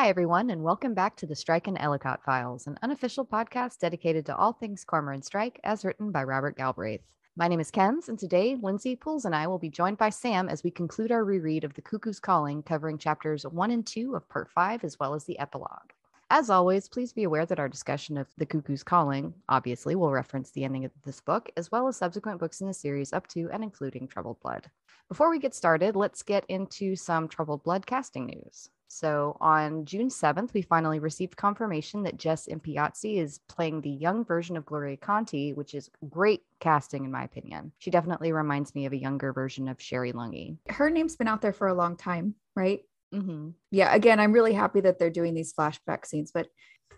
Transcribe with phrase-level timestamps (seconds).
[0.00, 4.24] Hi, everyone, and welcome back to the Strike and Ellacott Files, an unofficial podcast dedicated
[4.24, 7.02] to all things Cormoran Strike, as written by Robert Galbraith.
[7.36, 10.48] My name is Kens, and today Lindsay Pools and I will be joined by Sam
[10.48, 14.26] as we conclude our reread of The Cuckoo's Calling, covering chapters one and two of
[14.30, 15.92] part five, as well as the epilogue.
[16.30, 20.50] As always, please be aware that our discussion of The Cuckoo's Calling obviously will reference
[20.50, 23.50] the ending of this book, as well as subsequent books in the series up to
[23.52, 24.70] and including Troubled Blood.
[25.10, 28.70] Before we get started, let's get into some Troubled Blood casting news.
[28.92, 34.24] So on June 7th, we finally received confirmation that Jess Impiazzi is playing the young
[34.24, 37.70] version of Gloria Conti, which is great casting in my opinion.
[37.78, 40.56] She definitely reminds me of a younger version of Sherry Lungy.
[40.68, 42.80] Her name's been out there for a long time, right?
[43.14, 43.50] Mm-hmm.
[43.70, 46.48] Yeah, again, I'm really happy that they're doing these flashback scenes, but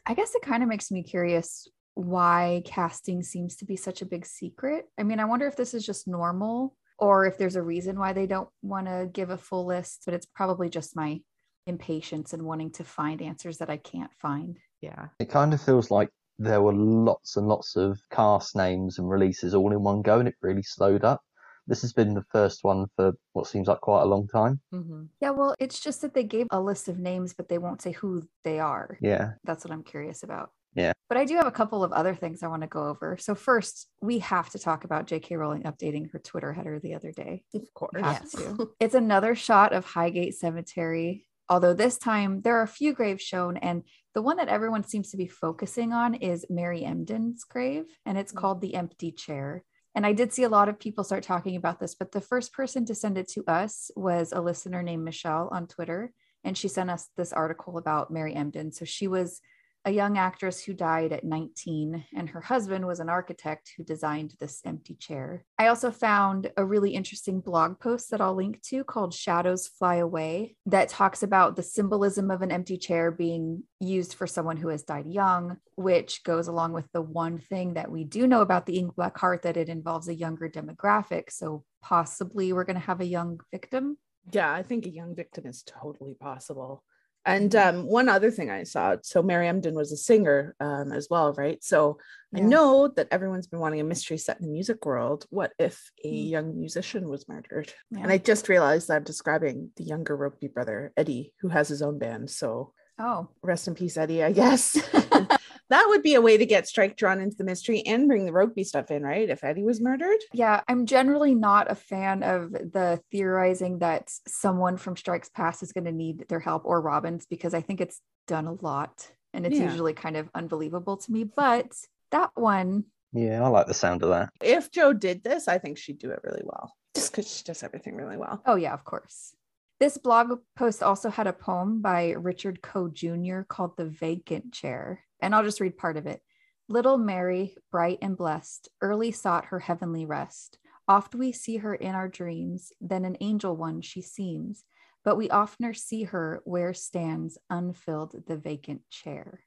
[0.06, 4.06] I guess it kind of makes me curious why casting seems to be such a
[4.06, 4.86] big secret.
[4.98, 8.14] I mean, I wonder if this is just normal or if there's a reason why
[8.14, 11.20] they don't want to give a full list, but it's probably just my
[11.66, 14.58] impatience and wanting to find answers that I can't find.
[14.80, 15.08] Yeah.
[15.18, 19.54] It kind of feels like there were lots and lots of cast names and releases
[19.54, 21.22] all in one go, and it really slowed up.
[21.68, 24.60] This has been the first one for what seems like quite a long time.
[24.74, 25.04] Mm-hmm.
[25.20, 27.92] Yeah, well, it's just that they gave a list of names, but they won't say
[27.92, 28.98] who they are.
[29.00, 29.32] Yeah.
[29.44, 30.50] That's what I'm curious about.
[30.74, 30.92] Yeah.
[31.08, 33.16] But I do have a couple of other things I want to go over.
[33.18, 35.36] So, first, we have to talk about J.K.
[35.36, 37.44] Rowling updating her Twitter header the other day.
[37.54, 37.92] Of course.
[37.96, 38.32] Yes.
[38.32, 38.70] to.
[38.80, 43.58] It's another shot of Highgate Cemetery, although this time there are a few graves shown,
[43.58, 43.82] and
[44.14, 48.32] the one that everyone seems to be focusing on is Mary Emden's grave, and it's
[48.32, 48.36] Mm.
[48.40, 49.62] called the Empty Chair.
[49.94, 52.54] And I did see a lot of people start talking about this, but the first
[52.54, 56.68] person to send it to us was a listener named Michelle on Twitter, and she
[56.68, 58.72] sent us this article about Mary Emden.
[58.72, 59.42] So she was
[59.84, 64.34] a young actress who died at 19, and her husband was an architect who designed
[64.38, 65.44] this empty chair.
[65.58, 69.96] I also found a really interesting blog post that I'll link to called Shadows Fly
[69.96, 74.68] Away that talks about the symbolism of an empty chair being used for someone who
[74.68, 78.66] has died young, which goes along with the one thing that we do know about
[78.66, 81.30] the Ink Black Heart that it involves a younger demographic.
[81.30, 83.98] So possibly we're going to have a young victim.
[84.30, 86.84] Yeah, I think a young victim is totally possible.
[87.24, 91.08] And um, one other thing I saw, so Mary Emden was a singer um, as
[91.08, 91.62] well, right?
[91.62, 91.98] So
[92.34, 95.26] I know that everyone's been wanting a mystery set in the music world.
[95.30, 96.30] What if a Mm.
[96.30, 97.72] young musician was murdered?
[97.90, 98.00] Yeah.
[98.02, 101.82] And I just realized that I'm describing the younger Rokeby brother, Eddie, who has his
[101.82, 102.30] own band.
[102.30, 104.76] So Oh, rest in peace, Eddie, I guess.
[105.70, 108.32] that would be a way to get Strike drawn into the mystery and bring the
[108.32, 109.28] Rokeby stuff in, right?
[109.28, 110.18] If Eddie was murdered.
[110.32, 115.72] Yeah, I'm generally not a fan of the theorizing that someone from Strike's past is
[115.72, 119.46] going to need their help or Robin's because I think it's done a lot and
[119.46, 119.64] it's Yeah.
[119.70, 121.24] usually kind of unbelievable to me.
[121.24, 121.72] But
[122.10, 124.30] that one, Yeah, I like the sound of that.
[124.42, 126.74] If Jo did this, I think she'd do it really well.
[126.94, 128.42] Just because she does everything really well.
[128.44, 129.34] oh, yeah, of course.
[129.80, 133.40] This blog post also had a poem by Richard Coe Jr.
[133.48, 135.00] called The Vacant Chair.
[135.22, 136.20] And I'll just read part of it.
[136.68, 140.58] Little Mary, bright and blessed, early sought her heavenly rest.
[140.88, 144.64] Oft we see her in our dreams, then an angel one she seems,
[145.04, 149.40] but we oftener see her where stands unfilled the vacant chair.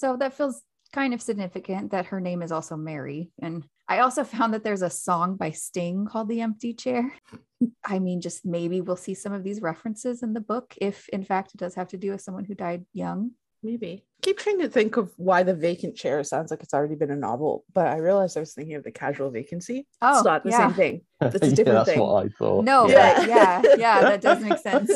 [0.00, 0.62] So that feels
[0.92, 3.30] kind of significant that her name is also Mary.
[3.40, 7.12] And I also found that there's a song by Sting called The Empty Chair.
[7.84, 11.24] I mean, just maybe we'll see some of these references in the book if, in
[11.24, 13.32] fact, it does have to do with someone who died young.
[13.62, 14.04] Maybe.
[14.22, 17.16] Keep trying to think of why the vacant chair sounds like it's already been a
[17.16, 19.86] novel, but I realized I was thinking of the casual vacancy.
[20.02, 20.68] Oh, it's not the yeah.
[20.68, 21.00] same thing.
[21.20, 22.00] That's a yeah, different that's thing.
[22.00, 22.64] what I thought.
[22.64, 23.18] No, Yeah.
[23.18, 24.90] but yeah, yeah, that does make sense.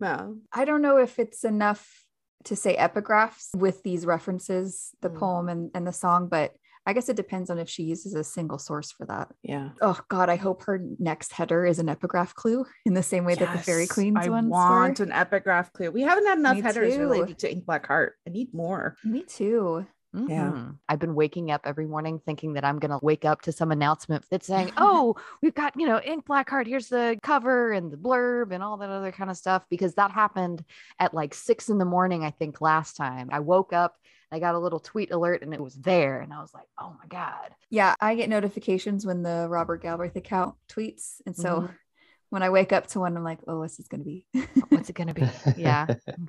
[0.00, 0.36] No.
[0.52, 2.04] I don't know if it's enough
[2.44, 5.18] to say epigraphs with these references, the Mm.
[5.18, 6.52] poem and, and the song, but
[6.86, 9.28] I guess it depends on if she uses a single source for that.
[9.42, 9.70] Yeah.
[9.80, 13.34] Oh God, I hope her next header is an epigraph clue in the same way
[13.34, 15.04] that the Fairy Yes, Queens I ones want were.
[15.06, 15.90] an epigraph clue.
[15.90, 17.00] We haven't had enough Me headers too.
[17.00, 18.16] related to Ink Black Heart.
[18.26, 18.96] I need more.
[19.04, 19.86] Me too.
[20.12, 20.52] Yeah.
[20.52, 20.76] Mhm.
[20.88, 23.72] I've been waking up every morning thinking that I'm going to wake up to some
[23.72, 26.68] announcement that's saying, oh, we've got, you know, Ink Black Heart.
[26.68, 29.64] Here's the cover and the blurb and all that other kind of stuff.
[29.70, 30.62] Because that happened
[31.00, 33.28] at like six in the morning, I think, last time.
[33.32, 33.96] I woke up,
[34.32, 36.20] I got a little tweet alert and it was there.
[36.20, 37.54] And I was like, oh my God.
[37.70, 41.20] Yeah, I get notifications when the Robert Galbraith account tweets.
[41.26, 41.72] And so Mm-hmm.
[42.30, 44.26] when I wake up to one, I'm like, oh, what's this going to be?
[44.70, 45.28] What's it going to be?
[45.56, 45.86] Yeah.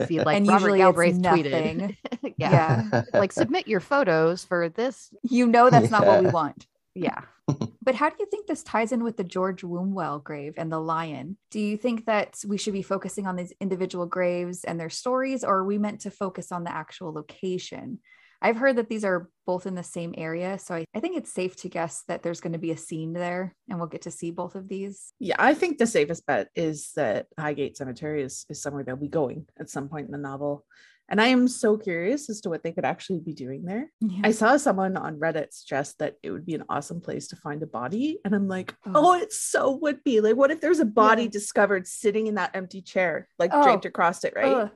[0.08, 1.98] See, like and Robert usually Galbraith it's tweeted.
[2.38, 2.84] yeah.
[2.92, 3.02] yeah.
[3.14, 5.12] like submit your photos for this.
[5.24, 6.68] You know that's not what we want.
[6.96, 7.22] Yeah.
[7.86, 10.80] But how do you think this ties in with the George Wombwell grave and the
[10.80, 11.38] lion?
[11.52, 15.44] Do you think that we should be focusing on these individual graves and their stories,
[15.44, 18.00] or are we meant to focus on the actual location?
[18.42, 20.60] I've heard that these are both in the same area.
[20.60, 23.14] So I, I think it's safe to guess that there's going to be a scene
[23.14, 25.14] there and we'll get to see both of these.
[25.20, 29.08] Yeah, I think the safest bet is that Highgate Cemetery is, is somewhere they'll be
[29.08, 30.66] going at some point in the novel.
[31.08, 33.92] And I am so curious as to what they could actually be doing there.
[34.02, 34.22] Yeah.
[34.24, 37.62] I saw someone on Reddit suggest that it would be an awesome place to find
[37.62, 38.20] a body.
[38.26, 38.92] And I'm like, Oh.
[38.96, 40.20] oh, it so would be.
[40.22, 41.30] Like, what if there's a body Yeah.
[41.30, 43.64] discovered sitting in that empty chair, like Oh.
[43.64, 44.46] draped across it, right?
[44.52, 44.70] Ugh,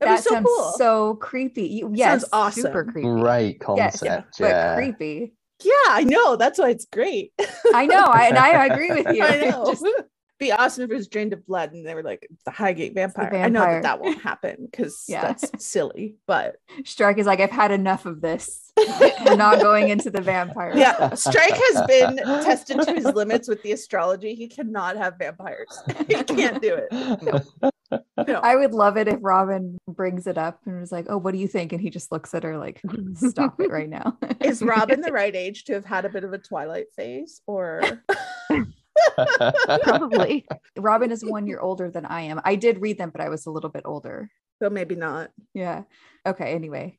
[0.00, 0.72] be that so sounds cool.
[0.76, 1.64] so creepy.
[1.68, 2.62] You, yes, Sounds awesome.
[2.62, 3.08] Super creepy.
[3.08, 4.36] Great Yes, concept.
[4.40, 4.74] but yeah.
[4.74, 5.34] creepy.
[5.62, 6.36] Yeah, I know.
[6.36, 7.32] That's why it's great.
[7.74, 9.22] I know, I, and I agree with you.
[9.22, 9.66] I know.
[9.70, 9.84] just-
[10.40, 13.30] be awesome if it was drained of blood and they were like the Highgate vampire.
[13.32, 15.20] I know that that won't happen because Yeah.
[15.22, 18.72] that's silly, but Strike is like, I've had enough of this.
[19.24, 20.72] We're not going into the vampire.
[20.74, 24.34] yeah, Strike has been tested to his limits with the astrology.
[24.34, 25.68] He cannot have vampires.
[26.08, 27.22] he can't do it.
[27.22, 28.40] No.
[28.40, 31.38] I would love it if Robin brings it up and was like, "Oh, what do
[31.38, 32.80] you think?" And he just looks at her like,
[33.14, 36.32] "Stop it right now." Is Robin the right age to have had a bit of
[36.32, 37.82] a twilight phase, or
[39.82, 40.46] Probably.
[40.76, 42.40] Robin is one year older than I am.
[42.44, 44.30] I did read them, but I was a little bit older.
[44.62, 45.30] so maybe not?
[45.54, 45.82] Yeah.
[46.26, 46.52] Okay.
[46.54, 46.98] Anyway,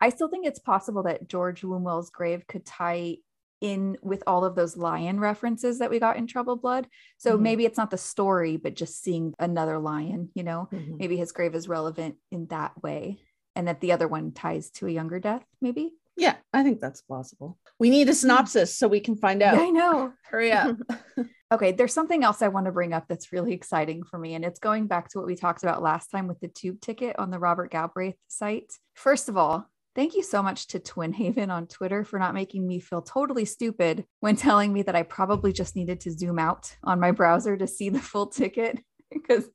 [0.00, 3.16] I still think it's possible that George Wombwell's grave could tie
[3.60, 6.88] in with all of those lion references that we got in Trouble Blood.
[7.18, 7.40] So Mhm.
[7.42, 10.96] maybe it's not the story, but just seeing another lion, you know, Mm-hmm.
[10.98, 13.18] maybe his grave is relevant in that way.
[13.54, 15.92] And that the other one ties to a younger death, maybe.
[16.16, 17.58] Yeah, I think that's plausible.
[17.78, 18.16] We need a hmm.
[18.16, 19.56] synopsis so we can find out.
[19.56, 20.12] Yeah, I know.
[20.30, 20.76] Hurry up.
[21.52, 24.34] Okay, there's something else I want to bring up that's really exciting for me.
[24.34, 27.18] And it's going back to what we talked about last time with the tube ticket
[27.18, 28.72] on the Robert Galbraith site.
[28.94, 32.66] First of all, thank you so much to Twin Haven on Twitter for not making
[32.66, 36.74] me feel totally stupid when telling me that I probably just needed to zoom out
[36.82, 38.80] on my browser to see the full ticket
[39.12, 39.46] because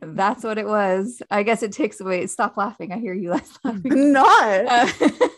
[0.00, 1.22] that's what it was.
[1.30, 2.26] I guess it takes away.
[2.26, 2.92] Stop laughing.
[2.92, 4.12] I hear you less laughing.
[4.12, 4.66] not.
[4.66, 4.88] Uh,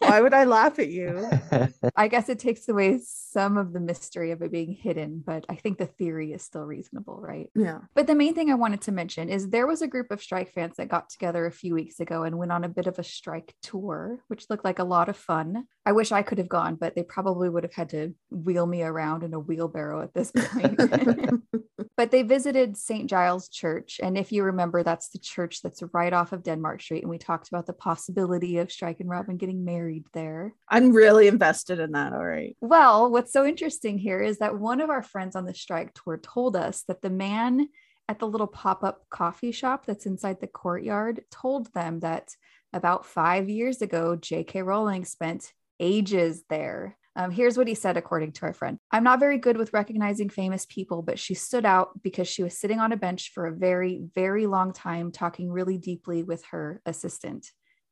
[0.01, 1.29] Why would I laugh at you?
[1.97, 5.57] I guess it takes away some of the mystery of it being hidden, but I
[5.57, 7.51] think the theory is still reasonable, right?
[7.55, 7.81] Yeah.
[7.95, 10.53] But the main thing I wanted to mention is there was a group of strike
[10.53, 13.05] fans that got together a few weeks ago and went on a bit of a
[13.05, 15.65] strike tour, which looked like a lot of fun.
[15.87, 18.83] I wish I could have gone, but they probably would have had to wheel me
[18.83, 20.81] around in a wheelbarrow at this point.
[21.97, 23.09] but they visited St.
[23.09, 24.01] Giles Church.
[24.03, 27.03] And if you remember, that's the church that's right off of Denmark Street.
[27.03, 30.55] And we talked about the possibility of Strike and Robin getting married there.
[30.69, 32.13] I'm really invested in that.
[32.13, 32.57] All right.
[32.61, 36.19] Well, what's so interesting here is that one of our friends on the strike tour
[36.19, 37.69] told us that the man
[38.09, 42.35] at the little pop up coffee shop that's inside the courtyard told them that
[42.73, 44.63] about five years ago, J.K.
[44.63, 46.97] Rowling spent ages there.
[47.17, 50.29] Um, here's what he said, according to our friend I'm not very good with recognizing
[50.29, 53.55] famous people, but she stood out because she was sitting on a bench for a
[53.55, 57.51] very, very long time, talking really deeply with her assistant.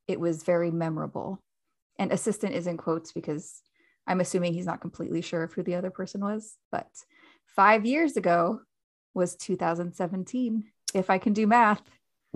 [0.08, 1.40] It was very memorable.
[1.98, 3.62] And assistant is in quotes because
[4.06, 6.88] I'm assuming he's not completely sure of who the other person was, but
[7.46, 8.60] five years ago
[9.14, 10.64] was 2017.
[10.94, 11.82] If I can do math,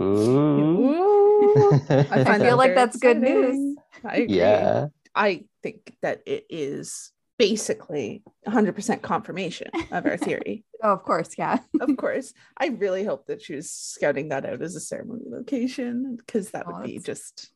[0.01, 0.05] Ooh.
[0.05, 1.81] Ooh.
[1.89, 3.77] I, I feel like very that's good news.
[4.05, 4.37] I agree.
[4.37, 4.87] yeah.
[5.17, 10.65] I think that it is basically 100% confirmation of our theory.
[10.83, 11.61] Oh, of course, yeah.
[11.81, 12.35] of course.
[12.59, 16.67] I really hope that she was scouting that out as a ceremony location because that
[16.69, 17.51] Oh, would be just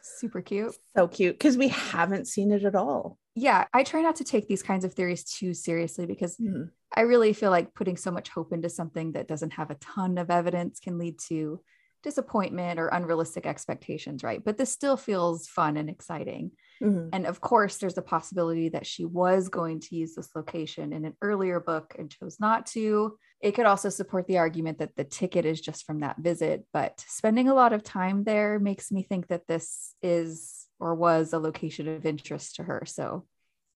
[0.00, 0.74] Super cute.
[0.96, 3.18] so cute because we haven't seen it at all.
[3.34, 6.70] Yeah, I try not to take these kinds of theories too seriously because Mhm.
[6.96, 10.16] I really feel like putting so much hope into something that doesn't have a ton
[10.16, 11.60] of evidence can lead to
[12.02, 14.42] disappointment or unrealistic expectations, right?
[14.44, 16.52] But this still feels fun and exciting.
[16.82, 17.10] Mhm.
[17.12, 21.04] And of course, there's a possibility that she was going to use this location in
[21.04, 23.18] an earlier book and chose not to.
[23.40, 27.04] It could also support the argument that the ticket is just from that visit, but
[27.06, 31.38] spending a lot of time there makes me think that this is or was a
[31.38, 32.82] location of interest to her.
[32.86, 33.26] So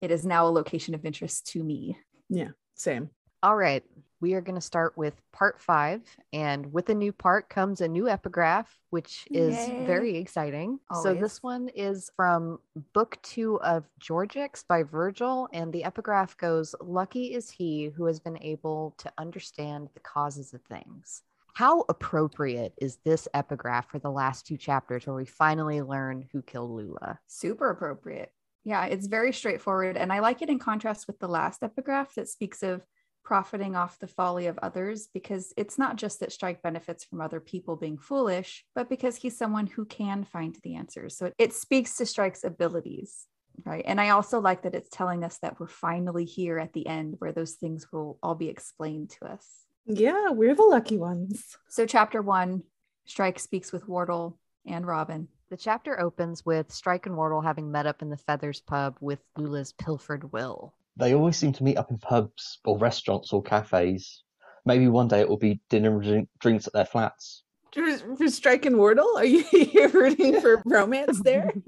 [0.02, 1.98] it is now a location of interest to me.
[2.30, 3.10] Yeah, same.
[3.42, 3.84] All right.
[4.24, 6.00] We are going to start with part five.
[6.32, 9.84] And with a new part comes a new epigraph, which is Yay.
[9.86, 10.80] very exciting.
[11.02, 12.60] So, this one is from
[12.94, 15.50] book two of Georgics by Virgil.
[15.52, 20.54] And the epigraph goes Lucky is he who has been able to understand the causes
[20.54, 21.24] of things.
[21.54, 26.42] How appropriate is this epigraph for the last two chapters where we finally learn who
[26.42, 27.20] killed Lula?
[27.28, 28.32] Super appropriate.
[28.64, 29.98] Yeah, it's very straightforward.
[29.98, 32.84] And I like it in contrast with the last epigraph that speaks of
[33.24, 37.40] profiting off the folly of others, because it's not just that Strike benefits from other
[37.40, 41.18] people being foolish, but because he's someone who can find the answers.
[41.18, 43.26] So it, it speaks to Strike's abilities.
[43.66, 43.84] Right.
[43.86, 47.16] And I also like that it's telling us that we're finally here at the end
[47.20, 49.48] where those things will all be explained to us.
[49.86, 51.56] Yeah, we're the lucky ones.
[51.70, 52.64] So, chapter one
[53.06, 55.28] Strike speaks with Wardle and Robin.
[55.50, 59.20] The chapter opens with Strike and Wardle having met up in the Feathers pub with
[59.38, 60.74] Lula's pilfered will.
[60.98, 64.24] They always seem to meet up in pubs or restaurants or cafes.
[64.66, 67.44] Maybe one day it will be dinner and drink- drinks at their flats.
[67.74, 69.18] for, for Strike and Wardle?
[69.18, 69.44] Are you
[69.94, 71.52] rooting for romance there?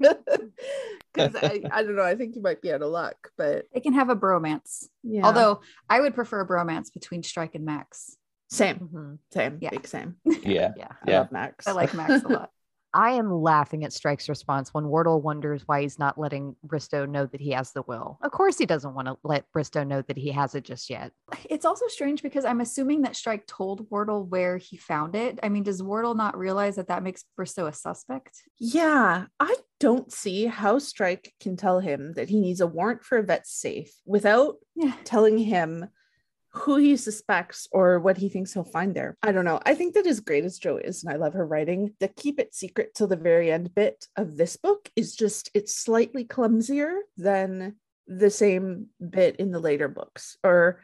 [1.12, 2.02] Because I, I don't know.
[2.02, 4.84] I think you might be out of luck, but They can have a bromance.
[5.02, 5.24] yeah.
[5.24, 8.16] Although I would prefer a bromance between Strike and Max.
[8.50, 9.18] same, Mhm.
[9.32, 9.70] same, Yeah.
[9.70, 10.16] big same.
[10.26, 10.72] Yeah.
[10.76, 10.88] Yeah.
[11.06, 11.18] I Yeah.
[11.20, 11.66] love Max.
[11.66, 12.50] I like Max a lot.
[12.96, 17.26] I am laughing at Strike's response when Wardle wonders why he's not letting Bristow know
[17.26, 18.18] that he has the will.
[18.22, 21.12] Of course, he doesn't want to let Bristow know that he has it just yet.
[21.50, 25.38] It's also strange because I'm assuming that Strike told Wardle where he found it.
[25.42, 28.42] I mean, does Wardle not realize that that makes Bristow a suspect?
[28.58, 33.18] Yeah, I don't see how Strike can tell him that he needs a warrant for
[33.18, 34.94] a vet safe without Yeah.
[35.04, 35.86] telling him
[36.56, 39.16] who he suspects or what he thinks he'll find there.
[39.22, 39.60] I don't know.
[39.66, 42.40] I think that as great as Jo is, and I love her writing, the keep
[42.40, 46.94] it secret till the very end bit of this book is just, it's slightly clumsier
[47.16, 50.38] than the same bit in the later books.
[50.42, 50.80] Or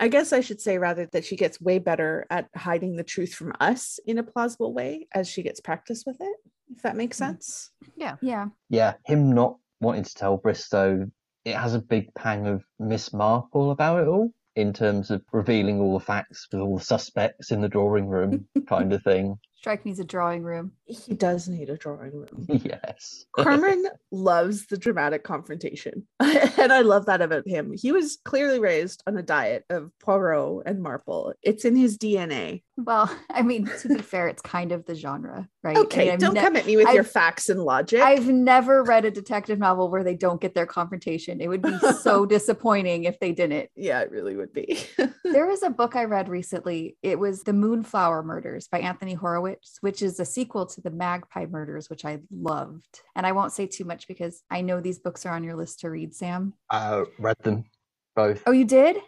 [0.00, 3.34] I guess I should say rather that she gets way better at hiding the truth
[3.34, 6.36] from us in a plausible way as she gets practice with it,
[6.74, 7.26] if that makes Mhm.
[7.26, 7.70] sense.
[7.96, 8.16] Yeah.
[8.22, 8.46] Yeah.
[8.70, 8.94] Yeah.
[9.04, 11.10] Him not wanting to tell Bristow,
[11.44, 15.80] it has a big pang of Miss Marple about it all in terms of revealing
[15.80, 19.38] all the facts with all the suspects in the drawing room kind of thing.
[19.56, 20.72] Strike needs a drawing room.
[20.86, 22.46] He does need a drawing room.
[22.48, 23.26] yes.
[23.32, 26.06] Cormoran loves the dramatic confrontation.
[26.18, 27.72] and I love that about him.
[27.72, 31.32] He was clearly raised on a diet of Poirot and Marple.
[31.42, 32.62] It's in his DNA.
[32.84, 35.76] Well, I mean, to be fair, it's kind of the genre, right?
[35.76, 38.00] I mean, Okay, I've don't ne- come at me with your I've- facts and logic.
[38.00, 41.40] I've never read a detective novel where they don't get their confrontation.
[41.40, 43.70] It would be so disappointing if they didn't.
[43.76, 44.80] yeah, it really would be.
[45.24, 46.98] There was a book I read recently.
[47.02, 51.46] It was The Moonflower Murders by Anthony Horowitz, which is a sequel to The Magpie
[51.46, 53.00] Murders, which I loved.
[53.16, 55.80] And I won't say too much because I know these books are on your list
[55.80, 56.52] to read, Sam.
[56.68, 57.64] I read them
[58.14, 58.42] both.
[58.46, 58.98] Oh, you did?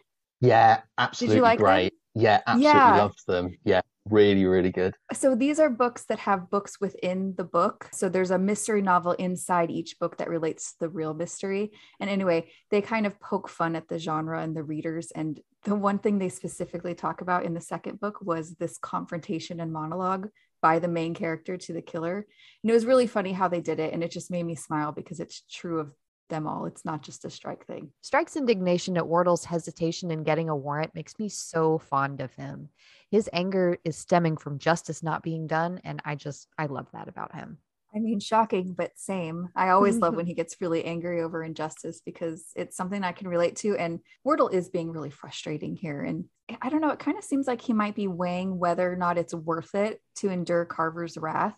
[0.40, 1.90] Yeah, absolutely did you like them?
[2.14, 2.96] Yeah, absolutely Yeah.
[2.96, 3.58] loved them.
[3.64, 4.94] Yeah, really, really good.
[5.12, 7.88] So these are books that have books within the book.
[7.92, 11.72] So there's a mystery novel inside each book that relates to the real mystery.
[12.00, 15.10] And anyway, they kind of poke fun at the genre and the readers.
[15.10, 19.60] And the one thing they specifically talk about in the second book was this confrontation
[19.60, 20.28] and monologue
[20.62, 22.26] by the main character to the killer.
[22.62, 23.92] And it was really funny how they did it.
[23.92, 25.92] And it just made me smile because it's true of
[26.28, 26.66] them all.
[26.66, 27.90] It's not just a strike thing.
[28.02, 32.68] Strike's indignation at Wardle's hesitation in getting a warrant makes me so fond of him.
[33.10, 37.08] His anger is stemming from justice not being done, and I just I love that
[37.08, 37.58] about him.
[37.94, 39.50] I mean, shocking, but same.
[39.54, 43.28] I always love when he gets really angry over injustice because it's something I can
[43.28, 43.76] relate to.
[43.76, 46.02] And Wardle is being really frustrating here.
[46.02, 46.24] And
[46.60, 49.16] I don't know, it kind of seems like he might be weighing whether or not
[49.16, 51.56] it's worth it to endure Carver's wrath.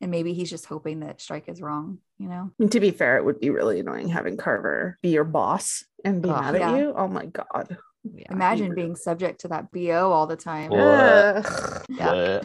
[0.00, 2.50] And maybe he's just hoping that Strike is wrong, you know?
[2.50, 5.84] I mean, to be fair, it would be really annoying having Carver be your boss
[6.04, 6.42] and be Ugh.
[6.52, 6.92] mad at you.
[6.94, 7.78] Oh my God.
[8.04, 8.26] Yeah.
[8.30, 10.70] Imagine really- being subject to that BO all the time.
[10.70, 10.80] What?
[10.80, 11.82] Ugh.
[11.96, 12.40] Yeah.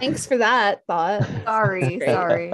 [0.00, 1.22] Thanks for that thought.
[1.44, 2.50] sorry, sorry.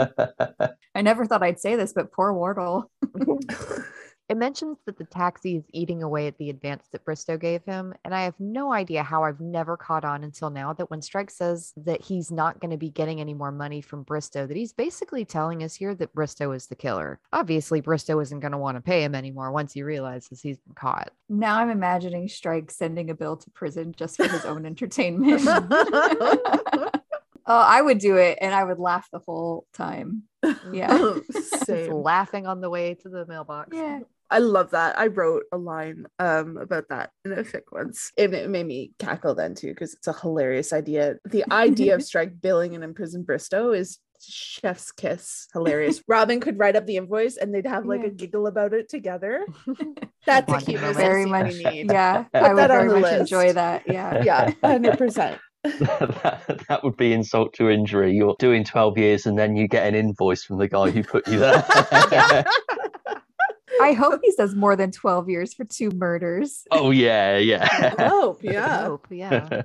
[0.94, 2.90] I never thought I'd say this, but poor Wardle.
[4.28, 7.94] It mentions that the taxi is eating away at the advance that Bristow gave him,
[8.04, 11.30] and I have no idea how I've never caught on until now that when Strike
[11.30, 14.74] says that he's not going to be getting any more money from Bristow, that he's
[14.74, 17.18] basically telling us here that Bristow is the killer.
[17.32, 20.74] Obviously, Bristow isn't going to want to pay him anymore once he realizes he's been
[20.74, 21.10] caught.
[21.30, 25.40] Now I'm imagining Strike sending a bill to prison just for his own entertainment.
[27.50, 30.24] Oh, I would do it and I would laugh the whole time.
[30.70, 31.14] Yeah.
[31.66, 33.70] He's laughing on the way to the mailbox.
[33.74, 34.00] Yeah.
[34.30, 34.98] I love that.
[34.98, 38.12] I wrote a line um about that in a fic once.
[38.18, 41.16] And it made me cackle then too, because it's a hilarious idea.
[41.24, 45.46] The idea of strike billing and imprison Bristow is chef's kiss.
[45.52, 46.02] Hilarious.
[46.08, 48.08] Robin could write up the invoice and they'd have like Yeah.
[48.08, 49.46] a giggle about it together.
[50.26, 50.96] That's a Bonding cuteness.
[50.96, 51.54] Very scene much.
[51.54, 51.90] need.
[51.90, 52.24] Yeah.
[52.24, 53.20] Put I would very much list.
[53.20, 53.84] enjoy that.
[53.86, 54.22] Yeah.
[54.24, 55.38] Yeah, hundred percent.
[55.64, 58.12] that, that would be insult to injury.
[58.14, 61.26] You're doing 12 years and then you get an invoice from the guy who put
[61.28, 61.64] you there.
[63.80, 66.64] I hope he says more than 12 years for two murders.
[66.70, 67.68] oh, yeah, yeah.
[67.70, 68.02] I
[68.42, 68.82] yeah.
[68.84, 69.62] hope, yeah.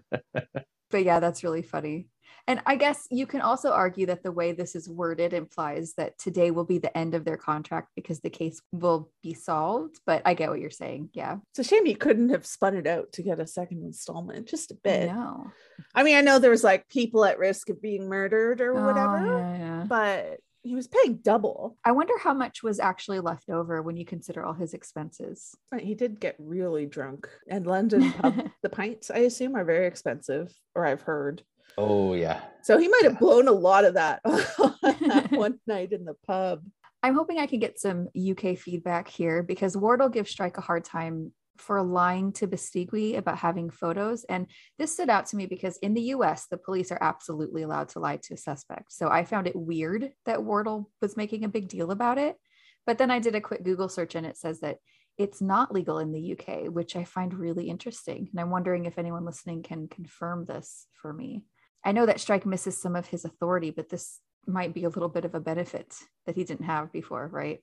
[0.91, 2.07] But yeah, that's really funny.
[2.45, 6.17] And I guess you can also argue that the way this is worded implies that
[6.19, 9.99] today will be the end of their contract because the case will be solved.
[10.05, 11.09] But I get what you're saying.
[11.13, 11.37] Yeah.
[11.51, 14.71] It's a shame he couldn't have spun it out to get a second installment, just
[14.71, 15.07] a bit.
[15.07, 15.51] No.
[15.95, 18.85] I mean, I know there was like people at risk of being murdered or oh,
[18.87, 19.85] whatever, Oh, yeah, yeah.
[19.87, 21.77] but he was paying double.
[21.83, 25.55] I wonder how much was actually left over when you consider all his expenses.
[25.69, 27.27] But He did get really drunk.
[27.49, 31.43] And London pub, the pints, I assume, are very expensive, or I've heard.
[31.77, 32.41] oh, yeah.
[32.61, 36.63] So he might have blown a lot of that that one night in the pub.
[37.01, 40.85] I'm hoping I can get some UK feedback here because Wardle gives Strike a hard
[40.85, 44.25] time for lying to Bestigui about having photos.
[44.25, 47.89] And this stood out to me because in the US, the police are absolutely allowed
[47.89, 48.91] to lie to a suspect.
[48.91, 52.35] So I found it weird that Wardle was making a big deal about it.
[52.85, 54.77] But then I did a quick Google search and it says that
[55.17, 58.29] it's not legal in the UK, which I find really interesting.
[58.31, 61.43] And I'm wondering if anyone listening can confirm this for me.
[61.85, 65.09] I know that Strike misses some of his authority, but this might be a little
[65.09, 65.93] bit of a benefit
[66.25, 67.59] that he didn't have before, right?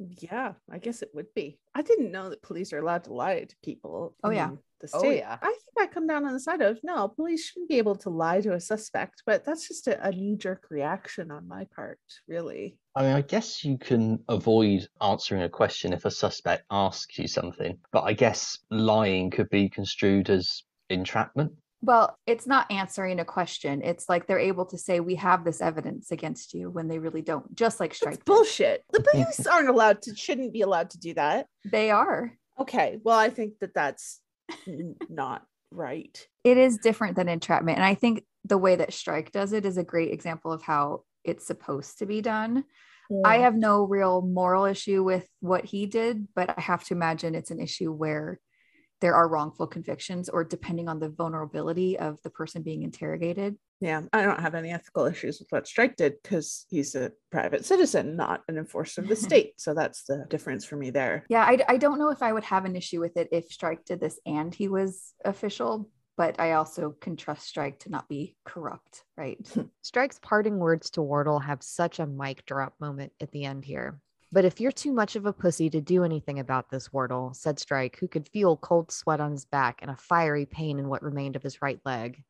[0.00, 1.58] Yeah, I guess it would be.
[1.74, 4.14] I didn't know that police are allowed to lie to people.
[4.24, 4.48] Oh, yeah.
[4.48, 5.36] in The Oh, yeah.
[5.42, 8.10] I think I come down on the side of no, police shouldn't be able to
[8.10, 12.00] lie to a suspect, but that's just a, a knee jerk reaction on my part,
[12.26, 12.78] really.
[12.96, 17.28] I mean, I guess you can avoid answering a question if a suspect asks you
[17.28, 21.52] something, but I guess lying could be construed as entrapment.
[21.82, 23.80] Well, it's not answering a question.
[23.82, 27.22] It's like they're able to say, We have this evidence against you when they really
[27.22, 28.16] don't, just like Strike.
[28.16, 28.84] That's bullshit.
[28.92, 31.46] The police aren't allowed to, shouldn't be allowed to do that.
[31.64, 32.32] They are.
[32.58, 34.20] Okay, well, I think that that's
[35.08, 36.26] not right.
[36.44, 37.78] It is different than entrapment.
[37.78, 41.04] And I think the way that Strike does it is a great example of how
[41.24, 42.64] it's supposed to be done.
[43.24, 47.34] I have no real moral issue with what he did, but I have to imagine
[47.34, 48.38] it's an issue where
[49.00, 53.56] there are wrongful convictions or depending on the vulnerability of the person being interrogated.
[53.80, 57.64] Yeah, I don't have any ethical issues with what Strike did because he's a private
[57.64, 59.54] citizen, not an enforcer of the state.
[59.56, 61.24] So that's the difference for me there.
[61.30, 63.86] Yeah, I, I don't know if I would have an issue with it if Strike
[63.86, 65.88] did this and he was official,
[66.18, 69.38] but I also can trust Strike to not be corrupt, right?
[69.82, 73.98] Strike's parting words to Wardle have such a mic drop moment at the end here.
[74.32, 77.58] But if you're too much of a pussy to do anything about this, Wardle, said
[77.58, 81.02] Strike, who could feel cold sweat on his back and a fiery pain in what
[81.02, 82.22] remained of his right leg,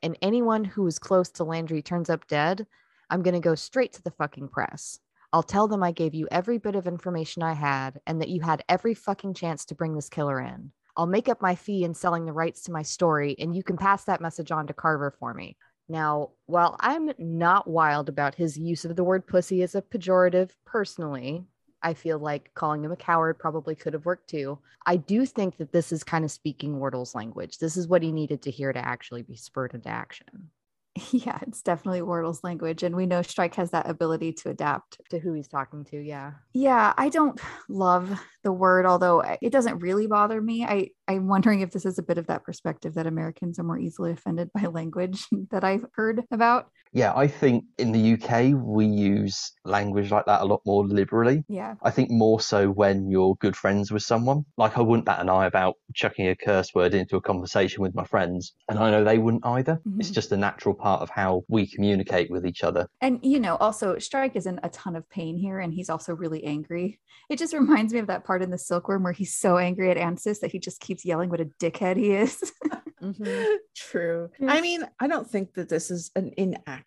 [0.00, 2.64] and anyone who was close to Landry turns up dead,
[3.10, 5.00] I'm going to go straight to the fucking press.
[5.32, 8.40] I'll tell them I gave you every bit of information I had and that you
[8.40, 10.70] had every fucking chance to bring this killer in.
[10.96, 13.76] I'll make up my fee in selling the rights to my story, and you can
[13.76, 15.56] pass that message on to Carver for me.
[15.88, 20.50] Now, while I'm not wild about his use of the word pussy as a pejorative
[20.66, 21.44] personally,
[21.82, 24.58] I feel like calling him a coward probably could have worked too.
[24.86, 27.58] I do think that this is kind of speaking Wardle's language.
[27.58, 30.50] This is what he needed to hear to actually be spurred into action
[31.12, 32.82] yeah, it's definitely Wardle's language.
[32.82, 34.98] And we know Strike has that ability to adapt.
[35.10, 35.98] to who he's talking to.
[35.98, 36.32] Yeah.
[36.52, 40.64] Yeah, I don't love the word, although eh, it doesn't really bother me.
[40.64, 43.78] I, I'm wondering if this is a bit of that perspective that Americans are more
[43.78, 46.70] easily offended by language that I've heard about.
[46.92, 51.44] Yeah, I think in the UK we use language like that a lot more liberally.
[51.48, 51.74] Yeah.
[51.82, 54.44] I think more so when you're good friends with someone.
[54.56, 57.94] Like I wouldn't bat an eye about chucking a curse word into a conversation with
[57.94, 59.80] my friends, and I know they wouldn't either.
[59.98, 60.14] It's Mhm.
[60.14, 62.86] just a natural part of how we communicate with each other.
[63.00, 66.14] And, you know, also Strike is in a ton of pain here and he's also
[66.14, 67.00] really angry.
[67.28, 69.96] It just reminds me of that part in the Silkworm where he's so angry at
[69.96, 72.52] Anstis that he just keeps yelling what a dickhead he is.
[73.76, 74.30] True.
[74.40, 74.52] Yeah.
[74.52, 76.32] I mean, I don't think that this is an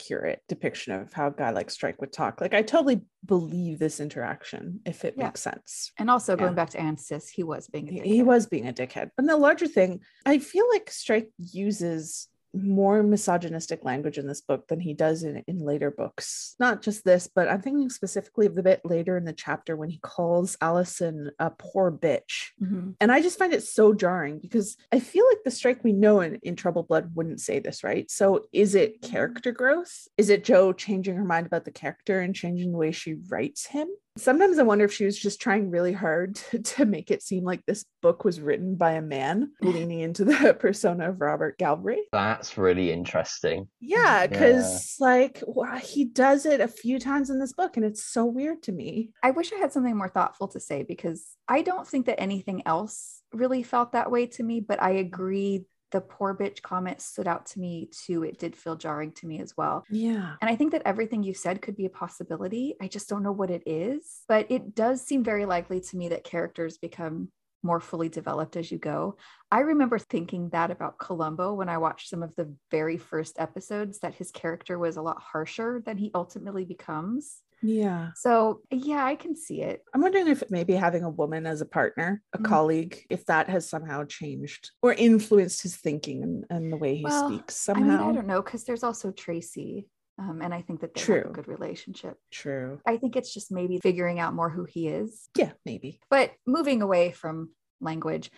[0.01, 2.41] inaccurate depiction of how a guy like Strike would talk.
[2.41, 5.25] Like, I totally believe this interaction if it Yeah.
[5.25, 5.91] makes sense.
[5.97, 6.55] and also going Yeah.
[6.55, 8.05] back to Anstis, he was being a He, dickhead.
[8.05, 9.11] he was being a dickhead.
[9.17, 14.67] And the larger thing, I feel like Strike uses more misogynistic language in this book
[14.67, 16.55] than he does in, in later books.
[16.59, 19.89] Not just this, but I'm thinking specifically of the bit later in the chapter when
[19.89, 22.49] he calls Alison a poor bitch.
[22.61, 22.95] Mhm.
[22.99, 26.21] And I just find it so jarring because I feel like the strike we know
[26.21, 28.09] in, in Troubled Blood wouldn't say this, right?
[28.09, 30.07] So is it character growth?
[30.17, 33.67] Is it Jo changing her mind about the character and changing the way she writes
[33.67, 33.87] him?
[34.17, 37.43] Sometimes I wonder if she was just trying really hard to, to make it seem
[37.43, 42.05] like this book was written by a man leaning into the persona of Robert Galbraith.
[42.11, 43.67] That's really interesting.
[43.79, 48.03] Yeah, because like wha- he does it a few times in this book and it's
[48.03, 49.11] so weird to me.
[49.23, 52.63] I wish I had something more thoughtful to say because I don't think that anything
[52.65, 57.27] else really felt that way to me, but I agree the poor bitch comment stood
[57.27, 58.23] out to me too.
[58.23, 59.83] It did feel jarring to me as well.
[59.89, 60.35] Yeah.
[60.41, 62.75] And I think that everything you said could be a possibility.
[62.81, 66.09] I just don't know what it is, but it does seem very likely to me
[66.09, 67.29] that characters become
[67.63, 69.17] more fully developed as you go.
[69.51, 73.99] I remember thinking that about Columbo when I watched some of the very first episodes,
[73.99, 77.41] that his character was a lot harsher than he ultimately becomes.
[77.61, 78.09] Yeah.
[78.15, 79.83] So, yeah, I can see it.
[79.93, 82.45] I'm wondering if maybe having a woman as a partner, a Mm.
[82.45, 87.03] colleague, if that has somehow changed or influenced his thinking and, and the way he
[87.03, 88.09] Well, speaks I mean, somehow.
[88.09, 89.87] I don't know, because there's also Tracy.
[90.17, 91.29] Um, and I think that they have True.
[91.31, 92.15] a good relationship.
[92.29, 92.79] True.
[92.85, 95.29] I think it's just maybe figuring out more who he is.
[95.35, 95.99] Yeah, maybe.
[96.09, 98.29] But moving away from language,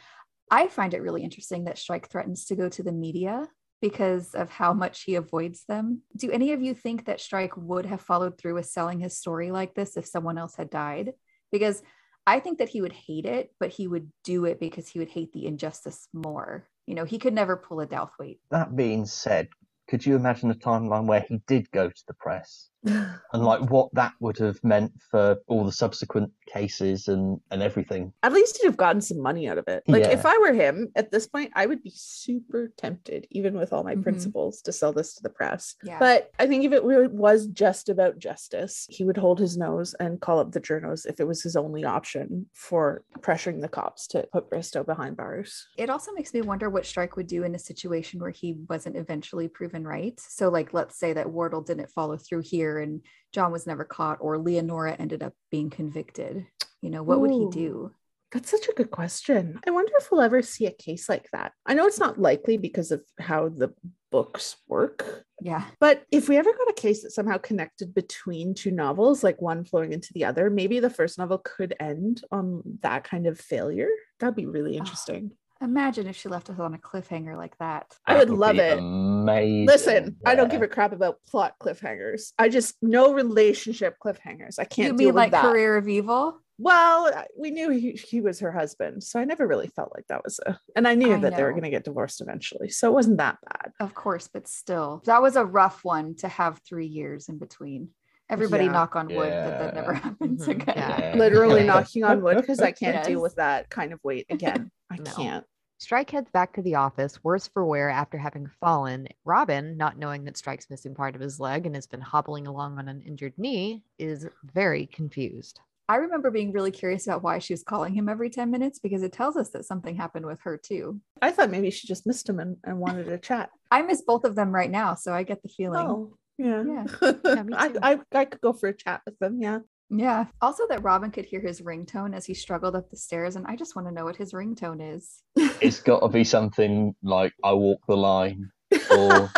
[0.49, 3.47] I find it really interesting that Strike threatens to go to the media
[3.83, 6.03] because of how much he avoids them.
[6.15, 9.51] Do any of you think that Strike would have followed through with selling his story
[9.51, 11.11] like this if someone else had died?
[11.51, 11.83] Because
[12.25, 15.09] I think that he would hate it, but he would do it because he would
[15.09, 16.65] hate the injustice more.
[16.87, 18.39] You know, he could never pull a Douthwaite.
[18.51, 19.49] That being said,
[19.89, 23.93] could you imagine a timeline where he did go to the press and like what
[23.93, 28.67] that would have meant for all the subsequent cases and and everything At least he'd
[28.67, 29.83] have gotten some money out of it.
[29.87, 30.09] Like Yeah.
[30.11, 33.83] if I were him at this point, I would be super tempted, even with all
[33.83, 34.03] my Mhm.
[34.03, 35.75] principles, to sell this to the press.
[35.83, 35.99] Yeah.
[35.99, 40.19] But I think if it was just about justice, he would hold his nose and
[40.21, 44.27] call up the journos if it was his only option for pressuring the cops to
[44.31, 45.67] put Bristow behind bars.
[45.77, 48.97] It also makes me wonder what Strike would do in a situation where he wasn't
[48.97, 50.19] eventually proven right.
[50.19, 54.19] So, like, let's say that Wardle didn't follow through here and John was never caught,
[54.21, 56.45] or Leonora ended up being convicted.
[56.81, 57.91] You know, what would he do?
[58.31, 59.59] That's such a good question.
[59.65, 61.53] I wonder if we'll ever see a case like that.
[61.67, 63.73] I know it's not likely because of how the
[64.11, 65.63] books work, Yeah.
[65.79, 69.65] But if we ever got a case that somehow connected between two novels, like one
[69.65, 73.89] flowing into the other, maybe the first novel could end on that kind of failure.
[74.19, 74.79] That'd be really ah.
[74.79, 75.31] interesting.
[75.63, 77.85] Imagine if she left us on a cliffhanger like that.
[78.05, 78.77] I That would love it.
[78.77, 82.33] amazing Listen, I don't give a crap about plot cliffhangers.
[82.37, 84.59] I just no relationship cliffhangers.
[84.59, 85.51] I can't you deal mean like with that.
[85.51, 86.39] Career of Evil?
[86.59, 90.23] Well, we knew he, he was her husband, so I never really felt like that
[90.23, 90.57] was a.
[90.75, 93.17] And I knew I that they were going to get divorced eventually, so it wasn't
[93.17, 93.71] that bad.
[93.79, 97.89] Of course, but still, that was a rough one to have three years in between.
[98.29, 98.71] Everybody Yeah.
[98.71, 100.51] knock on wood that that never happens Mhm.
[100.51, 100.73] again.
[100.77, 101.13] Yeah.
[101.17, 104.71] Literally knocking on wood because I can't deal with that kind of weight again.
[104.91, 105.11] I No.
[105.11, 105.45] can't.
[105.83, 109.05] Strike heads back to the office, worse for wear after having fallen.
[109.25, 112.79] Robin, not knowing that Strike's missing part of his leg and has been hobbling along
[112.79, 115.59] on an injured knee, is very confused.
[115.89, 119.03] I remember being really curious about why she was calling him every 10 minutes because
[119.03, 121.01] it tells us that something happened with her too.
[121.21, 123.49] I thought maybe she just missed him and, and wanted to chat.
[123.69, 125.85] I miss both of them right now, so I get the feeling.
[125.85, 126.63] Oh, yeah.
[126.63, 127.43] Yeah.
[127.43, 127.73] me I.
[127.81, 129.41] I, I could go for a chat with them.
[129.41, 129.59] Yeah.
[129.95, 130.25] Yeah.
[130.41, 133.55] Also, that Robin could hear his ringtone as he struggled up the stairs, and I
[133.55, 135.21] just want to know what his ringtone is.
[135.61, 138.49] it's got to be something like i walk the line
[138.91, 139.29] or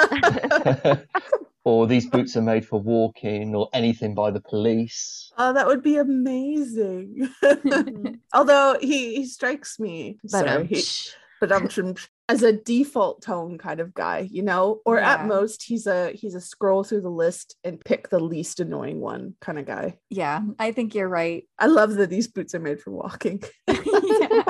[1.66, 5.84] or these boots are made for walking or anything by the police Oh, that would
[5.84, 7.30] be amazing.
[8.34, 10.18] Although he, he strikes me.
[10.24, 10.84] But sorry, um, he-
[11.42, 11.68] but um,
[12.28, 15.14] as a default tone kind of guy, you know, or Yeah.
[15.14, 19.00] at most he's a he's a scroll through the list and pick the least annoying
[19.00, 19.98] one kind of guy.
[20.10, 21.48] yeah, I think you're right.
[21.60, 23.44] I love that these boots are made for walking.
[23.68, 24.44] Yeah.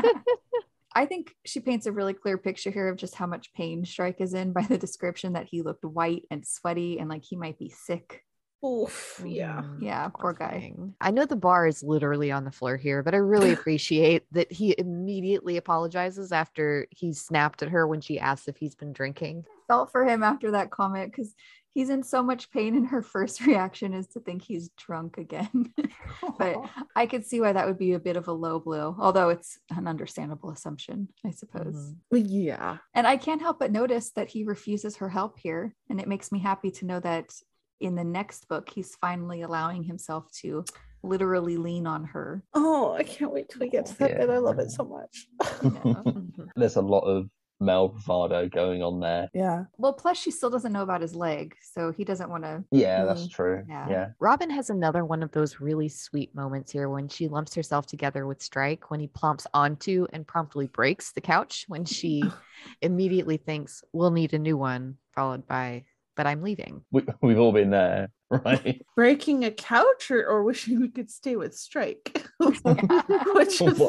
[0.97, 4.21] I think she paints a really clear picture here of just how much pain Strike
[4.21, 7.59] is in by the description that he looked white and sweaty and like he might
[7.59, 8.23] be sick.
[8.65, 9.61] Oof, yeah.
[9.61, 9.81] Mhm.
[9.81, 10.73] Yeah, poor guy.
[11.01, 14.51] I know the bar is literally on the floor here, but I really appreciate that
[14.51, 19.45] he immediately apologizes after he snapped at her when she asked if he's been drinking.
[19.67, 21.35] Felt for him after that comment because
[21.73, 25.73] he's in so much pain, and her first reaction is to think he's drunk again.
[26.39, 26.57] but
[26.95, 29.59] I could see why that would be a bit of a low blow, although it's
[29.69, 31.75] an understandable assumption, I suppose.
[31.75, 31.95] Mhm.
[32.11, 32.77] Yeah.
[32.93, 35.75] And I can't help but notice that he refuses her help here.
[35.89, 37.33] And it makes me happy to know that
[37.79, 40.63] in the next book, he's finally allowing himself to
[41.03, 42.43] literally lean on her.
[42.53, 44.17] Oh, I can't wait till we get to that Yeah.
[44.17, 44.29] bit.
[44.29, 45.27] I love it so much.
[45.41, 46.31] Mhm.
[46.55, 47.29] there's a lot of
[47.61, 49.63] male bravado going on there yeah.
[49.77, 51.55] Well, plus, she still doesn't know about his leg.
[51.61, 52.63] So he doesn't want to.
[52.71, 53.87] yeah that's true yeah.
[53.89, 57.85] yeah Robin has another one of those really sweet moments here when she lumps herself
[57.87, 62.23] together with Strike when he plumps onto and promptly breaks the couch when she
[62.81, 65.85] immediately thinks, We'll need a new one, followed by,
[66.15, 66.83] But I'm leaving.
[66.91, 71.35] we, we've all been there right Breaking a couch or, or wishing we could stay
[71.35, 72.25] with Strike.
[72.39, 73.79] Which is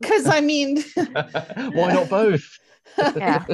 [0.00, 2.44] because I mean why not both
[3.16, 3.44] Yeah.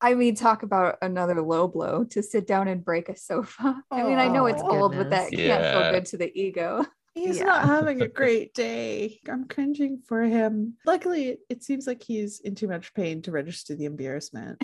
[0.00, 3.82] I mean, talk about another low blow to sit down and break a sofa.
[3.90, 5.48] I mean, I know it's Oh, old, but that goodness.
[5.48, 6.84] can't feel good to the ego.
[7.14, 7.44] he's Yeah.
[7.44, 9.20] not having a great day.
[9.28, 10.74] I'm cringing for him.
[10.86, 14.62] Luckily, it seems like he's in too much pain to register the embarrassment.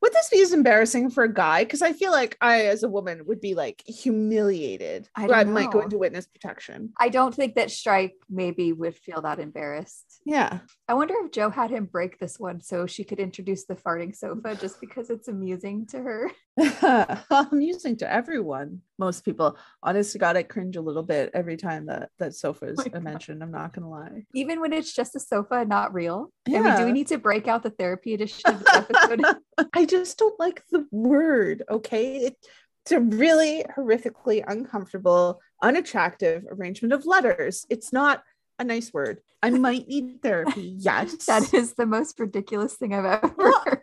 [0.00, 1.64] Would this be as embarrassing for a guy?
[1.64, 5.08] Because I feel like I, as a woman, would be like humiliated.
[5.14, 6.92] I I might go into witness protection.
[6.98, 10.20] I don't think that Strike maybe would feel that embarrassed.
[10.24, 10.60] Yeah.
[10.88, 14.14] I wonder if Jo had him break this one so she could introduce the farting
[14.14, 16.30] sofa just because it's amusing to her.
[17.52, 18.80] amusing to everyone.
[18.98, 22.66] Most people, honest to God, I cringe a little bit every time that that sofa
[22.66, 23.42] is Oh mentioned.
[23.42, 24.24] I'm not gonna lie.
[24.34, 26.32] Even when it's just a sofa not real.
[26.48, 29.66] I mean, do we need to break out the therapy edition of the episode?
[29.74, 31.62] I just don't like the word.
[31.70, 32.36] Okay, it,
[32.84, 37.66] it's a really horrifically uncomfortable, unattractive arrangement of letters.
[37.68, 38.22] It's not
[38.58, 39.20] a nice word.
[39.42, 40.76] I might need therapy.
[40.78, 41.26] Yes.
[41.26, 43.77] that is the most ridiculous thing I've ever Well, heard.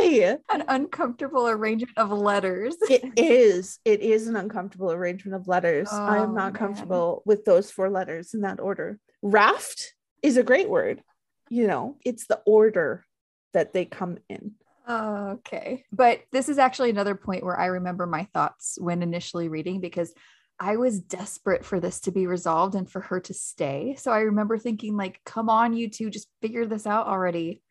[0.00, 0.36] Why?
[0.50, 2.76] An uncomfortable arrangement of letters.
[2.88, 3.78] It is.
[3.84, 5.88] It is an uncomfortable arrangement of letters.
[5.92, 6.54] I am Oh, not man.
[6.54, 8.98] comfortable with those four letters in that order.
[9.22, 11.02] Raft is a great word.
[11.48, 13.04] You know, it's the order
[13.52, 14.52] that they come in.
[14.86, 15.84] Oh, okay.
[15.92, 20.12] But this is actually another point where I remember my thoughts when initially reading because
[20.58, 23.96] I was desperate for this to be resolved and for her to stay.
[23.98, 27.62] So I remember thinking, like, come on, you two, just figure this out already.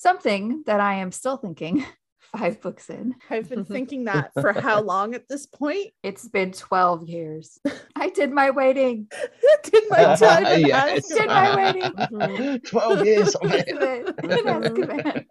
[0.00, 1.84] Something that I am still thinking
[2.34, 3.16] five books in.
[3.28, 5.88] I've been thinking that for how long at this point?
[6.02, 7.58] It's been 12 years.
[7.94, 9.08] I did my waiting.
[9.62, 11.06] Did my time in Yes.
[11.06, 11.92] Did my waiting.
[11.92, 12.64] Mhm.
[12.66, 13.68] 12 years of it.
[13.68, 14.38] Azkaban.
[14.38, 15.26] In Azkaban.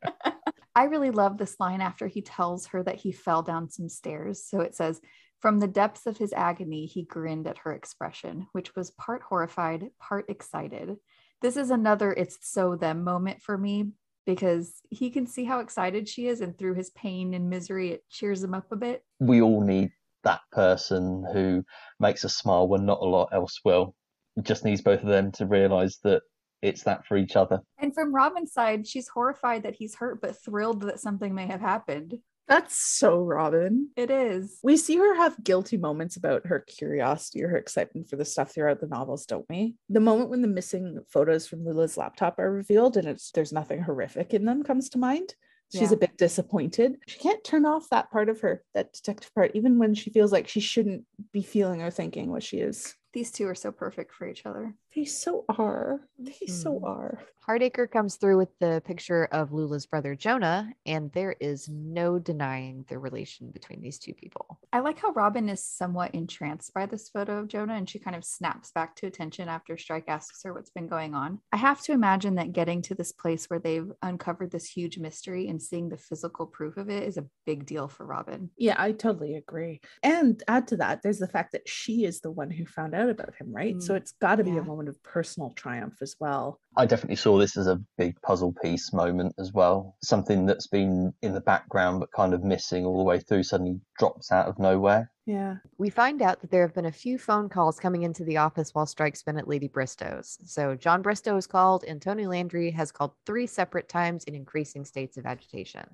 [0.75, 4.43] I really love this line after he tells her that he fell down some stairs.
[4.45, 5.01] So it says,
[5.39, 9.89] From the depths of his agony, he grinned at her expression, which was part horrified,
[9.99, 10.97] part excited.
[11.41, 13.93] This is another it's so them moment for me
[14.29, 18.03] because he can see how excited she is, and through his pain and misery, it
[18.11, 19.03] cheers him up a bit.
[19.19, 19.89] We all need
[20.23, 21.63] that person who
[21.99, 23.95] makes us smile when not a lot else will.
[24.37, 26.21] It just needs both of them to realize that
[26.61, 27.59] it's that for each other.
[27.79, 31.61] And from Robin's side, she's horrified that he's hurt, but thrilled that something may have
[31.61, 32.19] happened.
[32.49, 33.89] That's so Robin.
[33.95, 34.57] It is.
[34.63, 38.51] We see her have guilty moments about her curiosity or her excitement for the stuff
[38.53, 39.75] throughout the novels, don't we?
[39.87, 43.81] The moment when the missing photos from Lula's laptop are revealed and it's there's nothing
[43.83, 45.35] horrific in them comes to mind.
[45.71, 45.97] She's Yeah.
[45.97, 46.97] a bit disappointed.
[47.07, 50.31] She can't turn off that part of her, that detective part, even when she feels
[50.31, 52.95] like she shouldn't be feeling or thinking what she is.
[53.13, 54.73] These two are so perfect for each other.
[54.95, 56.09] They so are.
[56.17, 56.83] They so Mhm.
[56.83, 57.27] are.
[57.47, 62.83] Hardacre comes through with the picture of Lula's brother Jonah, and there is no denying
[62.87, 64.59] the relation between these two people.
[64.71, 68.15] I like how Robin is somewhat entranced by this photo of Jonah and she kind
[68.15, 71.41] of snaps back to attention after Strike asks her what's been going on.
[71.51, 75.47] I have to imagine that getting to this place where they've uncovered this huge mystery
[75.47, 78.51] and seeing the physical proof of it is a big deal for Robin.
[78.57, 79.79] Yeah, I totally agree.
[80.03, 83.09] And add to that, there's the fact that she is the one who found out
[83.09, 83.81] about him, right?
[83.81, 84.59] so Mm, it's got to be yeah.
[84.59, 86.61] a moment of personal triumph as well.
[86.77, 89.97] I definitely saw this as a big puzzle piece moment as well.
[90.01, 93.81] Something that's been in the background but kind of missing all the way through suddenly
[93.97, 95.11] drops out of nowhere.
[95.25, 95.57] Yeah.
[95.77, 98.73] We find out that there have been a few phone calls coming into the office
[98.73, 100.37] while Strike's been at Lady Bristow's.
[100.45, 104.85] So John Bristow has called, and Tony Landry has called three separate times in increasing
[104.85, 105.85] states of agitation.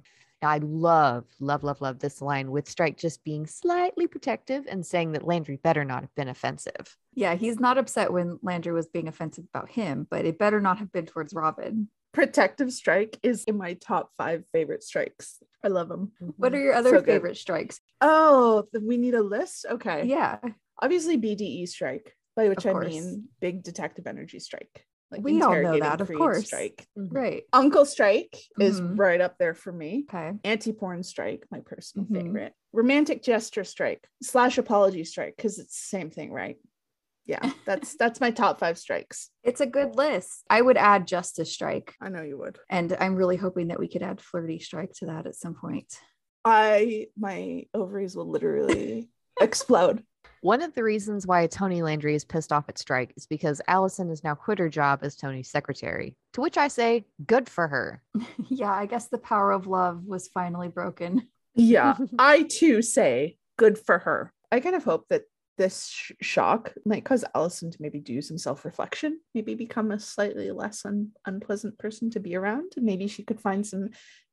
[0.46, 4.86] Now, I love, love, love, love this line with Strike just being slightly protective and
[4.86, 6.96] saying that Landry better not have been offensive.
[7.16, 10.78] Yeah, he's not upset when Landry was being offensive about him, but it better not
[10.78, 11.90] have been towards Robin.
[12.14, 15.40] Protective Strike is in my top five favorite strikes.
[15.64, 16.12] I love them.
[16.38, 16.56] What Mm-hmm.
[16.56, 17.06] are your other So good.
[17.08, 17.82] favorite strikes?
[18.00, 19.66] Oh, we need a list?
[19.68, 20.06] Okay.
[20.06, 20.38] Yeah,
[20.80, 24.86] Obviously, BDE Strike, by which I mean Big Detective Energy Strike.
[25.16, 26.46] Like We all know that, of Creed course.
[26.48, 26.86] Strike.
[26.96, 27.44] right.
[27.54, 28.98] Uncle Strike is Mhm.
[29.00, 30.06] right up there for me.
[30.10, 30.34] Okay.
[30.44, 32.24] Anti porn strike, my personal Mhm.
[32.24, 32.54] favorite.
[32.74, 36.58] Romantic gesture strike slash apology strike, because it's the same thing, right?
[37.26, 39.32] Yeah, that's that's my top five strikes.
[39.44, 40.44] It's a good list.
[40.50, 41.96] I would add Justice Strike.
[42.02, 42.60] I know you would.
[42.70, 45.98] And I'm really hoping that we could add Flirty Strike to that at some point.
[46.44, 49.10] I my ovaries will literally
[49.42, 50.04] explode.
[50.46, 54.10] One of the reasons why Tony Landry is pissed off at Strike is because Alison
[54.10, 56.16] has now quit her job as Tony's secretary.
[56.34, 58.04] To which I say, good for her.
[58.48, 61.30] yeah, I guess the power of love was finally broken.
[61.56, 64.32] Yeah, I too say good for her.
[64.52, 65.24] I kind of hope that
[65.58, 70.00] this sh- shock might cause Alison to maybe do some self reflection, maybe become a
[70.00, 72.74] slightly less un- unpleasant person to be around.
[72.76, 73.90] and Maybe she could find some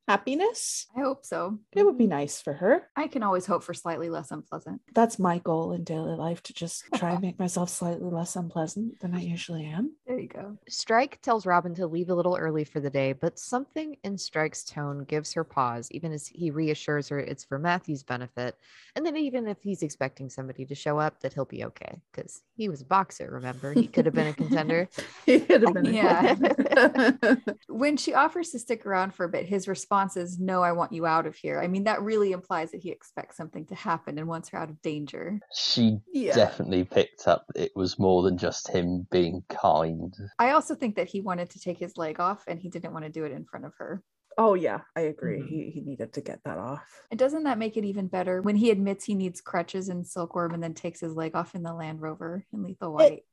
[0.09, 0.87] happiness.
[0.97, 1.59] I hope so.
[1.73, 2.89] It would be nice for her.
[2.97, 4.81] I can always hope for slightly less unpleasant.
[4.95, 9.01] That's my goal in daily life to just try and make myself slightly less unpleasant
[9.01, 9.97] than I usually am.
[10.23, 10.59] There you go.
[10.69, 14.65] Strike tells Robin to leave a little early for the day, but something in Strike's
[14.65, 18.57] tone gives her pause, even as he reassures her it's for Matthew's benefit.
[18.95, 22.43] And then, even if he's expecting somebody to show up, that he'll be okay because
[22.55, 23.73] he was a boxer, remember?
[23.73, 24.89] He could have been a contender.
[25.27, 25.87] It could have been.
[25.87, 27.15] a Yeah.
[27.69, 30.93] When she offers to stick around for a bit, his response is, No, I want
[30.93, 31.61] you out of here.
[31.61, 34.71] I mean, that really implies that he expects something to happen and wants her out
[34.71, 35.41] of danger.
[35.55, 36.35] She yeah.
[36.35, 40.12] definitely picked up it was more than just him being kind.
[40.39, 43.05] I also think that he wanted to take his leg off and he didn't want
[43.05, 44.03] to do it in front of her.
[44.39, 45.41] Oh yeah, I agree.
[45.41, 45.49] Mhm.
[45.49, 46.85] He he needed to get that off.
[47.11, 50.55] And doesn't that make it even better when he admits he needs crutches in Silkworm
[50.55, 53.25] and then takes his leg off in the Land Rover in Lethal White?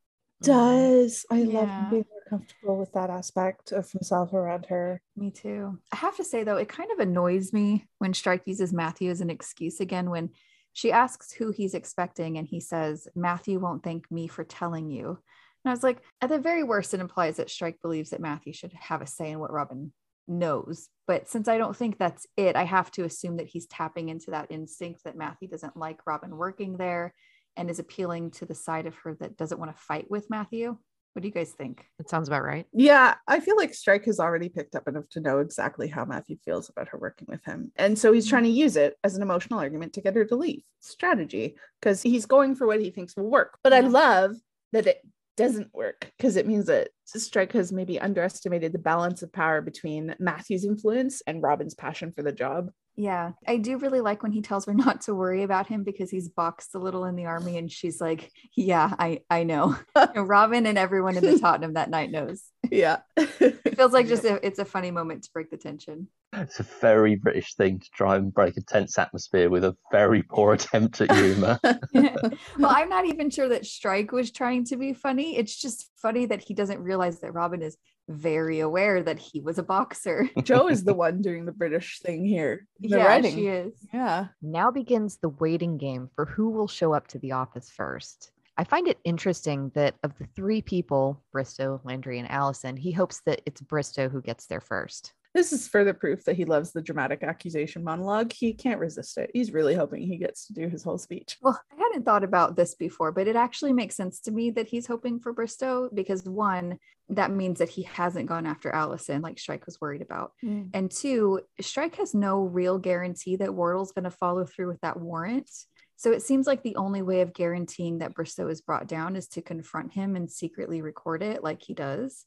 [0.42, 1.84] Does I love Yeah.
[1.84, 5.02] him being more comfortable with that aspect of himself around her.
[5.16, 5.80] Me too.
[5.92, 9.22] I have to say though, it kind of annoys me when Strike uses Matthew as
[9.22, 10.30] an excuse again when
[10.74, 15.20] she asks who he's expecting and he says, Matthew won't thank me for telling you.
[15.64, 18.54] And I was like, at the very worst, it implies that Strike believes that Matthew
[18.54, 19.92] should have a say in what Robin
[20.28, 20.88] knows.
[21.08, 24.32] But since I don't think that's it, I have to assume that he's tapping into
[24.32, 27.14] that instinct that Matthew doesn't like Robin working there
[27.58, 30.78] and is appealing to the side of her that doesn't want to fight with Matthew.
[31.14, 31.84] What do you guys think?
[31.98, 32.68] It sounds about right.
[32.72, 36.38] Yeah, I feel like Strike has already picked up enough to know exactly how Matthew
[36.46, 37.72] feels about her working with him.
[37.76, 38.30] And so he's mm-hmm.
[38.30, 40.62] trying to use it as an emotional argument to get her to leave.
[40.80, 43.58] Strategy, because he's going for what he thinks will work.
[43.64, 44.36] But I love
[44.72, 45.02] that it
[45.40, 50.16] doesn't work because it means that Strike has maybe underestimated the balance of power between
[50.20, 52.72] Matthew's influence and Robin's passion for the job.
[52.96, 56.12] Yeah, I do really like when he tells her not to worry about him because
[56.12, 60.28] he's boxed a little in the army, and she's like, "Yeah, I I know." And
[60.28, 62.44] Robin and everyone in the Tottenham that night knows.
[62.72, 63.00] Yeah.
[63.18, 66.08] It feels like just a, it's a funny moment to break the tension.
[66.34, 70.22] It's a very British thing to try and break a tense atmosphere with a very
[70.22, 71.60] poor attempt at humour.
[71.94, 75.38] well, I'm not even sure that Strike was trying to be funny.
[75.38, 79.58] It's just funny that he doesn't realize that Robin is very aware that he was
[79.58, 80.30] a boxer.
[80.44, 82.68] Jo is the one doing the British thing here.
[82.80, 83.36] The yeah, writing.
[83.36, 83.74] she is.
[83.94, 84.28] Yeah.
[84.42, 88.32] Now begins the waiting game for who will show up to the office first.
[88.58, 93.22] I find it interesting that of the three people, Bristow, Landry, and Alison, he hopes
[93.26, 95.14] that it's Bristow who gets there first.
[95.34, 98.34] This is further proof that he loves the dramatic accusation monologue.
[98.34, 99.30] He can't resist it.
[99.34, 101.38] He's really hoping he gets to do his whole speech.
[101.42, 104.68] Well, I hadn't thought about this before, but it actually makes sense to me that
[104.68, 109.40] he's hoping for Bristow because one, that means that he hasn't gone after Alison like
[109.40, 110.32] Strike was worried about.
[110.44, 110.72] Mm.
[110.74, 115.00] And two, Strike has no real guarantee that Wardle's going to follow through with that
[115.00, 115.50] warrant.
[115.96, 119.28] So it seems like the only way of guaranteeing that Bristow is brought down is
[119.30, 122.26] to confront him and secretly record it like he does.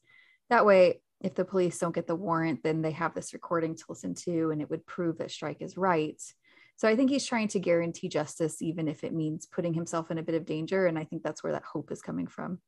[0.49, 3.83] That way, if the police don't get the warrant, then they have this recording to
[3.87, 6.21] listen to and it would prove that Strike is right.
[6.75, 10.17] So I think he's trying to guarantee justice, even if it means putting himself in
[10.17, 10.85] a bit of danger.
[10.85, 12.59] And I think that's where that hope is coming from.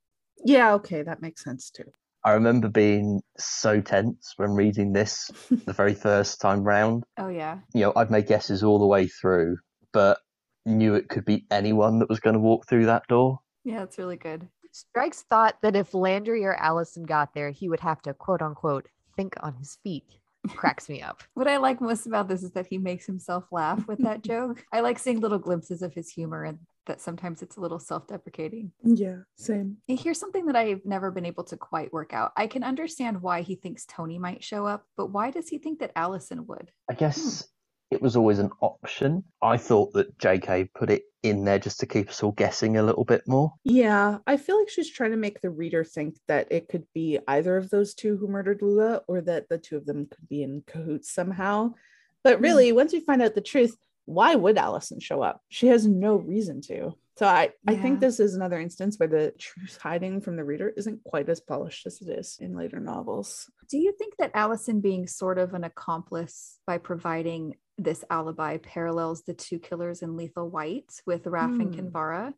[0.44, 1.91] Yeah, okay, that makes sense too.
[2.24, 7.04] I remember being so tense when reading this the very first time round.
[7.18, 7.60] Oh, yeah.
[7.74, 9.58] You know, I'd made guesses all the way through,
[9.91, 10.20] but
[10.65, 13.39] knew it could be anyone that was going to walk through that door.
[13.63, 14.48] Yeah, it's really good.
[14.76, 18.90] Strikes thought that if Landry or Alison got there, he would have to quote unquote
[19.16, 20.04] think on his feet.
[20.50, 21.24] Cracks me up.
[21.34, 24.66] What I like most about this is that he makes himself laugh with that joke.
[24.74, 28.06] I like seeing little glimpses of his humor and that sometimes it's a little self
[28.08, 28.74] deprecating.
[28.84, 29.78] Yeah, same.
[29.88, 32.34] Here's something that I've never been able to quite work out.
[32.36, 35.80] I can understand why he thinks Tony might show up, but why does he think
[35.80, 36.72] that Alison would?
[36.90, 37.55] I guess hmm.
[37.96, 39.24] It was always an option.
[39.42, 42.84] I thought that JK put it in there just to keep us all guessing a
[42.84, 43.54] little bit more.
[43.64, 47.20] Yeah, I feel like she's trying to make the reader think that it could be
[47.26, 50.44] either of those two who murdered Lula or that the two of them could be
[50.44, 51.74] in cahoots somehow.
[52.22, 52.44] But hmm.
[52.44, 55.42] really, once we find out the truth, why would Alison show up?
[55.48, 56.96] She has no reason to.
[57.18, 60.74] So I, I think this is another instance where the truth hiding from the reader
[60.76, 63.50] isn't quite as polished as it is in later novels.
[63.70, 69.24] Do you think that Alison being sort of an accomplice by providing this alibi parallels
[69.24, 71.88] the two killers in Lethal White with Raf and Hmm.
[71.88, 72.34] Kinvara?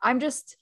[0.00, 0.56] I'm just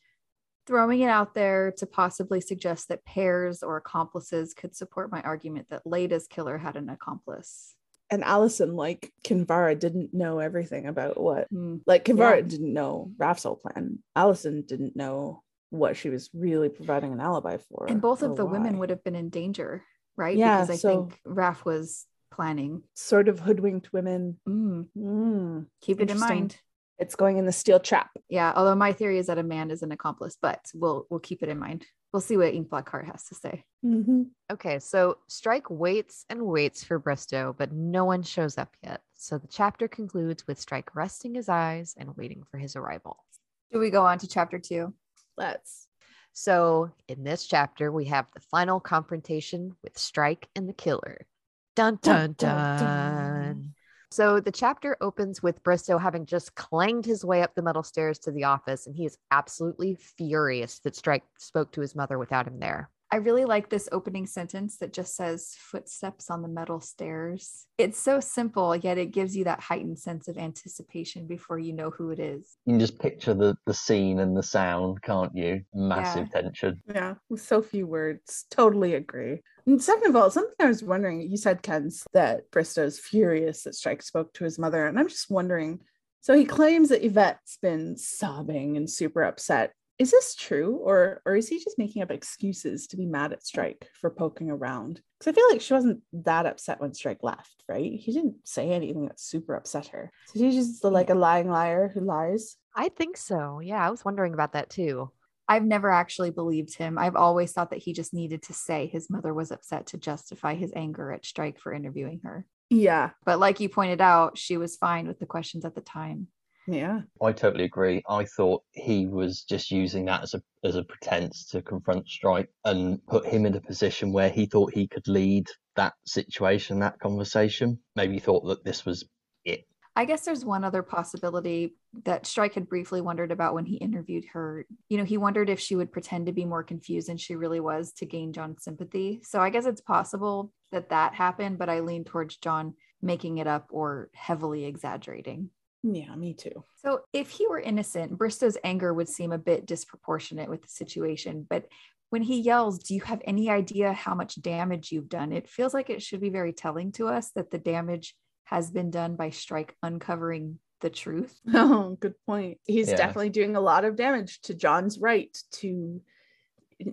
[0.66, 5.68] throwing it out there to possibly suggest that pairs or accomplices could support my argument
[5.70, 7.75] that Leda's killer had an accomplice.
[8.11, 11.77] And Alison, like Kinvara, didn't know everything about what Hmm.
[11.87, 12.40] like Kinvara Yeah.
[12.42, 14.01] didn't know Raf's whole plan.
[14.16, 17.87] Alison didn't know what she was really providing an alibi for.
[17.88, 19.85] And both of the women would have been in danger,
[20.16, 20.37] right?
[20.37, 22.83] Yeah, because I so- think Raf was planning.
[22.95, 24.38] sort of hoodwinked women.
[24.49, 26.57] Mm, Mm, keep it in mind.
[26.99, 28.11] it's going in the steel trap.
[28.29, 31.43] Yeah, although my theory is that a man is an accomplice, but we'll we'll keep
[31.43, 31.87] it in mind.
[32.12, 33.64] We'll see what Ink Black Heart has to say.
[33.85, 34.31] Mhm.
[34.51, 39.01] Okay, so Strike waits and waits for Bristow, but no one shows up yet.
[39.14, 43.25] So the chapter concludes with Strike resting his eyes and waiting for his arrival.
[43.73, 44.93] Do we go on to chapter two?
[45.37, 45.87] Let's.
[46.33, 51.27] So in this chapter, we have the final confrontation with Strike and the killer.
[51.74, 53.74] Dun dun Dun.
[54.11, 58.18] So the chapter opens with Bristow having just clanged his way up the metal stairs
[58.20, 62.49] to the office, and he is absolutely furious that Strike spoke to his mother without
[62.49, 62.90] him there.
[63.12, 67.66] I really like this opening sentence that just says footsteps on the metal stairs.
[67.76, 71.90] It's so simple, yet it gives you that heightened sense of anticipation before you know
[71.90, 72.56] who it is.
[72.66, 75.62] You can just picture the, the scene and the sound, can't you?
[75.74, 76.80] Massive tension.
[76.86, 78.46] Yeah, with so few words.
[78.50, 79.42] Totally agree.
[79.66, 83.74] And second of all, something I was wondering, you said, Ken's, that Bristow's furious that
[83.74, 84.86] Strike spoke to his mother.
[84.86, 85.80] And I'm just wondering
[86.22, 89.72] so he claims that Yvette's been sobbing and super upset.
[90.01, 90.80] Is this true?
[90.82, 94.51] Or, or is he just making up excuses to be mad at Strike for poking
[94.51, 95.03] around?
[95.18, 97.92] Because I feel like she wasn't that upset when Strike left, right?
[98.01, 100.11] He didn't say anything that super upset her.
[100.28, 102.57] So he's just like a lying liar who lies.
[102.74, 103.61] I think so.
[103.61, 105.11] Yeah, I was wondering about that too.
[105.46, 106.96] I've never actually believed him.
[106.96, 110.55] I've always thought that he just needed to say his mother was upset to justify
[110.55, 112.46] his anger at Strike for interviewing her.
[112.70, 113.11] Yeah.
[113.26, 116.28] But like you pointed out, she was fine with the questions at the time.
[116.66, 117.00] Yeah.
[117.22, 118.02] I totally agree.
[118.08, 122.50] I thought he was just using that as a as a pretense to confront Strike
[122.64, 125.46] and put him in a position where he thought he could lead
[125.76, 127.78] that situation, that conversation.
[127.96, 129.04] Maybe he thought that this was
[129.44, 129.64] it.
[129.96, 134.24] I guess there's one other possibility that Strike had briefly wondered about when he interviewed
[134.32, 134.64] her.
[134.88, 137.61] You know, he wondered if she would pretend to be more confused than she really
[137.61, 139.20] was to gain John's sympathy.
[139.24, 143.46] So I guess it's possible that that happened, but I lean towards John making it
[143.46, 145.50] up or heavily exaggerating.
[145.83, 146.64] Yeah, me too.
[146.76, 151.47] So if he were innocent, Bristow's anger would seem a bit disproportionate with the situation.
[151.49, 151.66] But
[152.11, 155.33] when he yells, Do you have any idea how much damage you've done?
[155.33, 158.14] It feels like it should be very telling to us that the damage
[158.45, 161.39] has been done by Strike uncovering the truth.
[161.55, 162.59] Oh, good point.
[162.66, 162.97] He's Yeah.
[162.97, 166.03] definitely doing a lot of damage to John's right to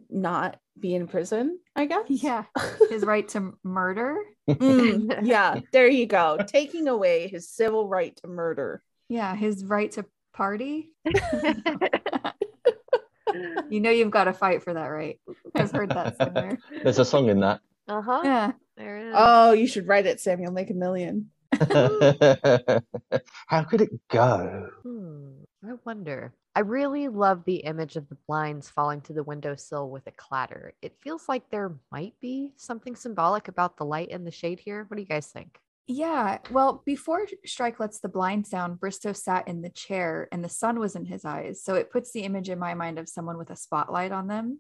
[0.10, 2.06] not be in prison, I guess.
[2.08, 2.44] Yeah.
[2.90, 4.18] His right to murder.
[4.50, 6.38] Mm, yeah, there you go.
[6.48, 8.82] Taking away his civil right to murder.
[9.10, 9.36] Yeah.
[9.36, 10.92] His right to party.
[13.70, 15.20] You know, you've got to fight for that right.
[15.54, 16.58] I've heard that somewhere.
[16.84, 17.60] There's a song in that.
[17.88, 18.22] Uh huh.
[18.24, 18.52] Yeah.
[18.78, 19.14] There it is.
[19.16, 20.52] Oh, you should write it, Samuel.
[20.52, 21.30] Make a million.
[23.48, 24.70] How could it go?
[24.84, 25.30] Hmm,
[25.64, 26.34] I wonder.
[26.58, 30.74] I really love the image of the blinds falling to the windowsill with a clatter.
[30.82, 34.84] It feels like there might be something symbolic about the light and the shade here.
[34.88, 35.60] What do you guys think?
[35.86, 36.40] Yeah.
[36.50, 40.80] Well, before Strike lets the blinds down, Bristow sat in the chair and the sun
[40.80, 41.62] was in his eyes.
[41.64, 44.60] So it puts the image in my mind of someone with a spotlight on them.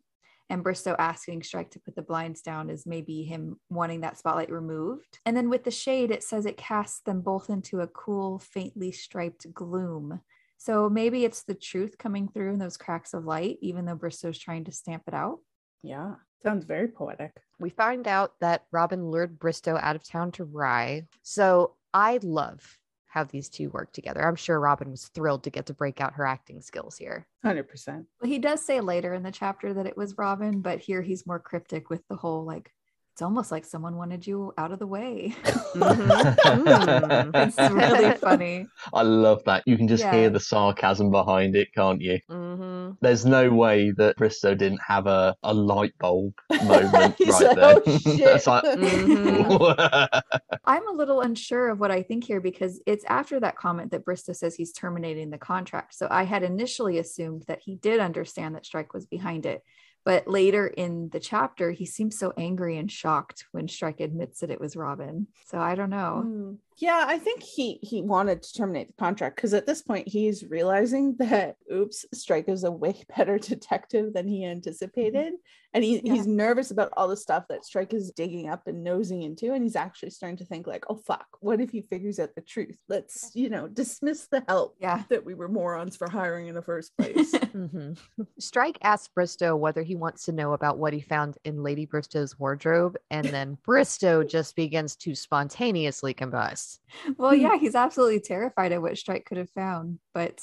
[0.51, 4.51] And Bristow asking Strike to put the blinds down is maybe him wanting that spotlight
[4.51, 5.17] removed.
[5.25, 8.91] And then with the shade, it says it casts them both into a cool, faintly
[8.91, 10.21] striped gloom.
[10.57, 14.39] So maybe it's the truth coming through in those cracks of light, even though Bristow's
[14.39, 15.39] trying to stamp it out.
[15.83, 17.31] Yeah, sounds very poetic.
[17.59, 21.07] We find out that Robin lured Bristow out of town to Rye.
[21.21, 22.77] So I love
[23.07, 24.27] how these two work together.
[24.27, 27.27] I'm sure Robin was thrilled to get to break out her acting skills here.
[27.45, 28.05] 100%.
[28.21, 31.25] Well, he does say later in the chapter that it was Robin, but here he's
[31.25, 32.71] more cryptic with the whole like,
[33.17, 35.33] it's almost like someone wanted you out of the way.
[35.43, 37.31] Mhm.
[37.33, 38.67] it's really funny.
[38.93, 39.63] I love that.
[39.65, 40.11] You can just Yeah.
[40.13, 42.19] hear the sarcasm behind it, can't you?
[42.29, 47.55] hmm There's no way that Bristow didn't have a, a light bulb moment right like,
[47.55, 47.81] there.
[47.87, 50.21] "Oh, shit." it's like, Mhm.
[50.65, 54.05] I'm a little unsure of what I think here because it's after that comment that
[54.05, 55.95] Bristow says he's terminating the contract.
[55.95, 59.63] So I had initially assumed that he did understand that Strike was behind it.
[60.07, 64.49] But later in the chapter, he seems so angry and shocked when Strike admits that
[64.49, 65.27] it was Robin.
[65.47, 66.23] So I don't know.
[66.25, 66.57] Mm.
[66.79, 70.45] Yeah, I think he he wanted to terminate the contract because at this point he's
[70.45, 75.33] realizing that oops, Strike is a way better detective than he anticipated,
[75.73, 76.13] and he, Yeah.
[76.13, 79.63] he's nervous about all the stuff that Strike is digging up and nosing into, and
[79.63, 82.77] he's actually starting to think like, oh fuck, what if he figures out the truth?
[82.87, 85.03] Let's you know dismiss the help Yeah.
[85.09, 87.35] that we were morons for hiring in the first place.
[87.53, 87.93] hmm
[88.39, 92.37] Strike asks Bristow whether he wants to know about what he found in Lady Bristow's
[92.37, 96.66] wardrobe, and then Bristow just begins to spontaneously combust.
[97.17, 99.99] Well, yeah, he's absolutely terrified of what Strike could have found.
[100.13, 100.41] But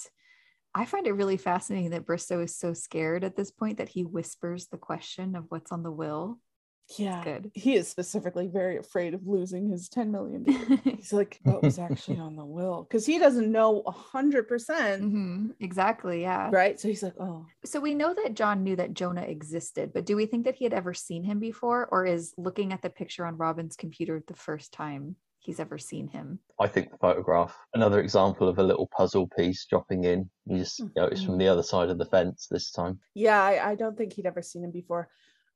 [0.75, 4.03] I find it really fascinating that Bristow is so scared at this point that he
[4.05, 6.41] whispers the question of what's on the will.
[6.99, 7.51] yeah, Good.
[7.55, 10.45] he is specifically very afraid of losing his ten million.
[10.85, 12.83] He's like, what was actually on the will?
[12.83, 16.23] Because he doesn't know a hundred percent, Mhm, Exactly.
[16.23, 16.51] Yeah.
[16.53, 16.79] right?
[16.79, 20.17] So he's like, oh, So we know that John knew that Jonah existed, but do
[20.17, 23.25] we think that he had ever seen him before, or is looking at the picture
[23.25, 26.39] on Robin's computer the first time he's ever seen him?
[26.61, 30.31] I think the photograph, another example of a little puzzle piece dropping in.
[30.47, 31.53] You just notice from the mm-hmm.
[31.53, 33.01] other side of the fence this time.
[33.15, 35.09] yeah, I, I don't think he'd ever seen him before.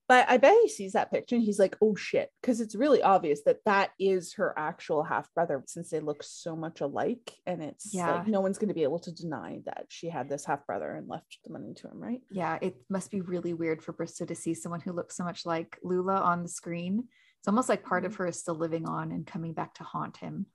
[0.08, 2.30] But I bet he sees that picture and he's like, oh shit.
[2.40, 6.56] Because it's really obvious that that is her actual half brother since they look so
[6.56, 7.34] much alike.
[7.46, 8.14] And it's Yeah.
[8.14, 10.94] like, no one's going to be able to deny that she had this half brother
[10.94, 12.22] and left the money to him, right?
[12.30, 15.44] Yeah, it must be really weird for Bristow to see someone who looks so much
[15.44, 17.08] like Lula on the screen.
[17.40, 18.22] It's almost like part of mm-hmm.
[18.24, 20.46] her is still living on and coming back to haunt him.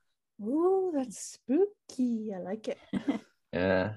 [0.42, 2.32] Ooh, that's spooky.
[2.36, 2.78] I like it.
[3.54, 3.94] Yeah.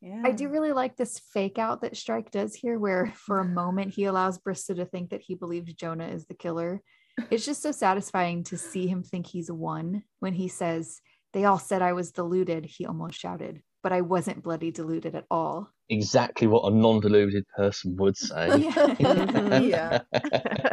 [0.00, 0.22] Yeah.
[0.24, 3.94] I do really like this fake out that Strike does here, where for a moment
[3.94, 6.82] he allows Bristow to think that he believes Jonah is the killer.
[7.30, 11.00] It's just so satisfying to see him think he's won when he says,
[11.32, 12.66] They all said I was deluded.
[12.66, 15.70] He almost shouted, but I wasn't bloody deluded at all.
[15.88, 18.70] Exactly what a non deluded person would say.
[18.98, 20.00] Yeah.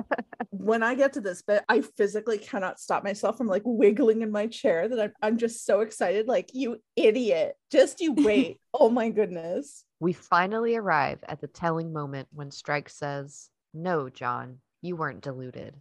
[0.64, 4.32] when I get to this bit, I physically cannot stop myself from like wiggling in
[4.32, 6.28] my chair that I'm, I'm just so excited.
[6.28, 7.56] Like, you idiot.
[7.72, 8.60] Just you wait.
[8.74, 9.84] oh my goodness.
[10.00, 15.76] We finally arrive at the telling moment when Strike says, No, John, you weren't deluded.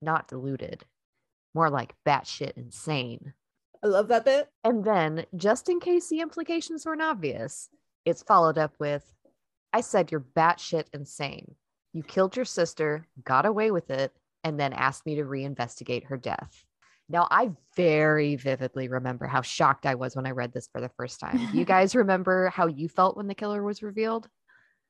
[0.00, 0.84] Not deluded.
[1.54, 3.32] More like batshit insane.
[3.82, 4.48] I love that bit.
[4.64, 7.68] And then, just in case the implications weren't obvious,
[8.04, 9.04] it's followed up with
[9.72, 11.56] I said you're batshit insane.
[11.92, 14.12] You killed your sister, got away with it,
[14.44, 16.64] and then asked me to reinvestigate her death.
[17.08, 20.90] Now, I very vividly remember how shocked I was when I read this for the
[20.96, 21.48] first time.
[21.52, 24.28] You guys remember how you felt when the killer was revealed?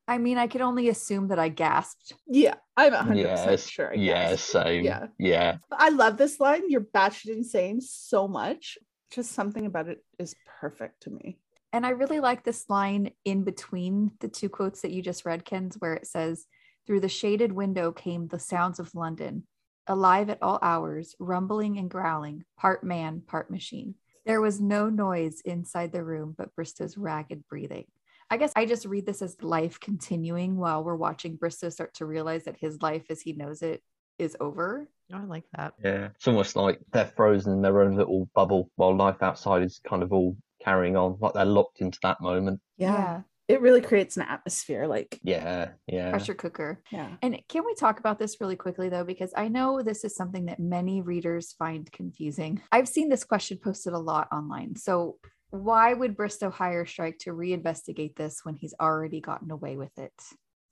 [0.07, 2.12] I mean, I could only assume that I gasped.
[2.27, 3.91] Yeah, I'm 100% Yes, sure.
[3.93, 4.43] I yeah, guess.
[4.43, 4.85] same.
[4.85, 5.07] Yeah.
[5.19, 5.57] Yeah.
[5.73, 6.69] I love this line.
[6.69, 8.77] You're batshit insane so much.
[9.11, 11.39] Just something about it is perfect to me.
[11.75, 15.45] And I really like this line in between the two quotes that you just read,
[15.45, 16.47] Ken's, where it says,
[16.87, 19.43] Through the shaded window came the sounds of London,
[19.89, 23.97] alive at all hours, rumbling and growling, part man, part machine.
[24.25, 27.87] There was no noise inside the room but Bristow's ragged breathing.
[28.31, 32.07] I guess I just read this as life continuing while we're watching Bristow start to
[32.07, 33.83] realize that his life as he knows it
[34.20, 34.89] is over.
[35.12, 35.75] Oh, I like that.
[35.83, 36.11] Yeah.
[36.14, 40.05] It's almost like they're frozen in their own little bubble while life outside is kind
[40.05, 42.61] of all carrying on, like they're locked into that moment.
[42.77, 43.23] Yeah.
[43.47, 44.87] It really creates an atmosphere.
[44.87, 45.73] Like, Yeah.
[45.87, 46.11] Yeah.
[46.11, 46.81] Pressure cooker.
[46.91, 47.17] yeah.
[47.21, 49.05] And can we talk about this really quickly, though?
[49.05, 52.62] Because I know this is something that many readers find confusing.
[52.73, 54.77] I've seen this question posted a lot online.
[54.77, 55.19] So,
[55.51, 60.12] why would Bristow hire Strike to reinvestigate this when he's already gotten away with it?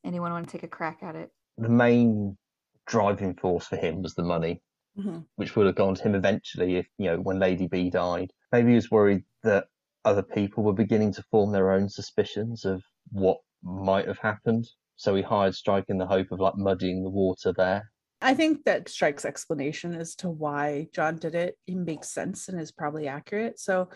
[0.04, 1.30] Anyone want to take a crack at it?
[1.58, 2.36] The main
[2.86, 4.62] driving force for him was the money.
[4.98, 5.24] Mhm.
[5.36, 8.30] which would have gone to him eventually if you know when Lady B died.
[8.52, 9.64] Maybe he was worried that
[10.04, 14.66] other people were beginning to form their own suspicions of what might have happened.
[14.96, 17.90] So he hired Strike in the hope of like muddying the water there.
[18.20, 22.60] I think that Strike's explanation as to why John did it, it makes sense and
[22.60, 23.58] is probably accurate.
[23.58, 23.88] So,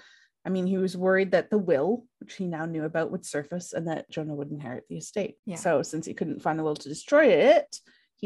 [0.45, 3.73] I mean, he was worried that the will, which he now knew about, would surface
[3.73, 5.37] and that Jonah would inherit the estate.
[5.45, 5.57] Yeah.
[5.57, 7.77] So, since he couldn't find the will to destroy it,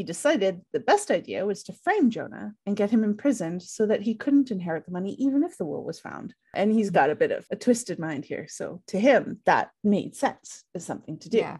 [0.01, 4.01] he decided the best idea was to frame Jonah and get him imprisoned so that
[4.01, 6.33] he couldn't inherit the money even if the will was found.
[6.55, 8.47] And he's got a bit of a twisted mind here.
[8.49, 11.37] So, to him, that made sense as something to do.
[11.37, 11.59] Yeah.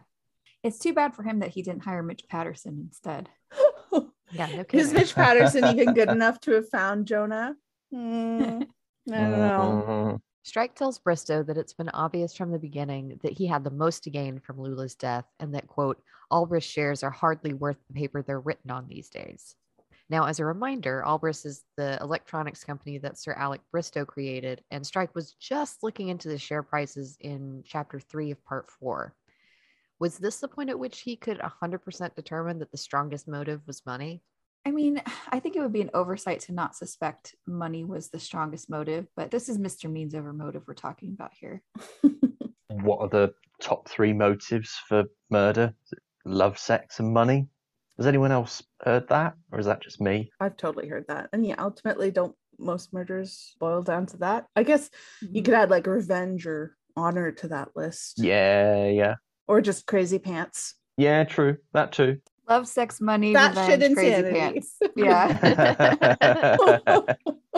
[0.63, 3.29] It's too bad for him that he didn't hire Mitch Patterson instead.
[4.33, 4.93] Yeah, no Is.
[4.93, 7.53] Mitch Patterson even good enough to have found Jonah?
[7.91, 8.61] Hmm,
[9.11, 10.21] I don't know.
[10.43, 14.03] Strike tells Bristow that it's been obvious from the beginning that he had the most
[14.03, 18.21] to gain from Lula's death and that, quote, Albris shares are hardly worth the paper
[18.21, 19.55] they're written on these days.
[20.09, 24.85] Now, as a reminder, Albris is the electronics company that Sir Alec Bristow created, and
[24.85, 29.13] Strike was just looking into the share prices in chapter three of part four.
[29.99, 33.85] Was this the point at which he could 100% determine that the strongest motive was
[33.85, 34.23] money?
[34.65, 38.19] I mean, I think it would be an oversight to not suspect money was the
[38.19, 39.91] strongest motive, but this is Mr.
[39.91, 41.61] Means over motive we're talking about here.
[42.83, 45.73] What are the top three motives for murder?
[46.25, 47.47] Love, sex, and money?
[47.97, 50.31] Has anyone else heard that, or is that just me?
[50.39, 51.27] I've totally heard that.
[51.33, 54.45] And yeah, ultimately, don't most murders boil down to that?
[54.55, 54.89] I guess
[55.21, 55.35] Mm-hmm.
[55.35, 58.19] you could add like revenge or honor to that list.
[58.23, 59.15] Yeah, yeah,
[59.49, 60.75] Or just crazy pants.
[60.97, 61.25] yeah.
[61.25, 62.19] True, that too.
[62.51, 64.39] Love, sex, money, That shit revenge, crazy insanity.
[64.39, 64.75] pants.
[64.97, 65.39] Yeah.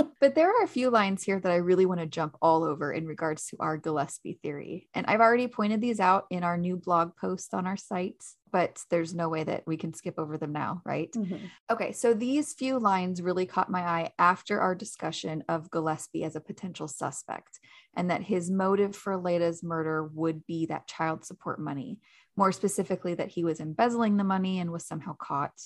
[0.21, 2.93] but there are a few lines here that I really want to jump all over
[2.93, 4.87] in regards to our Gillespie theory.
[4.93, 8.79] And I've already pointed these out in our new blog post on our site, but
[8.91, 11.11] there's no way that we can skip over them now, right?
[11.11, 11.49] Mhm.
[11.71, 16.35] Okay, so these few lines really caught my eye after our discussion of Gillespie as
[16.35, 17.59] a potential suspect,
[17.95, 21.99] and that his motive for Leda's murder would be that child support money.
[22.35, 25.59] More specifically, that he was embezzling the money and was somehow caught.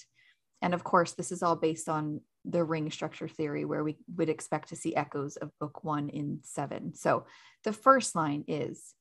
[0.62, 4.30] And of course, this is all based on the ring structure theory, where we would
[4.30, 6.94] expect to see echoes of book one in seven.
[6.96, 7.26] So
[7.64, 8.94] the first line is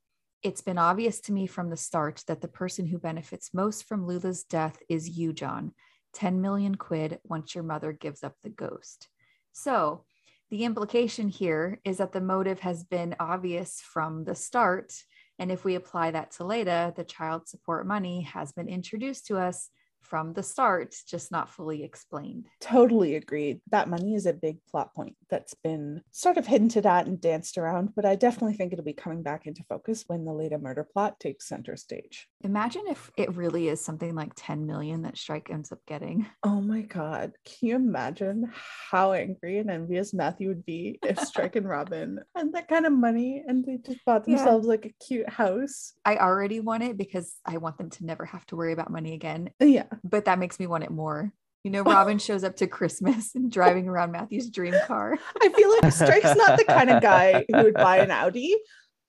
[0.42, 4.06] It's been obvious to me from the start that the person who benefits most from
[4.06, 5.72] Lula's death is you, John.
[6.14, 9.08] 10 million quid once your mother gives up the ghost.
[9.52, 10.04] So
[10.50, 14.92] the implication here is that the motive has been obvious from the start.
[15.38, 19.38] And if we apply that to Leda, the child support money has been introduced to
[19.38, 19.70] us
[20.06, 22.46] from the start, just not fully explained.
[22.60, 23.60] Totally agreed.
[23.70, 27.58] That money is a big plot point that's been sort of hinted at and danced
[27.58, 30.84] around, but I definitely think it'll be coming back into focus when the Leda murder
[30.90, 32.28] plot takes center stage.
[32.42, 36.26] Imagine if it really is something like 10 million that Strike ends up getting.
[36.44, 37.32] Oh my God.
[37.44, 38.50] Can you imagine
[38.90, 42.92] how angry and envious Matthew would be if Strike and Robin had that kind of
[42.92, 44.36] money and they just bought Yeah.
[44.36, 45.94] themselves like a cute house?
[46.04, 49.14] I already want it because I want them to never have to worry about money
[49.14, 49.50] again.
[49.60, 49.86] Yeah.
[50.04, 51.32] But that makes me want it more.
[51.64, 55.18] You know, Robin shows up to Christmas and driving around Matthew's dream car.
[55.42, 58.56] I feel like Strike's not the kind of guy who would buy an Audi,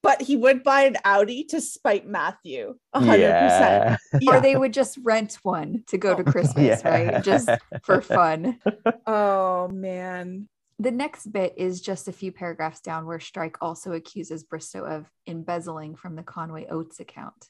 [0.01, 2.75] but he would buy an Audi to spite Matthew.
[2.95, 3.07] 100%.
[3.19, 3.97] Yeah.
[4.27, 6.89] Or they would just rent one to go to oh, Christmas, Yeah.
[6.89, 7.23] right?
[7.23, 7.47] Just
[7.83, 8.59] for fun.
[9.05, 10.49] Oh man.
[10.79, 15.09] The next bit is just a few paragraphs down where Strike also accuses Bristow of
[15.27, 17.49] embezzling from the Conway Oates account.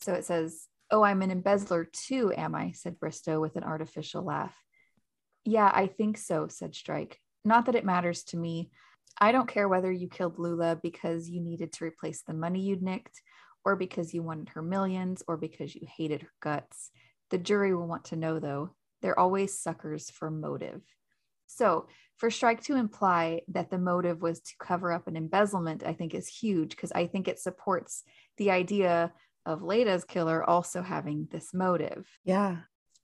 [0.00, 2.72] So it says, Oh, I'm an embezzler too, am I?
[2.72, 4.54] said Bristow with an artificial laugh.
[5.44, 7.20] Yeah, I think so, said Strike.
[7.44, 8.70] Not that it matters to me.
[9.20, 12.82] I don't care whether you killed Lula because you needed to replace the money you'd
[12.82, 13.20] nicked,
[13.64, 16.90] or because you wanted her millions, or because you hated her guts.
[17.30, 18.74] The jury will want to know, though.
[19.02, 20.82] They're always suckers for motive.
[21.46, 25.92] So, for Strike to imply that the motive was to cover up an embezzlement, I
[25.92, 28.04] think is huge because I think it supports
[28.36, 29.12] the idea
[29.46, 32.06] of Leda's killer also having this motive.
[32.24, 32.58] Yeah.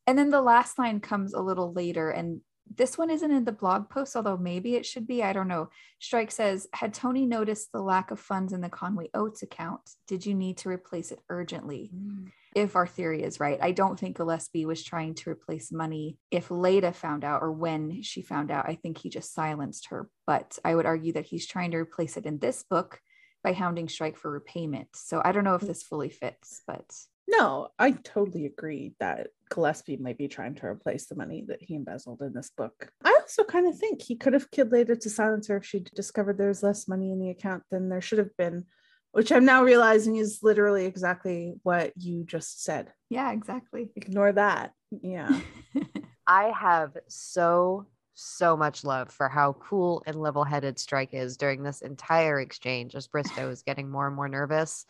[0.06, 2.40] And then the last line comes a little later, and
[2.76, 5.22] this one isn't in the blog post, although maybe it should be.
[5.22, 5.68] I don't know.
[6.00, 9.80] Strike says, Had Tony noticed the lack of funds in the Conway Oates account?
[10.06, 11.90] Did you need to replace it urgently?
[11.94, 12.30] Mm.
[12.54, 16.50] If our theory is right, I don't think Gillespie was trying to replace money if
[16.50, 18.68] Leda found out or when she found out.
[18.68, 20.08] I think he just silenced her.
[20.26, 23.00] But I would argue that he's trying to replace it in this book
[23.42, 24.88] by hounding Strike for repayment.
[24.94, 25.66] So I don't know if mm.
[25.68, 26.84] this fully fits, but
[27.28, 31.74] No, I totally agree that Gillespie might be trying to replace the money that he
[31.74, 32.90] embezzled in this book.
[33.04, 35.80] I also kind of think he could have killed Leda to silence her if she
[35.94, 38.64] discovered there's less money in the account than there should have been,
[39.12, 42.92] which I'm now realizing is literally exactly what you just said.
[43.10, 43.90] yeah, exactly.
[43.96, 44.72] Ignore that.
[44.90, 45.40] Yeah.
[46.26, 51.80] I have so so much love for how cool and level-headed Strike is during this
[51.80, 54.86] entire exchange as Bristow is getting more and more nervous.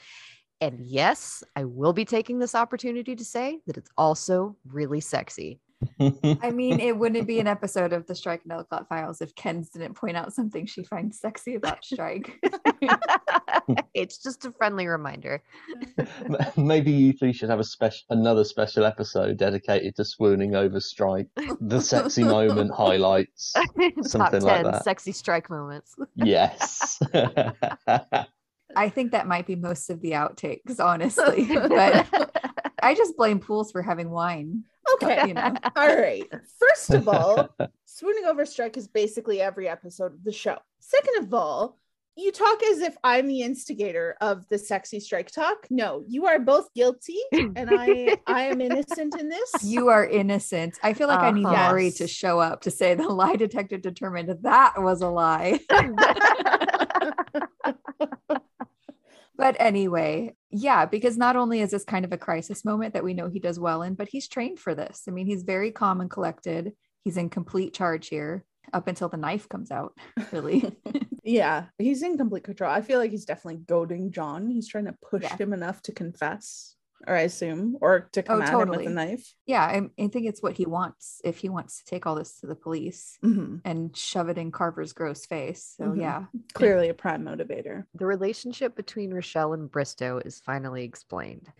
[0.60, 5.60] And yes, I will be taking this opportunity to say that it's also really sexy.
[6.42, 9.68] I mean, it wouldn't be an episode of the Strike and Ellacott Files if Ken's
[9.70, 12.42] didn't point out something she finds sexy about Strike.
[13.94, 15.42] it's just a friendly reminder.
[16.56, 21.28] Maybe you three should have a special, another special episode dedicated to swooning over Strike.
[21.60, 23.52] The sexy moment highlights.
[23.52, 23.66] Top
[24.02, 24.84] Something like 10 that.
[24.84, 25.96] sexy strike moments.
[26.16, 27.00] Yes.
[28.74, 31.46] I think that might be most of the outtakes, honestly.
[31.46, 32.32] but
[32.82, 34.64] I just blame Pools for having wine.
[34.94, 35.28] Okay.
[35.28, 35.54] You know.
[35.76, 36.24] All right.
[36.58, 37.48] First of all,
[37.84, 40.58] swooning over strike is basically every episode of the show.
[40.80, 41.78] Second of all,
[42.16, 45.66] you talk as if I'm the instigator of the sexy strike talk.
[45.70, 49.50] No, you are both guilty, and I I am innocent in this.
[49.62, 50.78] You are innocent.
[50.82, 51.68] I feel like I need Uh-huh.
[51.70, 55.60] Maury to show up to say the lie detector determined that was a lie.
[59.42, 63.12] But anyway, yeah, because not only is this kind of a crisis moment that we
[63.12, 65.02] know he does well in, but he's trained for this.
[65.08, 66.74] I mean, he's very calm and collected.
[67.02, 69.98] He's in complete charge here up until the knife comes out,
[70.30, 70.70] really.
[71.24, 72.70] yeah, he's in complete control.
[72.70, 74.48] I feel like he's definitely goading John.
[74.48, 75.36] He's trying to push Yeah.
[75.36, 76.76] him enough to confess,
[77.06, 79.34] or I assume, or to come Oh, at him with a knife.
[79.46, 82.38] yeah, I, I think it's what he wants if he wants to take all this
[82.40, 83.60] to the police Mhm.
[83.64, 85.74] and shove it in Carver's gross face.
[85.76, 86.00] So, Mhm.
[86.00, 86.24] yeah.
[86.54, 87.86] Clearly a prime motivator.
[87.94, 91.52] The relationship between Rochelle and Bristow is finally explained.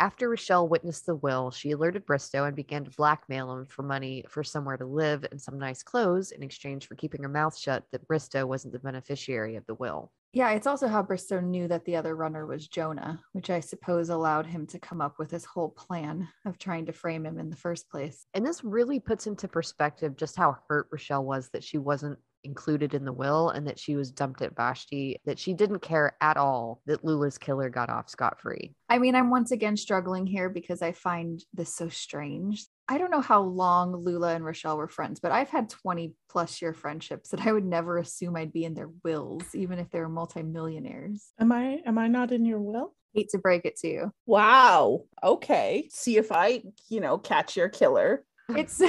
[0.00, 4.24] After Rochelle witnessed the will, she alerted Bristow and began to blackmail him for money
[4.30, 7.84] for somewhere to live and some nice clothes in exchange for keeping her mouth shut
[7.92, 10.10] that Bristow wasn't the beneficiary of the will.
[10.32, 14.08] Yeah, it's also how Bristow knew that the other runner was Jonah, which I suppose
[14.08, 17.50] allowed him to come up with his whole plan of trying to frame him in
[17.50, 18.24] the first place.
[18.32, 22.94] And this really puts into perspective just how hurt Rochelle was that she wasn't included
[22.94, 26.36] in the will and that she was dumped at Vashti, that she didn't care at
[26.36, 28.74] all that Lula's killer got off scot free.
[28.88, 32.66] I mean, I'm once again struggling here because I find this so strange.
[32.88, 36.60] I don't know how long Lula and Rochelle were friends, but I've had 20 plus
[36.60, 40.00] year friendships that I would never assume I'd be in their wills, even if they
[40.00, 41.32] were multimillionaires.
[41.38, 42.94] Am I am I not in your will?
[43.14, 44.12] Hate to break it to you.
[44.26, 45.02] Wow.
[45.22, 45.88] Okay.
[45.90, 48.24] See if I, you know, catch your killer.
[48.56, 48.80] It's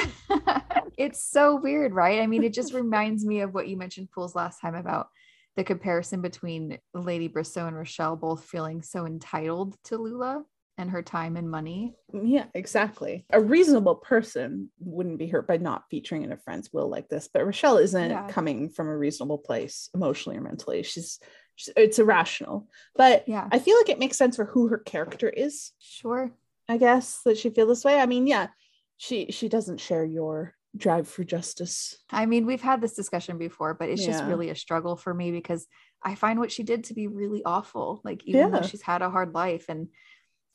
[0.98, 2.20] it's so weird, right?
[2.22, 5.08] I mean, it just reminds me of what you mentioned Pools last time about
[5.56, 10.44] the comparison between Lady Bristow and Rochelle both feeling so entitled to Lula
[10.78, 11.94] and her time and money.
[12.14, 13.26] Yeah, exactly.
[13.32, 17.28] A reasonable person wouldn't be hurt by not featuring in a friend's will like this,
[17.32, 18.28] but Rochelle isn't Yeah.
[18.30, 20.82] coming from a reasonable place emotionally or mentally.
[20.84, 21.20] She's,
[21.56, 22.70] she's it's irrational.
[22.96, 25.74] But Yeah, I feel like it makes sense for who her character is.
[25.80, 26.32] sure.
[26.70, 28.00] I guess that she feel this way.
[28.00, 28.48] I mean, yeah,
[29.02, 31.98] she she doesn't share your drive for justice.
[32.12, 35.32] I mean, we've had this discussion before, but it's just really a struggle for me
[35.32, 35.66] because
[36.04, 38.02] I find what she did to be really awful.
[38.04, 38.60] Like, even Yeah.
[38.60, 39.66] though she's had a hard life.
[39.70, 39.88] And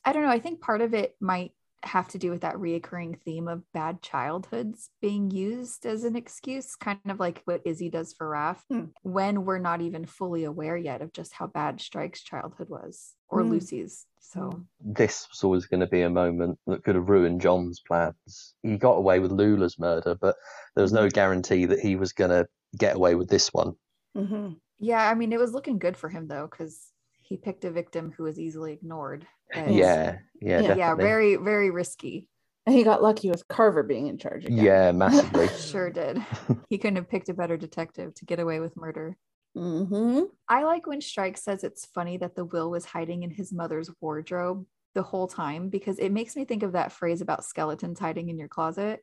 [0.04, 1.54] I don't know, I think part of it might
[1.86, 6.76] have to do with that reoccurring theme of bad childhoods being used as an excuse,
[6.76, 8.86] kind of like what Izzy does for Raph, Hmm.
[9.02, 13.42] when we're not even fully aware yet of just how bad Strike's childhood was or
[13.42, 13.50] Hmm.
[13.50, 14.06] Lucy's.
[14.20, 18.54] So This was always going to be a moment that could have ruined John's plans.
[18.62, 20.36] He got away with Lula's murder, but
[20.74, 23.74] there was no guarantee that he was going to get away with this one.
[24.14, 27.70] hmm yeah, I mean, it was looking good for him though, because he picked a
[27.70, 29.26] victim who was easily ignored.
[29.52, 30.78] But Yeah, yeah, Yeah, definitely.
[30.78, 32.28] yeah, very, very risky.
[32.66, 34.64] And he got lucky with Carver being in charge again.
[34.64, 35.48] Yeah, massively.
[35.70, 36.18] Sure did.
[36.68, 39.16] he couldn't have picked a better detective to get away with murder.
[39.54, 43.52] hmm I like when Strike says it's funny that the will was hiding in his
[43.52, 47.98] mother's wardrobe the whole time because it makes me think of that phrase about skeletons
[47.98, 49.00] hiding in your closet.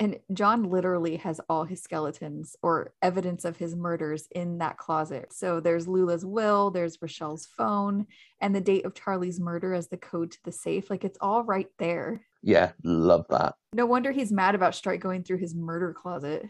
[0.00, 5.30] And John literally has all his skeletons or evidence of his murders in that closet.
[5.32, 8.06] So there's Lula's will, there's Rochelle's phone,
[8.40, 10.88] and the date of Charlie's murder as the code to the safe.
[10.88, 12.22] Like it's all right there.
[12.42, 13.56] Yeah, love that.
[13.74, 16.46] No wonder he's mad about Strike going through his murder closet.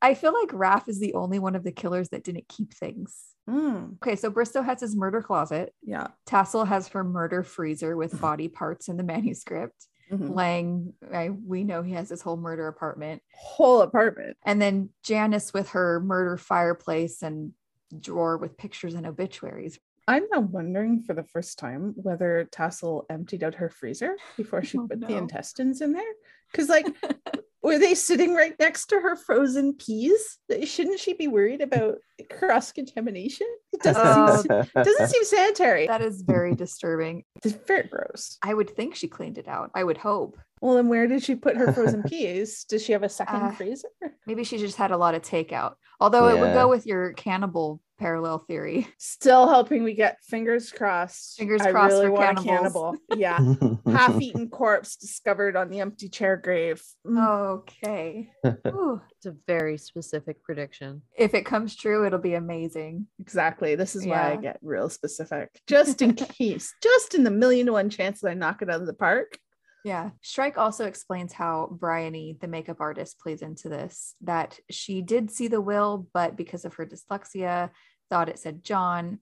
[0.00, 3.22] I feel like Raph is the only one of the killers that didn't keep things.
[3.48, 5.74] Mm, Okay, so Bristow has his murder closet.
[5.82, 6.06] yeah.
[6.24, 9.86] Tassel has her murder freezer with body parts in the manuscript.
[10.10, 10.34] Mhm.
[10.34, 13.22] Lang, I, we know he has his whole murder apartment.
[13.34, 14.36] Whole apartment.
[14.44, 17.52] And then Janice with her murder fireplace and
[18.00, 19.78] drawer with pictures and obituaries.
[20.06, 24.76] I'm now wondering for the first time whether Tassel emptied out her freezer before she
[24.78, 26.12] Oh, put the intestines in there.
[26.54, 26.86] Because, like,
[27.62, 30.38] were they sitting right next to her frozen peas?
[30.64, 31.96] Shouldn't she be worried about
[32.30, 33.46] cross contamination?
[33.72, 34.36] It doesn't, Oh.
[34.62, 35.86] seem, doesn't seem sanitary.
[35.88, 37.24] That is very disturbing.
[37.44, 38.38] It's very gross.
[38.42, 39.70] I would think she cleaned it out.
[39.74, 40.38] I would hope.
[40.60, 42.64] Well, then where did she put her frozen peas?
[42.64, 43.88] Does she have a second Uh, freezer?
[44.26, 45.74] Maybe she just had a lot of takeout.
[46.00, 48.88] Although it would go with your cannibal parallel theory.
[48.98, 51.36] Still hoping we get fingers crossed.
[51.38, 52.96] Fingers I crossed really for want a cannibal.
[53.16, 53.38] Yeah.
[53.86, 56.82] Half-eaten corpse discovered on the empty chair grave.
[57.06, 57.58] Mm.
[57.58, 58.30] Okay.
[58.66, 59.00] Ooh.
[59.16, 61.02] It's a very specific prediction.
[61.16, 63.06] If it comes true, it'll be amazing.
[63.20, 63.74] Exactly.
[63.74, 65.50] This is why I get real specific.
[65.66, 68.80] Just in case, just in the million to one chance that I knock it out
[68.80, 69.38] of the park.
[69.84, 70.10] Yeah.
[70.22, 75.46] Strike also explains how Bryony, the makeup artist, plays into this that she did see
[75.46, 77.70] the will, but because of her dyslexia,
[78.10, 79.20] thought it said John.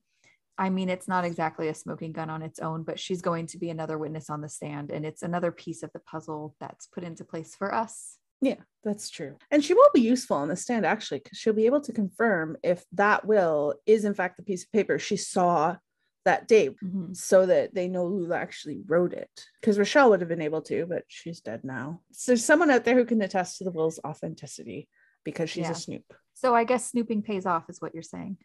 [0.56, 3.58] I mean, it's not exactly a smoking gun on its own, but she's going to
[3.58, 4.92] be another witness on the stand.
[4.92, 8.18] And it's another piece of the puzzle that's put into place for us.
[8.40, 9.38] Yeah, that's true.
[9.50, 12.56] And she will be useful on the stand actually, because she'll be able to confirm
[12.62, 15.76] if that will is in fact the piece of paper she saw
[16.24, 17.16] that day Mhm.
[17.16, 19.30] so that they know Lula actually wrote it.
[19.60, 22.00] Because Rochelle would have been able to, but she's dead now.
[22.12, 24.88] So there's someone out there who can attest to the will's authenticity
[25.24, 25.72] because she's Yeah.
[25.72, 26.14] a snoop.
[26.34, 28.38] So I guess snooping pays off, is what you're saying.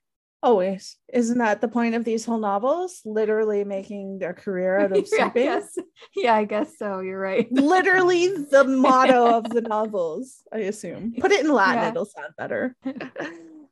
[0.43, 0.97] Always.
[1.11, 3.01] Isn't that the point of these whole novels?
[3.05, 5.86] Literally making their career out of yeah, I snooping?
[6.15, 6.99] yeah, I guess so.
[6.99, 7.51] You're right.
[7.51, 11.13] Literally the motto of the novels, I assume.
[11.19, 11.89] Put it in Latin, Yeah.
[11.89, 12.75] it'll sound better.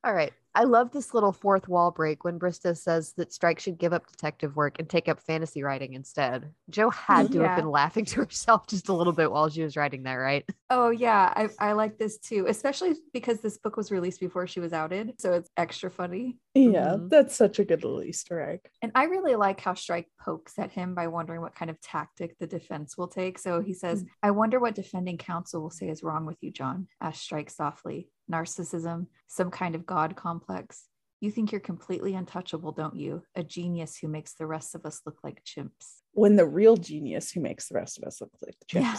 [0.06, 0.32] All right.
[0.58, 4.08] I love this little fourth wall break when Bristow says that Strike should give up
[4.08, 6.50] detective work and take up fantasy writing instead.
[6.70, 7.48] Jo had to Yeah.
[7.48, 10.46] have been laughing to herself just a little bit while she was writing that, right?
[10.70, 14.62] Oh yeah, I, I like this too, especially because this book was released before she
[14.62, 16.38] was outed, so it's extra funny.
[16.54, 17.10] Yeah, Mhm.
[17.10, 18.62] that's such a good little Easter egg.
[18.82, 22.38] And I really like how Strike pokes at him by wondering what kind of tactic
[22.40, 23.40] the defense will take.
[23.40, 26.88] So he says, "I wonder what defending counsel will say is wrong with you, John."
[27.02, 28.10] Asked Strike softly.
[28.32, 30.86] Narcissism, some kind of god complex.
[31.22, 33.24] You think you're completely untouchable, don't you?
[33.36, 36.02] A genius who makes the rest of us look like chimps.
[36.12, 38.98] When the real genius who makes the rest of us look like Yeah.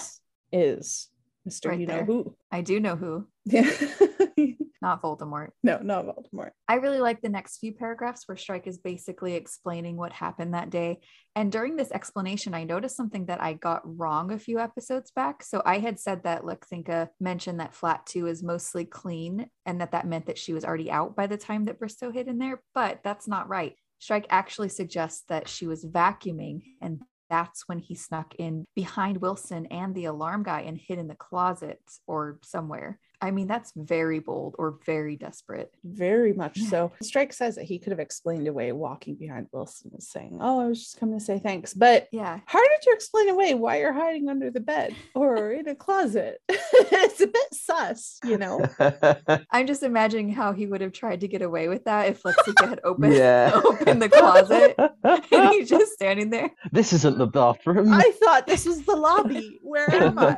[0.52, 1.08] is
[1.46, 1.68] Mr.
[1.70, 2.04] Right you know there.
[2.04, 2.36] who.
[2.50, 3.70] I do know who, Yeah.
[4.82, 5.48] not Voldemort.
[5.62, 6.50] no, not Voldemort.
[6.68, 10.70] I really like the next few paragraphs where Strike is basically explaining what happened that
[10.70, 11.00] day.
[11.34, 15.42] And during this explanation, I noticed something that I got wrong a few episodes back.
[15.42, 19.92] So I had said that Lexinka mentioned that flat two is mostly clean and that
[19.92, 22.62] that meant that she was already out by the time that Bristow hid in there,
[22.74, 23.74] but that's not right.
[23.98, 29.66] Strike actually suggests that she was vacuuming and that's when he snuck in behind Wilson
[29.66, 32.98] and the alarm guy and hid in the closet or somewhere.
[33.20, 35.72] I mean, that's very bold or very desperate.
[35.84, 36.92] Very much so.
[37.02, 40.66] Strike says that he could have explained away walking behind Wilson and saying, Oh, I
[40.66, 41.72] was just coming to say thanks.
[41.72, 42.40] But Yeah.
[42.46, 46.40] how did you explain away why you're hiding under the bed or in a closet?
[46.48, 48.60] it's a bit sus, you know?
[49.50, 52.68] I'm just imagining how he would have tried to get away with that if Lexika
[52.68, 53.50] had opened, yeah.
[53.54, 54.74] opened the closet
[55.32, 56.50] and he's just standing there.
[56.72, 57.92] this isn't the bathroom.
[57.92, 59.58] I thought this was the lobby.
[59.62, 60.36] Where am I?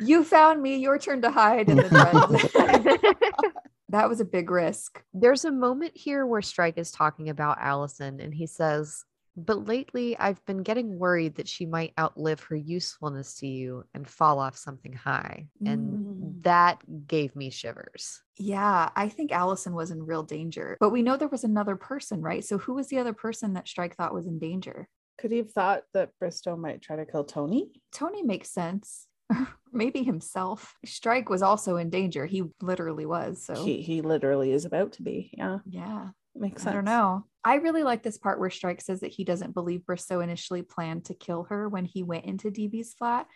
[0.00, 0.76] You found me.
[0.76, 3.52] Your turn to hide in the
[3.88, 5.02] that was a big risk.
[5.12, 9.04] There's a moment here where Strike is talking about Alison and he says,
[9.36, 14.08] But lately, I've been getting worried that she might outlive her usefulness to you and
[14.08, 15.46] fall off something high.
[15.64, 16.42] And Mm.
[16.42, 18.22] that gave me shivers.
[18.36, 20.76] Yeah, I think Alison was in real danger.
[20.80, 22.44] But we know there was another person, right?
[22.44, 24.88] So who was the other person that Strike thought was in danger?
[25.18, 27.70] Could he have thought that Bristow might try to kill Tony?
[27.92, 29.06] Tony makes sense.
[29.72, 30.74] Maybe himself.
[30.84, 32.26] Strike was also in danger.
[32.26, 33.44] He literally was.
[33.44, 35.30] So He he literally is about to be.
[35.36, 36.08] Yeah, yeah.
[36.34, 36.72] makes sense.
[36.72, 37.24] I don't know.
[37.44, 41.06] I really like this part where Strike says that he doesn't believe Bristow initially planned
[41.06, 43.26] to kill her when he went into DB's flat,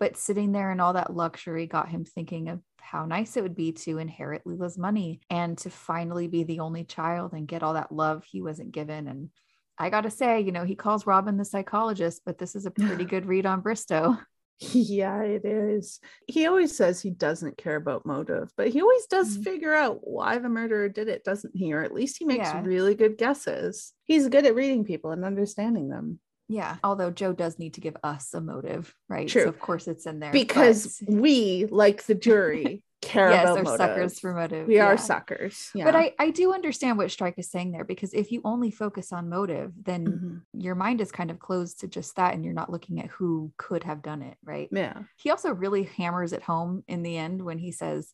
[0.00, 3.56] but sitting there in all that luxury got him thinking of how nice it would
[3.56, 7.74] be to inherit Lula's money and to finally be the only child and get all
[7.74, 9.06] that love he wasn't given.
[9.08, 9.30] And
[9.76, 12.70] I got to say, you know, he calls Robin the psychologist, but this is a
[12.70, 14.16] pretty good read on Bristow.
[14.60, 16.00] Yeah, it is.
[16.26, 19.44] He always says he doesn't care about motive, but he always does Mhm.
[19.44, 21.72] figure out why the murderer did it, doesn't he?
[21.72, 22.64] Or at least he makes Yeah.
[22.64, 23.92] really good guesses.
[24.04, 26.18] He's good at reading people and understanding them.
[26.48, 26.78] Yeah.
[26.82, 29.28] Although Jo does need to give us a motive, right?
[29.28, 29.42] True.
[29.42, 30.32] So of course it's in there.
[30.32, 33.76] Because but- we, like the jury, care yes, about motive.
[33.76, 34.66] suckers for motive.
[34.66, 35.70] We are suckers.
[35.74, 35.84] Yeah.
[35.84, 39.12] But I, I do understand what Strike is saying there because if you only focus
[39.12, 40.42] on motive, then Mhm.
[40.62, 43.52] your mind is kind of closed to just that and you're not looking at who
[43.56, 44.68] could have done it, right?
[44.72, 45.02] Yeah.
[45.16, 48.12] He also really hammers it home in the end when he says,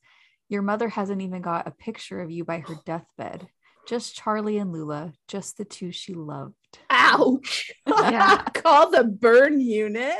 [0.49, 3.49] Your mother hasn't even got a picture of you by her deathbed.
[3.87, 6.55] Just Charlie and Lula, just the two she loved.
[6.91, 7.73] Ouch.
[7.87, 8.43] Yeah.
[8.55, 10.17] Call the burn unit.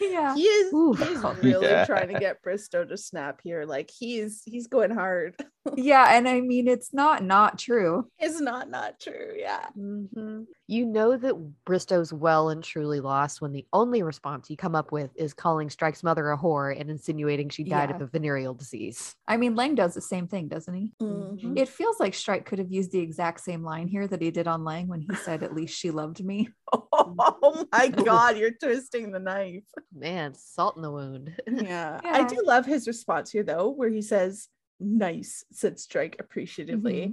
[0.00, 0.34] Yeah.
[0.34, 0.98] He is Oof.
[0.98, 1.84] he's really Yeah.
[1.84, 3.64] trying to get Bristow to snap here.
[3.64, 5.36] Like he's he's going hard.
[5.76, 6.16] Yeah.
[6.16, 8.10] And I mean, it's not not true.
[8.18, 9.32] It's not not true.
[9.36, 9.66] Yeah.
[9.78, 10.46] Mhm.
[10.66, 14.90] You know that Bristow's well and truly lost when the only response you come up
[14.90, 17.94] with is calling Strike's mother a whore and insinuating she died Yeah.
[17.96, 19.14] of a venereal disease.
[19.28, 20.90] I mean, Lang does the same thing, doesn't he?
[21.00, 21.56] Mhm.
[21.56, 24.48] It feels like Strike could have used the exact same line here that he did
[24.48, 26.48] on Lang when he said, At least she loved me.
[26.94, 29.64] Oh my god, you're twisting the knife.
[29.94, 31.34] Man, salt in the wound.
[31.50, 32.00] Yeah.
[32.04, 34.48] I do love his response here though, where he says,
[34.80, 37.00] Nice, said Strike appreciatively.
[37.02, 37.12] Mm-hmm.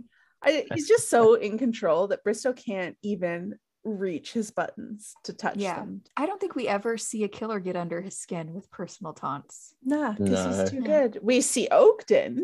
[0.50, 5.58] I, he's just so in control that Bristow can't even reach his buttons to touch
[5.58, 5.76] Yeah.
[5.76, 6.02] them.
[6.16, 9.74] I don't think we ever see a killer get under his skin with personal taunts.
[9.84, 10.62] Nah, because No.
[10.64, 11.20] he's too good.
[11.22, 12.44] We see Oakton,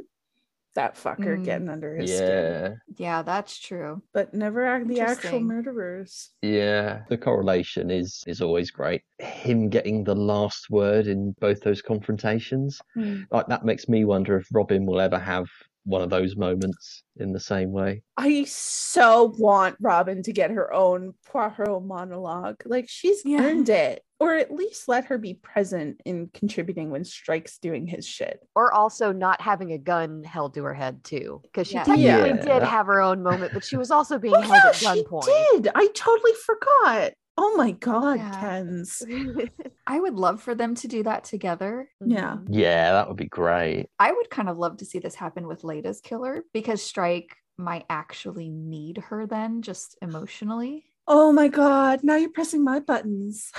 [0.75, 1.43] that fucker, Mm.
[1.43, 4.01] getting under his skin, Yeah, Yeah, that's true.
[4.13, 6.31] but never are the actual murderers.
[6.41, 7.03] yeah.
[7.09, 9.01] The correlation is is always great.
[9.19, 12.79] Him getting the last word in both those confrontations,
[13.31, 15.47] like that makes me wonder if Robin will ever have
[15.85, 18.01] one of those moments in the same way.
[18.17, 22.57] I so want Robin to get her own Poirot monologue.
[22.65, 23.43] Like she's Yeah.
[23.43, 24.01] earned it.
[24.19, 28.39] Or at least let her be present in contributing when Strike's doing his shit.
[28.55, 31.83] or also not having a gun held to her head too, because she Yeah.
[31.83, 32.59] technically Yeah.
[32.59, 34.85] did have her own moment, but she was also being Oh held yeah, at she
[34.85, 35.25] gunpoint.
[35.63, 35.67] did.
[35.75, 37.13] I totally forgot.
[37.37, 38.39] Oh my god, Yeah.
[38.39, 39.03] Kens.
[39.87, 41.89] I would love for them to do that together.
[42.03, 42.37] Yeah.
[42.37, 42.47] Mhm.
[42.49, 43.87] Yeah, that would be great.
[43.99, 47.85] I would kind of love to see this happen with Leda's killer because Strike might
[47.89, 50.85] actually need her then, just emotionally.
[51.07, 53.51] Oh my god, now you're pressing my buttons.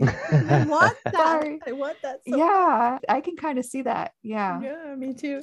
[0.00, 1.14] I want that.
[1.14, 1.60] Sorry.
[1.66, 2.20] I want that.
[2.28, 4.12] So yeah, I can kind of see that.
[4.22, 4.60] Yeah.
[4.60, 5.42] Yeah, me too.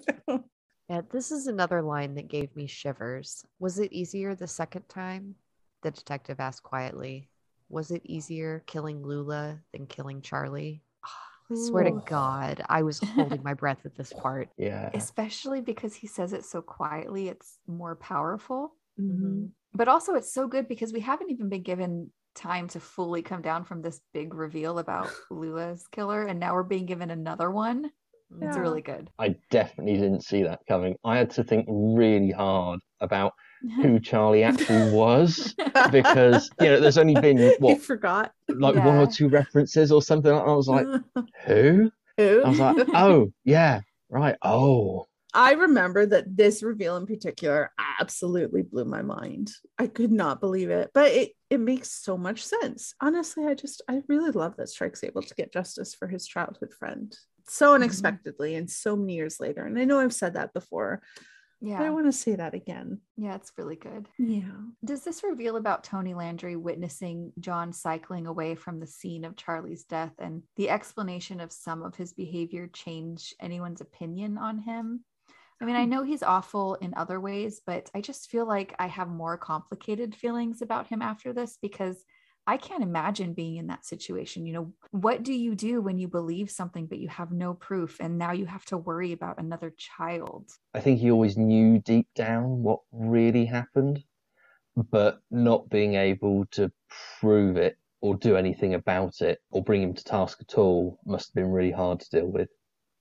[0.89, 3.45] Yeah, this is another line that gave me shivers.
[3.59, 5.35] Was it easier the second time?
[5.83, 7.29] The detective asked quietly.
[7.71, 10.83] Was it easier killing Lula than killing Charlie?
[11.51, 14.49] I swear to God, I was holding my breath at this part.
[14.57, 14.89] Yeah.
[14.93, 18.73] Especially because he says it so quietly, it's more powerful.
[18.99, 19.49] Mhm.
[19.73, 23.41] But also, it's so good because we haven't even been given time to fully come
[23.41, 26.23] down from this big reveal about Lula's killer.
[26.23, 27.91] And now we're being given another one.
[28.41, 29.09] It's really good.
[29.19, 30.95] I definitely didn't see that coming.
[31.03, 33.33] I had to think really hard about
[33.75, 35.55] who Charlie actually was
[35.91, 38.33] because you know there's only been You what forgot.
[38.47, 40.31] like one or two references or something.
[40.31, 40.87] And I was like,
[41.45, 41.91] who?
[42.17, 42.43] Who?
[42.43, 44.35] I was like, oh yeah, right.
[44.41, 49.51] Oh, I remember that this reveal in particular absolutely blew my mind.
[49.77, 52.93] I could not believe it, but it it makes so much sense.
[53.01, 56.73] Honestly, I just I really love that Strike's able to get justice for his childhood
[56.73, 57.15] friend
[57.47, 57.75] so mm-hmm.
[57.75, 59.65] unexpectedly and so many years later.
[59.65, 61.01] And I know I've said that before,
[61.61, 62.99] but I want to say that again.
[63.17, 64.07] Yeah, it's really good.
[64.17, 64.51] Yeah.
[64.83, 69.83] Does this reveal about Tony Landry witnessing John cycling away from the scene of Charlie's
[69.83, 75.03] death and the explanation of some of his behavior change anyone's opinion on him?
[75.61, 75.91] I mean, I hmm.
[75.91, 80.15] know he's awful in other ways, but I just feel like I have more complicated
[80.15, 82.03] feelings about him after this because
[82.47, 84.45] I can't imagine being in that situation.
[84.45, 87.97] You know, what do you do when you believe something but you have no proof
[87.99, 90.51] and now you have to worry about another child?
[90.73, 94.03] I think he always knew deep down what really happened,
[94.75, 96.71] but not being able to
[97.19, 101.29] prove it or do anything about it or bring him to task at all must
[101.29, 102.49] have been really hard to deal with.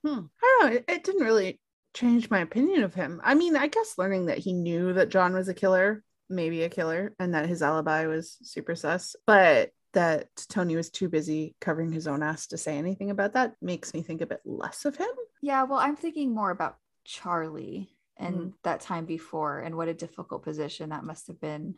[0.04, 0.26] Hmm.
[0.42, 0.76] I don't know.
[0.76, 1.58] It, it didn't really
[1.94, 3.20] change my opinion of him.
[3.24, 6.68] I mean, I guess learning that he knew that John was a killer, maybe a
[6.68, 11.90] killer, and that his alibi was super sus, but that Tony was too busy covering
[11.90, 14.96] his own ass to say anything about that makes me think a bit less of
[14.96, 15.08] him.
[15.42, 18.54] Yeah, well, I'm thinking more about Charlie and Mhm.
[18.62, 21.74] that time before and what a difficult position that must have been.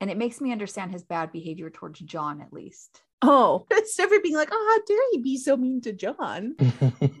[0.00, 3.02] And it makes me understand his bad behavior towards John, at least.
[3.22, 6.56] Oh, instead of being like, oh, how dare he be so mean to John?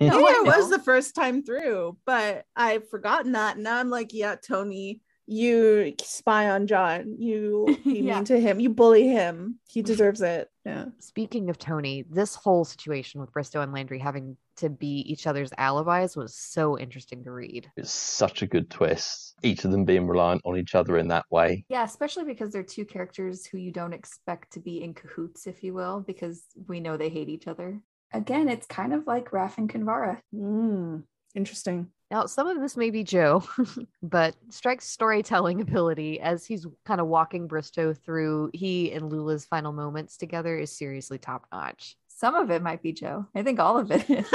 [0.00, 3.58] No, yeah, I it was the first time through, but I've forgotten that.
[3.58, 7.14] Now I'm like, yeah, Tony, you spy on John.
[7.18, 8.16] You be Yeah.
[8.16, 8.58] mean to him.
[8.58, 9.60] You bully him.
[9.68, 10.48] He deserves it.
[10.66, 10.86] Yeah.
[10.98, 15.52] Speaking of Tony, this whole situation with Bristow and Landry having to be each other's
[15.56, 17.70] alibis was so interesting to read.
[17.76, 19.34] it's such a good twist.
[19.42, 21.64] Each of them being reliant on each other in that way.
[21.68, 25.62] Yeah, especially because they're two characters who you don't expect to be in cahoots, if
[25.62, 27.80] you will, because we know they hate each other.
[28.12, 30.18] Again, it's kind of like Raph and Kinvara.
[30.34, 31.04] Mm,
[31.34, 31.86] interesting.
[32.10, 33.44] Now, some of this may be Jo,
[34.02, 39.72] but Strike's storytelling ability as he's kind of walking Bristow through he and Lula's final
[39.72, 41.96] moments together is seriously top notch.
[42.08, 43.26] Some of it might be Jo.
[43.34, 44.26] I think all of it is.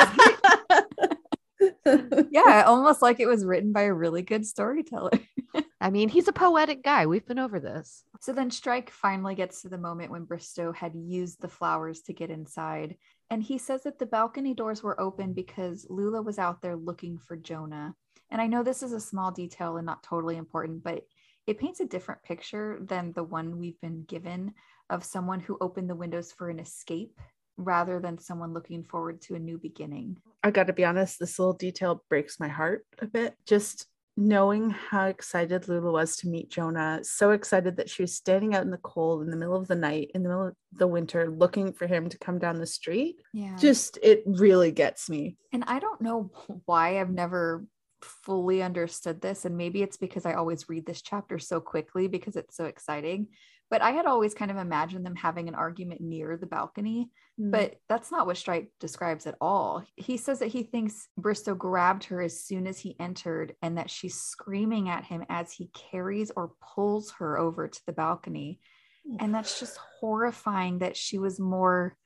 [2.32, 5.12] yeah, almost like it was written by a really good storyteller.
[5.82, 7.06] I mean, he's a poetic guy.
[7.06, 8.04] We've been over this.
[8.22, 12.14] So then Strike finally gets to the moment when Bristow had used the flowers to
[12.14, 12.96] get inside.
[13.30, 17.18] And he says that the balcony doors were open because Lula was out there looking
[17.18, 17.96] for Jonah.
[18.30, 21.04] And I know this is a small detail and not totally important, but
[21.48, 24.54] it paints a different picture than the one we've been given
[24.90, 27.20] of someone who opened the windows for an escape
[27.58, 30.18] rather than someone looking forward to a new beginning.
[30.44, 33.36] I got to be honest, this little detail breaks my heart a bit.
[33.46, 33.88] Just
[34.18, 38.64] knowing how excited Lula was to meet Jonah, so excited that she was standing out
[38.64, 41.30] in the cold in the middle of the night, in the middle of the winter,
[41.30, 43.18] looking for him to come down the street.
[43.34, 43.56] Yeah.
[43.58, 45.36] Just, it really gets me.
[45.52, 46.32] And I don't know
[46.66, 47.66] why I've never
[48.02, 49.46] fully understood this.
[49.46, 53.28] And maybe it's because I always read this chapter so quickly because it's so exciting.
[53.76, 57.52] But I had always kind of imagined them having an argument near the balcony, Mm.
[57.52, 59.84] but that's not what Strike describes at all.
[59.98, 63.90] He says that he thinks Bristow grabbed her as soon as he entered and that
[63.90, 68.62] she's screaming at him as he carries or pulls her over to the balcony.
[69.20, 71.98] And that's just horrifying that she was more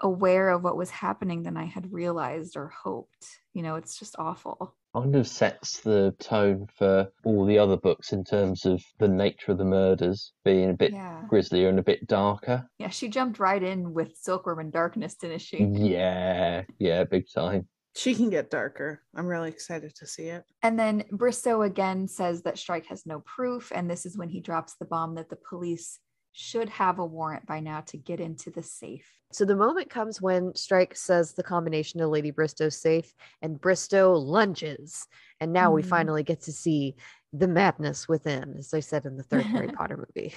[0.00, 3.26] aware of what was happening than I had realized or hoped.
[3.52, 4.77] You know, it's just awful.
[4.94, 9.52] Kind of sets the tone for all the other books in terms of the nature
[9.52, 11.22] of the murders being a bit Yeah.
[11.28, 12.68] grislier and a bit darker.
[12.78, 15.62] Yeah, she jumped right in with Silkworm and Darkness, didn't she?
[15.64, 17.68] Yeah, yeah, big time.
[17.94, 19.02] she can get darker.
[19.16, 20.44] I'm really excited to see it.
[20.62, 23.72] And then Bristow again says that Strike has no proof.
[23.74, 25.98] And this is when he drops the bomb that the police
[26.32, 29.08] should have a warrant by now to get into the safe.
[29.32, 33.12] So the moment comes when Strike says the combination to Lady Bristow's safe,
[33.42, 35.06] and Bristow lunges.
[35.40, 35.86] And now we Mhm.
[35.86, 36.96] finally get to see
[37.32, 40.34] the madness within, as I said in the third Harry Potter movie.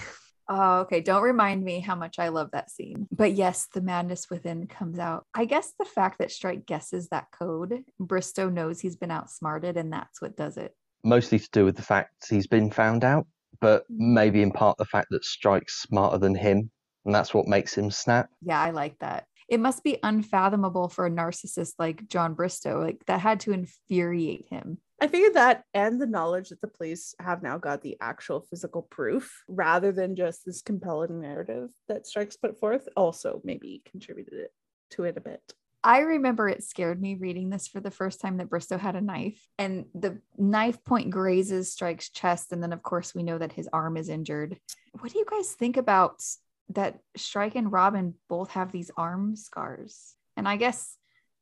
[0.48, 1.00] Oh, okay.
[1.00, 3.06] Don't remind me how much I love that scene.
[3.12, 5.24] But yes, the madness within comes out.
[5.32, 9.92] I guess the fact that Strike guesses that code, Bristow knows he's been outsmarted, and
[9.92, 10.74] that's what does it.
[11.04, 13.26] Mostly to do with the fact he's been found out,
[13.60, 16.70] but maybe in part the fact that Strike's smarter than him,
[17.04, 18.28] and that's what makes him snap.
[18.40, 19.26] Yeah, I like that.
[19.48, 22.80] It must be unfathomable for a narcissist like John Bristow.
[22.80, 24.78] Like that had to infuriate him.
[25.00, 28.82] I figured that and the knowledge that the police have now got the actual physical
[28.82, 34.52] proof rather than just this compelling narrative that Strikes put forth also maybe contributed it
[34.90, 35.42] to it a bit.
[35.84, 39.00] I remember it scared me reading this for the first time that Bristow had a
[39.00, 42.52] knife and the knife point grazes Strike's chest.
[42.52, 44.58] And then, of course, we know that his arm is injured.
[45.00, 46.22] What do you guys think about
[46.70, 50.14] that Strike and Robin both have these arm scars?
[50.36, 50.96] And I guess,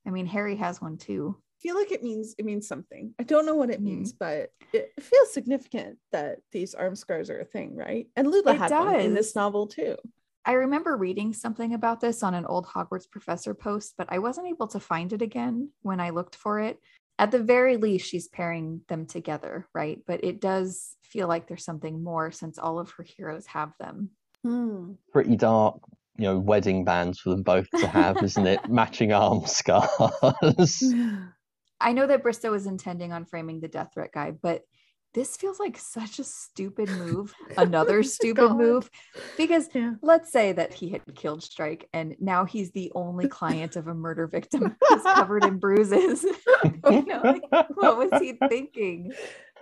[0.07, 1.37] I mean, Harry has one too.
[1.39, 3.15] I feel like it means it means something.
[3.19, 3.85] I don't know what it Mhm.
[3.85, 8.09] means, but it feels significant that these arm scars are a thing, right?
[8.17, 9.97] And Lula It had one in this novel too.
[10.45, 14.49] I remember reading something about this on an old Hogwarts professor post, but I wasn't
[14.49, 16.79] able to find it again when I looked for it.
[17.19, 19.99] At the very least, she's pairing them together, right?
[20.07, 24.11] But it does feel like there's something more since all of her heroes have them.
[24.43, 24.93] Hmm.
[25.13, 25.79] Pretty dark,
[26.17, 28.61] you know, wedding bands for them both to have, isn't it?
[28.71, 30.83] Matching arm scars.
[31.81, 34.63] I know that Bristow is intending on framing the death threat guy, but
[35.15, 38.57] this feels like such a stupid move, another oh stupid God.
[38.59, 38.91] move.
[39.37, 39.95] Because Yeah.
[40.03, 43.95] let's say that he had killed Strike and now he's the only client of a
[43.95, 46.25] murder victim who's covered in bruises.
[46.91, 47.43] You know, like,
[47.75, 49.13] what was he thinking?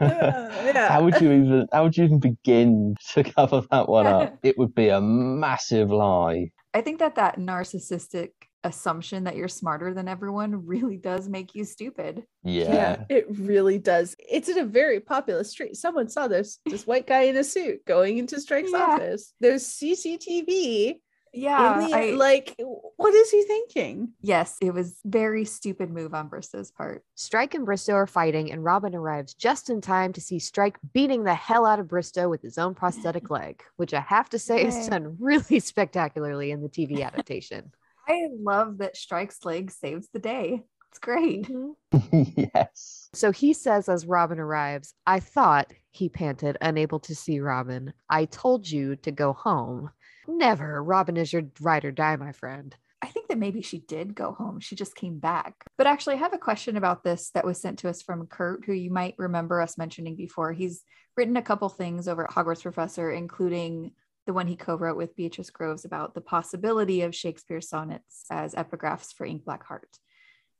[0.01, 0.89] yeah.
[0.89, 4.37] How would you even how would you even begin to cover that one up?
[4.43, 6.51] It would be a massive lie.
[6.75, 8.31] I think that that narcissistic
[8.65, 12.25] assumption that you're smarter than everyone really does make you stupid.
[12.43, 13.05] Yeah.
[13.09, 14.15] it really does.
[14.19, 15.77] It's in a very populous street.
[15.77, 18.79] Someone saw this this white guy in a suit going into Strike's Yeah.
[18.85, 19.33] office.
[19.41, 21.01] There's CCTV.
[21.35, 21.87] Yeah.
[21.87, 22.57] the- I- like,
[22.97, 24.15] what is he thinking?
[24.23, 27.05] yes, it was very stupid move on Bristow's part.
[27.17, 31.25] Strike and Bristow are fighting, and Robin arrives just in time to see Strike beating
[31.25, 34.65] the hell out of Bristow with his own prosthetic leg, which I have to say
[34.65, 37.73] is done really spectacularly in the TV adaptation.
[38.09, 40.63] I love that Strike's leg saves the day.
[40.91, 41.49] It's great.
[41.49, 42.47] Mm-hmm.
[42.55, 43.11] yes.
[43.15, 47.93] So he says as Robin arrives, I thought, he panted, unable to see Robin.
[48.09, 49.91] I told you to go home.
[50.27, 50.83] Never.
[50.83, 52.75] Robin is your ride or die, my friend.
[53.01, 54.61] I think that maybe she did go home.
[54.61, 55.55] She just came back.
[55.77, 58.65] But actually, I have a question about this that was sent to us from Kurt,
[58.65, 60.53] who you might remember us mentioning before.
[60.53, 60.83] He's
[61.17, 63.93] written a couple things over at Hogwarts Professor, including
[64.29, 68.55] the one he co wrote with Beatrice Groves about the possibility of Shakespeare's sonnets as
[68.55, 69.89] epigraphs for Ink Black Heart.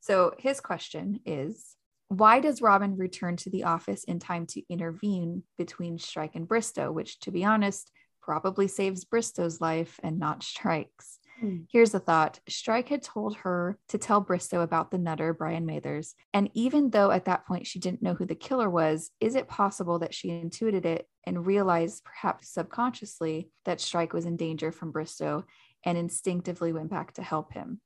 [0.01, 1.77] So his question is
[2.09, 6.91] why does Robin return to the office in time to intervene between Strike and Bristow,
[6.91, 7.93] which, to be honest,
[8.23, 11.18] probably saves Bristow's life and not Strike's?
[11.41, 11.59] Hmm.
[11.71, 16.15] Here's a thought Strike had told her to tell Bristow about the nutter, Brian Mathers.
[16.35, 19.47] And even though at that point she didn't know who the killer was, is it
[19.47, 24.91] possible that she intuited it and realized, perhaps subconsciously, that Strike was in danger from
[24.91, 25.45] Bristow
[25.85, 27.81] and instinctively went back to help him?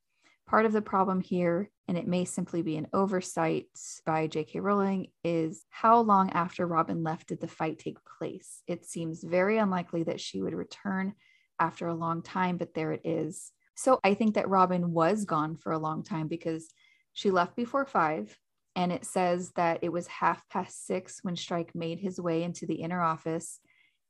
[0.46, 3.66] Part of the problem here, and it may simply be an oversight
[4.07, 4.61] by J.K.
[4.61, 8.62] Rowling, is how long after Robin left did the fight take place?
[8.66, 11.14] It seems very unlikely that she would return
[11.62, 13.52] after a long time, but there it is.
[13.76, 16.68] So I think that Robin was gone for a long time because
[17.12, 18.36] she left before five.
[18.74, 22.66] And it says that it was half past six when Strike made his way into
[22.66, 23.60] the inner office.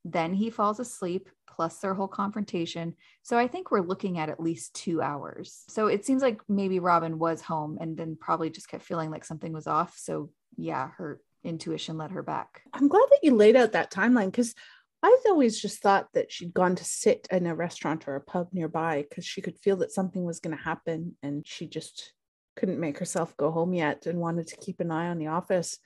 [0.05, 2.95] Then he falls asleep, plus their whole confrontation.
[3.23, 5.65] So I think we're looking at at least two hours.
[5.69, 9.25] So it seems like maybe Robin was home and then probably just kept feeling like
[9.25, 9.99] something was off.
[9.99, 12.63] So yeah, her intuition led her back.
[12.73, 14.55] I'm glad that you laid out that timeline because
[15.03, 18.49] I've always just thought that she'd gone to sit in a restaurant or a pub
[18.53, 22.13] nearby because she could feel that something was going to happen and she just
[22.57, 25.79] couldn't make herself go home yet and wanted to keep an eye on the office.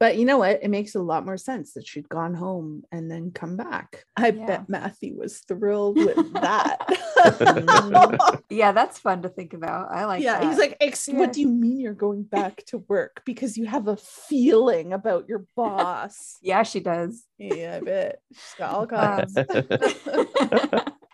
[0.00, 0.58] But you know what?
[0.62, 4.04] It makes a lot more sense that she'd gone home and then come back.
[4.16, 4.46] I Yeah.
[4.46, 6.78] bet Matthew was thrilled with that.
[8.50, 9.90] Yeah, that's fun to think about.
[9.90, 10.48] I like yeah, that.
[10.48, 11.18] he's like, Ex- Yeah.
[11.18, 15.28] what do you mean you're going back to work because you have a feeling about
[15.28, 16.36] your boss?
[16.42, 17.24] yeah, she does.
[17.38, 19.36] yeah, I bet she's got all Um, kinds.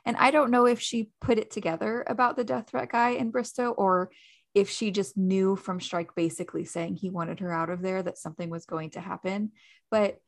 [0.04, 3.30] and I don't know if she put it together about the death threat guy in
[3.30, 4.10] Bristow or
[4.54, 8.18] if she just knew from Strike basically saying he wanted her out of there that
[8.18, 9.52] something was going to happen.
[9.90, 10.18] But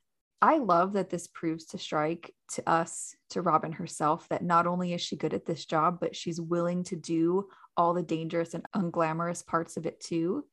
[0.41, 4.93] I love that this proves to Strike, to us, to Robin herself, that not only
[4.93, 8.67] is she good at this job, but she's willing to do all the dangerous and
[8.75, 10.45] unglamorous parts of it too.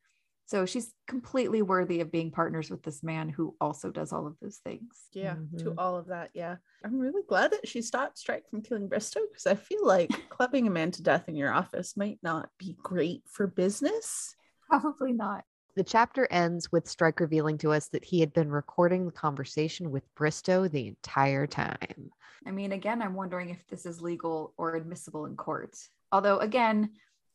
[0.50, 4.36] So she's completely worthy of being partners with this man who also does all of
[4.42, 4.96] those things.
[5.14, 5.76] yeah, to Mhm.
[5.78, 6.32] all of that.
[6.34, 6.56] Yeah.
[6.84, 10.66] I'm really glad that she stopped Strike from killing Bristow because I feel like clubbing
[10.66, 14.36] a man to death in your office might not be great for business.
[14.68, 15.46] Probably not.
[15.76, 19.92] The chapter ends with Strike revealing to us that he had been recording the conversation
[19.92, 22.10] with Bristow the entire time.
[22.48, 25.78] I mean, again, I'm wondering if this is legal or admissible in court.
[26.12, 26.90] Although, again,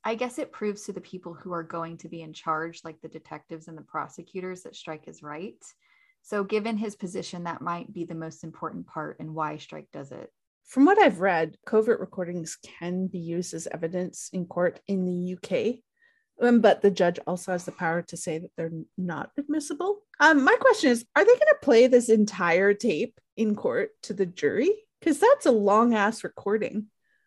[0.06, 3.00] I guess it proves to the people who are going to be in charge, like
[3.00, 5.56] the detectives and the prosecutors, that Strike is right.
[6.22, 10.12] So, given his position, that might be the most important part and why Strike does
[10.12, 10.30] it.
[10.66, 15.36] From what I've read, covert recordings can be used as evidence in court in the
[15.36, 15.80] UK.
[16.40, 20.00] Um, but the judge also has the power to say that they're not admissible.
[20.20, 24.14] Um, my question is Are they going to play this entire tape in court to
[24.14, 24.70] the jury?
[25.00, 26.86] Because that's a long ass recording.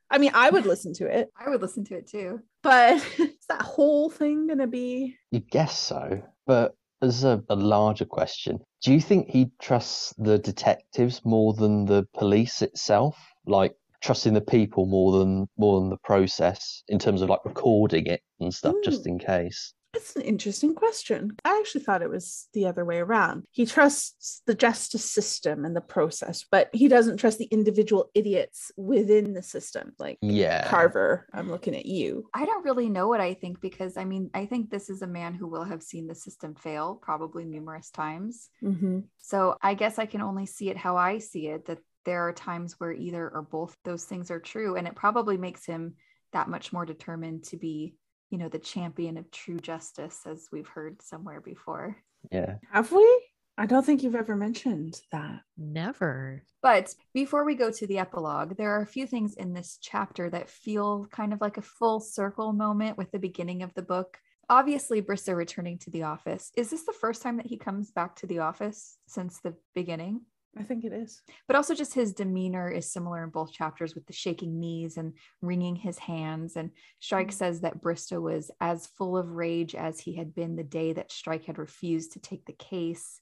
[0.09, 2.39] I mean, I would listen to it, I would listen to it too.
[2.63, 5.15] but is that whole thing going to be?
[5.31, 10.39] You guess so, but as a, a larger question, do you think he trusts the
[10.39, 13.17] detectives more than the police itself?
[13.45, 18.05] Like trusting the people more than more than the process in terms of like recording
[18.07, 19.07] it and stuff, just Mm.
[19.07, 19.73] in case.
[19.93, 21.35] That's an interesting question.
[21.43, 23.45] I actually thought it was the other way around.
[23.51, 28.71] He trusts the justice system and the process, but he doesn't trust the individual idiots
[28.77, 29.93] within the system.
[29.97, 30.67] Like Yeah.
[30.67, 32.29] Carver, I'm looking at you.
[32.33, 35.07] I don't really know what I think because I mean, I think this is a
[35.07, 38.49] man who will have seen the system fail probably numerous times.
[38.63, 38.99] Mm-hmm.
[39.19, 42.33] So I guess I can only see it how I see it that there are
[42.33, 44.75] times where either or both those things are true.
[44.75, 45.95] And it probably makes him
[46.31, 47.95] that much more determined to be,
[48.29, 51.97] you know, the champion of true justice, as we've heard somewhere before.
[52.31, 52.55] Yeah.
[52.71, 53.23] Have we?
[53.59, 55.41] I don't think you've ever mentioned that.
[55.57, 56.43] Never.
[56.61, 60.29] But before we go to the epilogue, there are a few things in this chapter
[60.29, 64.19] that feel kind of like a full circle moment with the beginning of the book.
[64.49, 66.51] Obviously, Bristow returning to the office.
[66.55, 70.21] Is this the first time that he comes back to the office since the beginning?
[70.59, 71.21] I think it is.
[71.47, 75.13] But also, just his demeanor is similar in both chapters with the shaking knees and
[75.41, 76.55] wringing his hands.
[76.55, 77.33] And Strike Mhm.
[77.33, 81.11] says that Bristow was as full of rage as he had been the day that
[81.11, 83.21] Strike had refused to take the case.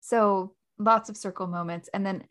[0.00, 1.88] So, lots of circle moments.
[1.92, 2.26] And then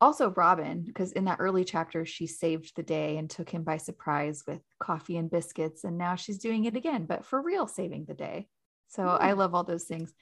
[0.00, 3.76] also Robin, because in that early chapter, she saved the day and took him by
[3.76, 5.84] surprise with coffee and biscuits.
[5.84, 8.48] And now she's doing it again, but for real, saving the day.
[8.88, 10.12] So, I love all those things.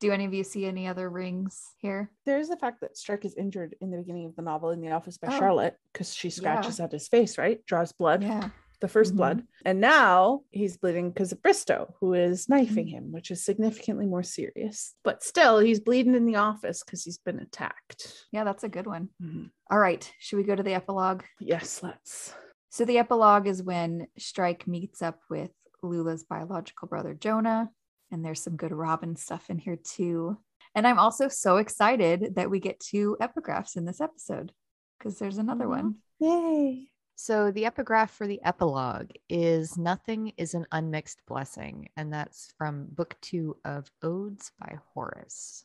[0.00, 2.10] Do any of you see any other rings here?
[2.24, 4.92] There's the fact that Strike is injured in the beginning of the novel in the
[4.92, 5.38] office by Oh.
[5.38, 7.64] Charlotte because she scratches at his face, right?
[7.66, 8.50] Draws blood, Yeah.
[8.80, 9.16] the 1st Mhm.
[9.16, 9.46] blood.
[9.64, 14.22] And now he's bleeding because of Bristow, who is knifing him, which is significantly more
[14.22, 14.94] serious.
[15.02, 18.26] But still, he's bleeding in the office because he's been attacked.
[18.30, 19.08] Yeah, that's a good one.
[19.20, 19.50] Mhm.
[19.68, 20.08] All right.
[20.20, 21.24] Should we go to the epilogue?
[21.40, 22.34] Yes, let's.
[22.70, 25.50] So, the epilogue is when Strike meets up with
[25.82, 27.72] Lula's biological brother, Jonah.
[28.10, 30.38] And there's some good Robin stuff in here, too.
[30.74, 34.52] And I'm also so excited that we get two epigraphs in this episode
[34.98, 35.96] because there's another one.
[36.20, 36.88] Yay.
[37.20, 42.86] So the epigraph for the epilogue is Nothing is an Unmixed Blessing, and that's from
[42.90, 45.64] book two of Odes by Horace.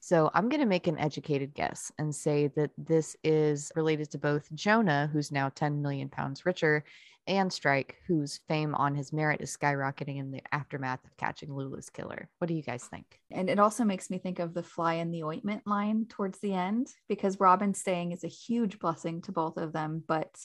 [0.00, 4.18] So I'm going to make an educated guess and say that this is related to
[4.18, 6.84] both Jonah, who's now 10 million pounds richer,
[7.26, 11.90] and Strike, whose fame on his merit is skyrocketing in the aftermath of catching Lula's
[11.90, 12.28] killer.
[12.38, 13.20] What do you guys think?
[13.30, 16.52] And it also makes me think of the fly in the ointment line towards the
[16.54, 20.36] end because Robin staying is a huge blessing to both of them, but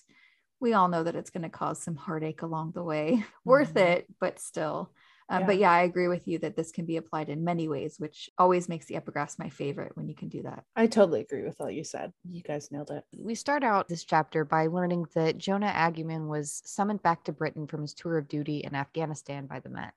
[0.59, 3.23] we all know that it's going to cause some heartache along the way.
[3.45, 3.81] Worth Mhm.
[3.81, 4.91] it, but still.
[5.29, 7.95] Um, But yeah, I agree with you that this can be applied in many ways,
[7.99, 10.63] which always makes the epigraphs my favorite when you can do that.
[10.75, 12.11] I totally agree with all you said.
[12.27, 13.03] You guys nailed it.
[13.15, 17.67] We start out this chapter by learning that Jonah Agyeman was summoned back to Britain
[17.67, 19.93] from his tour of duty in Afghanistan by the Met.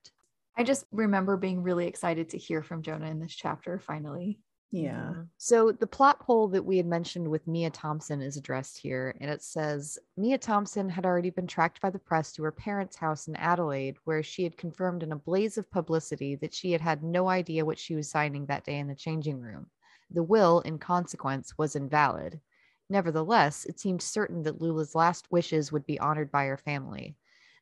[0.56, 4.38] I just remember being really excited to hear from Jonah in this chapter finally.
[4.72, 5.14] Yeah.
[5.14, 5.28] Mhm.
[5.36, 9.30] So the plot hole that we had mentioned with Mia Thompson is addressed here, and
[9.30, 13.28] it says Mia Thompson had already been tracked by the press to her parents' house
[13.28, 17.02] in Adelaide, where she had confirmed in a blaze of publicity that she had had
[17.04, 19.70] no idea what she was signing that day in the changing room.
[20.10, 22.40] The will, in consequence, was invalid.
[22.88, 27.16] Nevertheless, it seemed certain that Lula's last wishes would be honored by her family.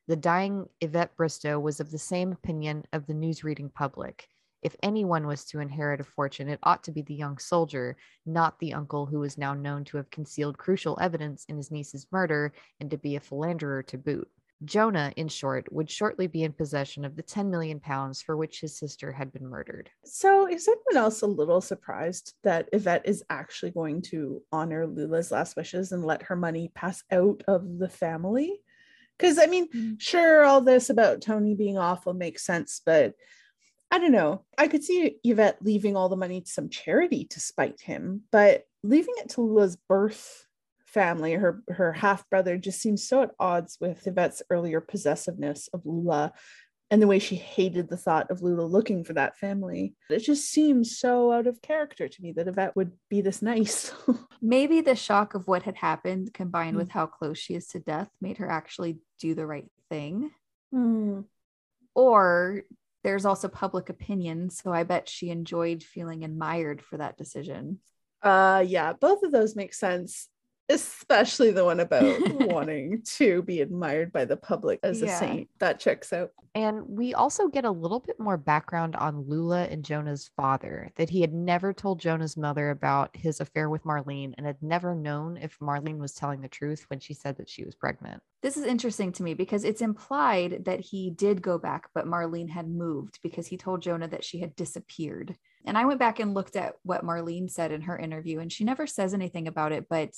[0.07, 4.29] The dying Yvette Bristow was of the same opinion of the news reading public
[4.63, 7.97] if anyone was to inherit a fortune, it ought to be the young soldier,
[8.27, 12.07] not the uncle who was now known to have concealed crucial evidence in his niece's
[12.13, 14.29] murder and to be a philanderer to boot.
[14.63, 18.61] Jonah, in short, would shortly be in possession of the 10 million pounds for which
[18.61, 19.89] his sister had been murdered.
[20.05, 25.31] So, is anyone else a little surprised that Yvette is actually going to honor Lula's
[25.31, 28.61] last wishes and let her money pass out of the family?
[29.17, 30.01] Because, I mean, Mm.
[30.01, 33.15] sure, all this about Tony being awful makes sense, but
[33.91, 34.45] I don't know.
[34.57, 38.65] I could see Yvette leaving all the money to some charity to spite him, but
[38.83, 40.47] leaving it to Lula's birth
[40.87, 45.85] family, her her half brother, just seems so at odds with Yvette's earlier possessiveness of
[45.85, 46.33] Lula
[46.93, 49.95] and the way she hated the thought of Lula looking for that family.
[50.09, 53.93] It just seems so out of character to me that Yvette would be this nice.
[54.43, 56.79] Maybe the shock of what had happened combined Mm.
[56.81, 60.33] with how close she is to death made her actually do the right thing.
[60.73, 61.21] Hmm.
[61.95, 62.63] Or
[63.03, 64.51] there's also public opinion.
[64.51, 67.81] So I bet she enjoyed feeling admired for that decision.
[68.23, 70.29] Uh yeah, both of those make sense,
[70.71, 72.17] especially the one about
[72.47, 75.49] wanting to be admired by the public as a saint.
[75.59, 76.31] That checks out.
[76.55, 81.11] And we also get a little bit more background on Lula and Jonah's father, that
[81.11, 85.37] he had never told Jonah's mother about his affair with Marlene and had never known
[85.37, 88.21] if Marlene was telling the truth when she said that she was pregnant.
[88.43, 92.51] This is interesting to me because it's implied that he did go back, but Marlene
[92.51, 95.37] had moved because he told Jonah that she had disappeared.
[95.67, 98.65] And I went back and looked at what Marlene said in her interview, and she
[98.65, 100.15] never says anything about it, but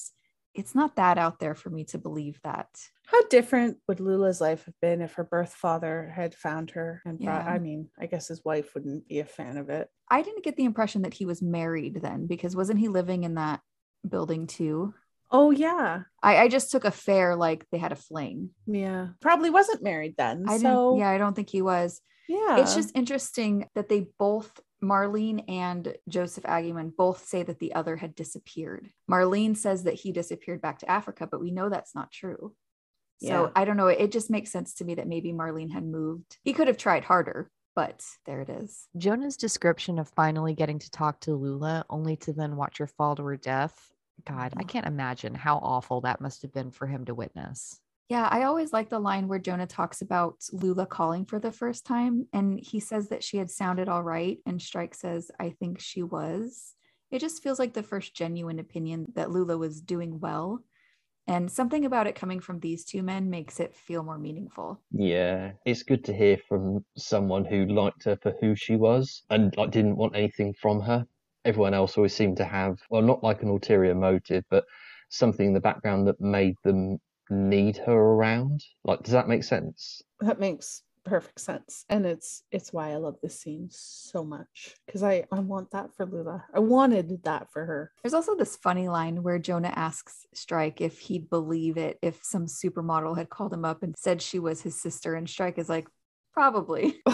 [0.55, 2.69] it's not that out there for me to believe that.
[3.07, 7.19] How different would Lula's life have been if her birth father had found her and
[7.19, 7.51] brought, Yeah.
[7.51, 9.89] I mean, I guess his wife wouldn't be a fan of it.
[10.11, 13.35] I didn't get the impression that he was married then because wasn't he living in
[13.37, 13.61] that
[14.09, 14.95] building too?
[15.31, 16.03] Oh yeah.
[16.23, 18.51] I, I just took a fair like they had a fling.
[18.67, 19.09] Yeah.
[19.21, 20.45] Probably wasn't married then.
[20.47, 22.01] I so didn't, yeah, I don't think he was.
[22.29, 22.59] yeah.
[22.59, 24.51] It's just interesting that they both,
[24.83, 28.91] Marlene and Joseph Agyeman, both say that the other had disappeared.
[29.11, 32.55] Marlene says that he disappeared back to Africa, but we know that's not true.
[33.23, 33.51] So Yeah.
[33.55, 33.87] I don't know.
[33.87, 36.39] It just makes sense to me that maybe Marlene had moved.
[36.43, 38.89] He could have tried harder, but there it is.
[38.97, 43.15] Jonah's description of finally getting to talk to Lula only to then watch her fall
[43.15, 43.93] to her death.
[44.25, 44.69] God, I Mhm.
[44.69, 47.81] can't imagine how awful that must have been for him to witness.
[48.09, 51.87] Yeah, I always like the line where Jonah talks about Lula calling for the first
[51.87, 52.27] time.
[52.33, 54.39] And he says that she had sounded all right.
[54.45, 56.75] And Strike says, I think she was.
[57.11, 60.63] It just feels like the first genuine opinion that Lula was doing well.
[61.29, 64.81] And something about it coming from these two men makes it feel more meaningful.
[64.91, 69.57] Yeah, it's good to hear from someone who liked her for who she was and
[69.57, 71.07] like didn't want anything from her.
[71.45, 74.65] Everyone else always seemed to have, well, not like an ulterior motive, but
[75.11, 76.99] something in the background that made them
[77.33, 78.65] need her around.
[78.85, 80.03] Like, does that make sense?
[80.21, 81.85] That makes perfect sense.
[81.89, 84.77] And it's it's why I love this scene so much.
[84.87, 86.45] Because I, I want that for Lula.
[86.55, 87.93] I wanted that for her.
[88.03, 92.47] There's also this funny line where Jonah asks Strike if he'd believe it if some
[92.47, 95.15] supermodel had called him up and said she was his sister.
[95.15, 95.89] And Strike is like,
[96.33, 97.01] probably.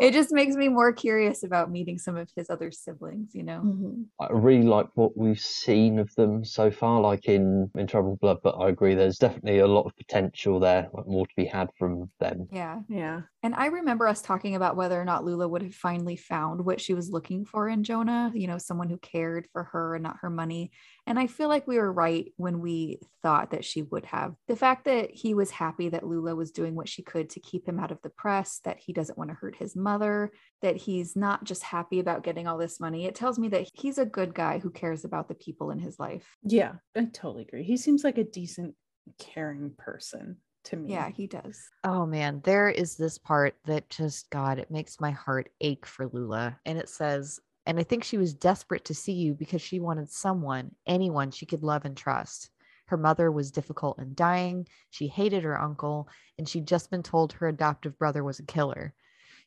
[0.00, 3.68] it just makes me more curious about meeting some of his other siblings, you know?
[3.68, 4.06] Mhm.
[4.20, 8.40] I really like what we've seen of them so far, like in in Troubled Blood.
[8.42, 11.70] But I agree, there's definitely a lot of potential there, like more to be had
[11.78, 12.50] from them.
[12.50, 12.80] Yeah.
[12.88, 13.22] Yeah.
[13.42, 16.80] And I remember us talking about whether or not Lula would have finally found what
[16.80, 20.16] she was looking for in Jonah, you know, someone who cared for her and not
[20.22, 20.70] her money.
[21.08, 24.34] And I feel like we were right when we thought that she would have.
[24.46, 27.66] The fact that he was happy that Lula was doing what she could to keep
[27.66, 30.30] him out of the press, that he doesn't want to hurt his mother,
[30.62, 33.98] that he's not just happy about getting all this money, it tells me that he's
[33.98, 36.36] a good guy who cares about the people in his life.
[36.42, 37.64] Yeah, I totally agree.
[37.64, 38.74] He seems like a decent,
[39.18, 40.92] caring person to me.
[40.92, 41.58] Yeah, he does.
[41.84, 46.08] Oh man, there is this part that just, God, it makes my heart ache for
[46.08, 46.58] Lula.
[46.66, 50.08] And it says, and I think she was desperate to see you because she wanted
[50.08, 52.48] someone, anyone she could love and trust.
[52.86, 54.66] Her mother was difficult and dying.
[54.88, 56.08] She hated her uncle,
[56.38, 58.94] and she'd just been told her adoptive brother was a killer.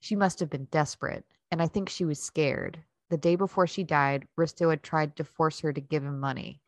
[0.01, 2.77] She must have been desperate, and I think she was scared.
[3.09, 6.61] The day before she died, Bristow had tried to force her to give him money.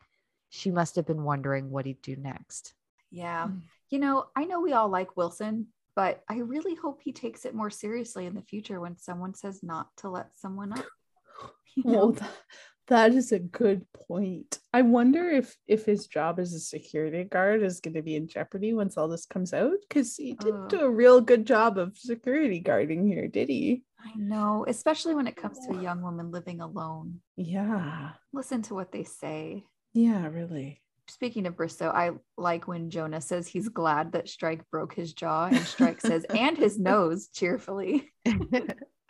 [0.49, 2.73] She must have been wondering what he'd do next.
[3.11, 3.45] Yeah.
[3.45, 3.61] Mm.
[3.91, 7.53] You know, I know we all like Wilson, but I really hope he takes it
[7.53, 10.85] more seriously in the future when someone says not to let someone up.
[11.84, 11.91] You know?
[11.91, 12.32] Well, th-
[12.88, 14.60] that is a good point.
[14.74, 18.28] I wonder if if his job as a security guard is going to be in
[18.28, 20.70] jeopardy once all this comes out because he didn't Ugh.
[20.70, 23.84] do a real good job of security guarding here, did he?
[24.04, 27.22] I know, especially when it comes to a young woman living alone.
[27.38, 28.12] Yeah.
[28.34, 29.64] Listen to what they say.
[29.94, 30.82] Yeah, really.
[31.08, 35.45] Speaking of Bristow, I like when Jonah says he's glad that Strike broke his jaw,
[35.45, 38.12] and Strike says, and his nose cheerfully.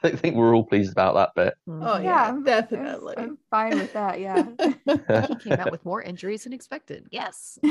[0.03, 1.55] I think we're all pleased about that bit.
[1.67, 2.03] Oh Mhm.
[2.03, 3.15] yeah, definitely.
[3.17, 4.19] I'm fine with that.
[4.19, 4.47] Yeah.
[5.27, 7.07] he came out with more injuries than expected.
[7.11, 7.57] Yes.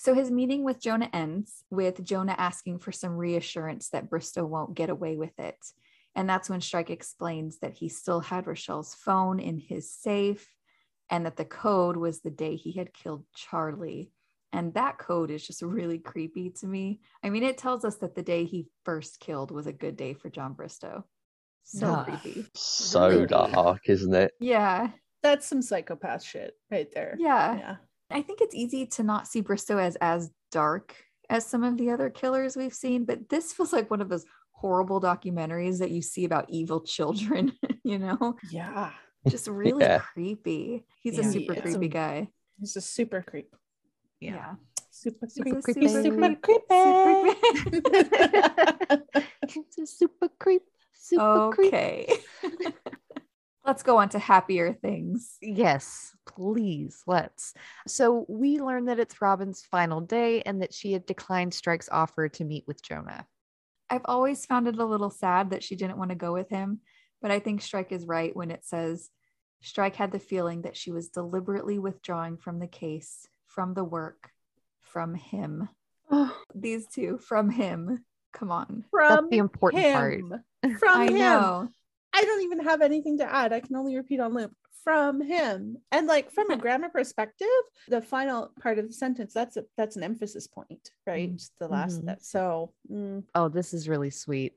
[0.00, 4.76] So his meeting with Jonah ends with Jonah asking for some reassurance that Bristow won't
[4.76, 5.58] get away with it.
[6.14, 10.54] And that's when Strike explains that he still had Rochelle's phone in his safe
[11.10, 14.12] and that the code was the day he had killed Charlie.
[14.52, 17.00] And that code is just really creepy to me.
[17.22, 20.14] I mean, it tells us that the day he first killed was a good day
[20.14, 21.04] for John Bristow.
[21.64, 22.06] So Ugh.
[22.06, 22.46] creepy.
[22.54, 24.32] So dark, isn't it?
[24.40, 24.88] Yeah.
[25.22, 27.14] That's some psychopath shit right there.
[27.18, 27.56] Yeah.
[27.58, 27.76] Yeah.
[28.10, 30.96] I think it's easy to not see Bristow as as dark
[31.28, 34.24] as some of the other killers we've seen, but this feels like one of those
[34.52, 37.52] horrible documentaries that you see about evil children,
[37.84, 38.36] you know?
[38.50, 38.92] Yeah.
[39.28, 39.98] Just really Yeah.
[39.98, 40.86] creepy.
[41.02, 41.60] He's a super yeah.
[41.60, 42.28] creepy guy.
[42.58, 43.54] He's a super creep.
[44.20, 44.54] Yeah.
[44.90, 46.64] Super He's a creepy, super, super super creepy.
[49.42, 50.62] It's a super creep.
[50.92, 51.74] Super creep.
[51.74, 52.12] okay.
[53.64, 55.36] Let's go on to happier things.
[55.42, 57.52] Yes, please, let's.
[57.86, 62.30] So we learned that it's Robin's final day and that she had declined Strike's offer
[62.30, 63.26] to meet with Jonah.
[63.90, 66.80] I've always found it a little sad that she didn't want to go with him,
[67.20, 69.10] but I think Strike is right when it says
[69.60, 74.30] Strike had the feeling that she was deliberately withdrawing from the case, from the work,
[74.80, 75.68] from him.
[76.10, 78.04] Oh, These two, from him.
[78.32, 78.84] Come on.
[78.90, 80.14] from the important part.
[80.14, 80.34] him.
[80.78, 81.18] From I him.
[81.18, 81.68] know.
[82.12, 83.52] I don't even have anything to add.
[83.52, 84.52] I can only repeat on loop
[84.84, 85.76] from him.
[85.92, 87.46] And like from a grammar perspective,
[87.88, 91.30] the final part of the sentence, that's a that's an emphasis point, right?
[91.32, 91.50] Mhm.
[91.58, 92.06] The last Mhm.
[92.06, 94.54] that so mm, Oh, this is really sweet.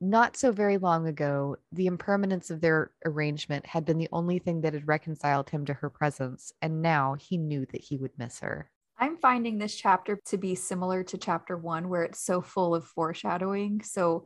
[0.00, 4.60] Not so very long ago, the impermanence of their arrangement had been the only thing
[4.60, 8.40] that had reconciled him to her presence, and now he knew that he would miss
[8.40, 8.70] her.
[8.98, 12.84] I'm finding this chapter to be similar to chapter one, where it's so full of
[12.84, 13.82] foreshadowing.
[13.82, 14.24] So,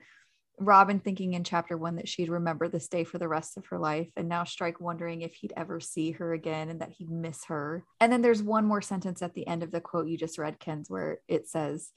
[0.58, 3.78] Robin thinking in chapter one that she'd remember this day for the rest of her
[3.78, 7.44] life, and now Strike wondering if he'd ever see her again and that he'd miss
[7.46, 7.84] her.
[8.00, 10.58] And then there's one more sentence at the end of the quote you just read,
[10.58, 11.92] Ken's, where it says,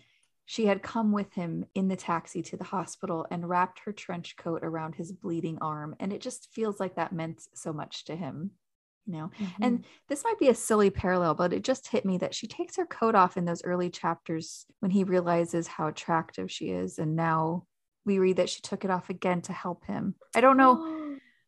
[0.45, 4.35] she had come with him in the taxi to the hospital and wrapped her trench
[4.35, 5.95] coat around his bleeding arm.
[5.99, 8.51] And it just feels like that meant so much to him,
[9.05, 9.31] you know?
[9.39, 9.63] Mm-hmm.
[9.63, 12.75] And this might be a silly parallel, but it just hit me that she takes
[12.75, 16.99] her coat off in those early chapters when he realizes how attractive she is.
[16.99, 17.65] And now
[18.05, 20.15] we read that she took it off again to help him.
[20.35, 21.02] I don't know.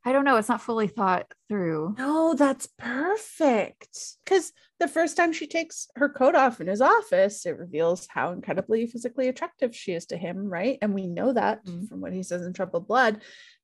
[0.08, 0.36] I don't know.
[0.38, 1.96] It's not fully thought through.
[1.98, 3.98] No, that's perfect.
[4.24, 8.32] Because the first time she takes her coat off in his office, it reveals how
[8.32, 10.78] incredibly physically attractive she is to him, right?
[10.82, 11.90] And we know that Mhm.
[11.90, 13.24] from what he says in Troubled Blood.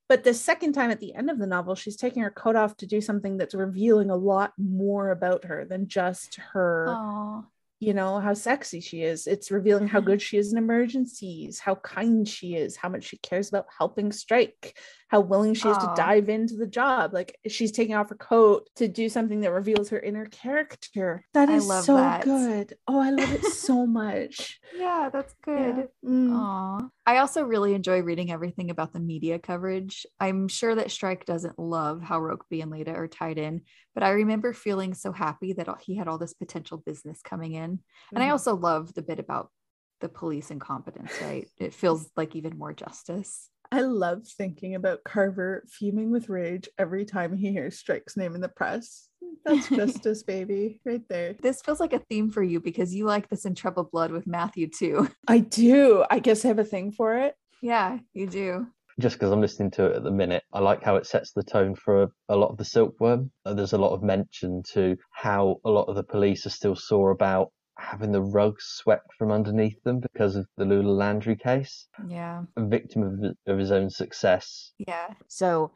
[0.09, 2.75] But the second time at the end of the novel, she's taking her coat off
[2.77, 7.45] to do something that's revealing a lot more about her than just her Oh,
[7.79, 11.73] you know how sexy she is it's revealing how good she is in emergencies how
[11.73, 14.77] kind she is how much she cares about helping strike
[15.11, 18.69] how willing she is to dive into the job like she's taking off her coat
[18.77, 22.23] to do something that reveals her inner character That I is so that.
[22.23, 25.89] good oh i love it so much yeah, that's good.
[26.03, 26.09] Yeah.
[26.09, 26.33] Mm.
[26.33, 26.89] Aw.
[27.05, 30.05] I also really enjoy reading everything about the media coverage.
[30.19, 33.61] I'm sure that Strike doesn't love how Rokeby and Leda are tied in,
[33.93, 37.79] but I remember feeling so happy that he had all this potential business coming in.
[38.13, 38.31] And I Mhm.
[38.31, 39.51] also love the bit about
[39.99, 41.47] the police incompetence, right?
[41.59, 43.49] It feels like even more justice.
[43.71, 48.41] I love thinking about Carver fuming with rage every time he hears Strike's name in
[48.41, 49.07] the press.
[49.45, 51.35] That's justice, baby, right there.
[51.41, 54.27] This feels like a theme for you because you like this in Troubled Blood with
[54.27, 55.09] Matthew too.
[55.27, 56.03] I do.
[56.09, 57.35] I guess I have a thing for it.
[57.61, 58.67] yeah, you do.
[58.99, 61.43] just because I'm listening to it at the minute, I like how it sets the
[61.43, 63.31] tone for a, a lot of the silkworm.
[63.45, 66.75] Uh, There's a lot of mention to how a lot of the police are still
[66.75, 67.51] sore about
[67.81, 71.87] having the rugs swept from underneath them because of the Lula Landry case.
[72.07, 72.43] Yeah.
[72.55, 74.73] A victim of, of his own success.
[74.77, 75.13] Yeah.
[75.27, 75.71] So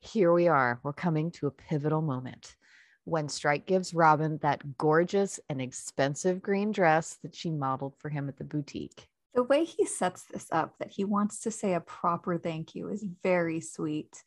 [0.00, 0.80] here we are.
[0.82, 2.56] We're coming to a pivotal moment
[3.04, 8.28] when Strike gives Robin that gorgeous and expensive green dress that she modeled for him
[8.28, 9.06] at the boutique.
[9.34, 12.88] The way he sets this up, that he wants to say a proper thank you,
[12.88, 14.22] is very sweet.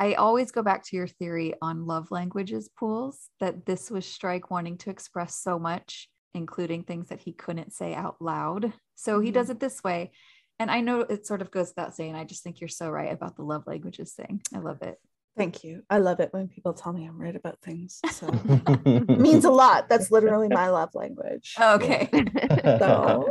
[0.00, 4.50] I always go back to your theory on love languages pools, that this was Strike
[4.50, 8.72] wanting to express so much, including things that he couldn't say out loud.
[8.94, 10.12] So he does it this way.
[10.58, 13.12] And I know it sort of goes without saying, I just think you're so right
[13.12, 14.42] about the love languages thing.
[14.54, 14.98] I love it.
[15.36, 15.82] Thank you.
[15.88, 18.00] I love it when people tell me I'm right about things.
[18.10, 19.88] So it means a lot.
[19.88, 21.54] That's literally my love language.
[21.60, 22.08] Okay.
[22.78, 23.30] So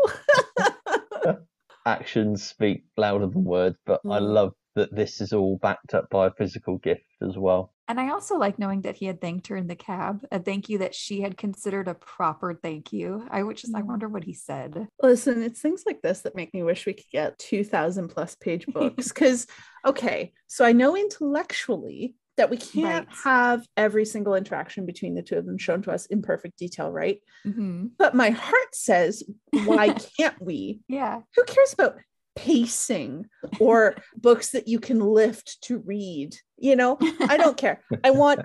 [1.85, 4.33] Actions speak louder than words, but I Mm.
[4.33, 7.73] love that this is all backed up by a physical gift as well.
[7.87, 10.67] And I also like knowing that he had thanked her in the cab, a thank
[10.69, 13.25] you that she had considered a proper thank you.
[13.31, 13.85] I would just, I Mm.
[13.87, 14.87] wonder what he said.
[15.01, 18.65] listen, it's things like this that make me wish we could get 2000 plus page
[18.73, 19.07] books.
[19.09, 19.47] Because,
[19.85, 23.17] okay, so I know intellectually that we can't Right.
[23.23, 26.91] have every single interaction between the two of them shown to us in perfect detail,
[26.91, 27.19] right?
[27.47, 27.91] Mhm.
[27.97, 29.23] But my heart says,
[29.65, 29.89] why
[30.19, 30.81] can't we?
[30.87, 31.21] Yeah.
[31.35, 31.95] Who cares about
[32.37, 33.25] pacing
[33.59, 36.35] or books that you can lift to read?
[36.57, 36.97] You know,
[37.27, 37.81] I don't care.
[38.03, 38.41] I want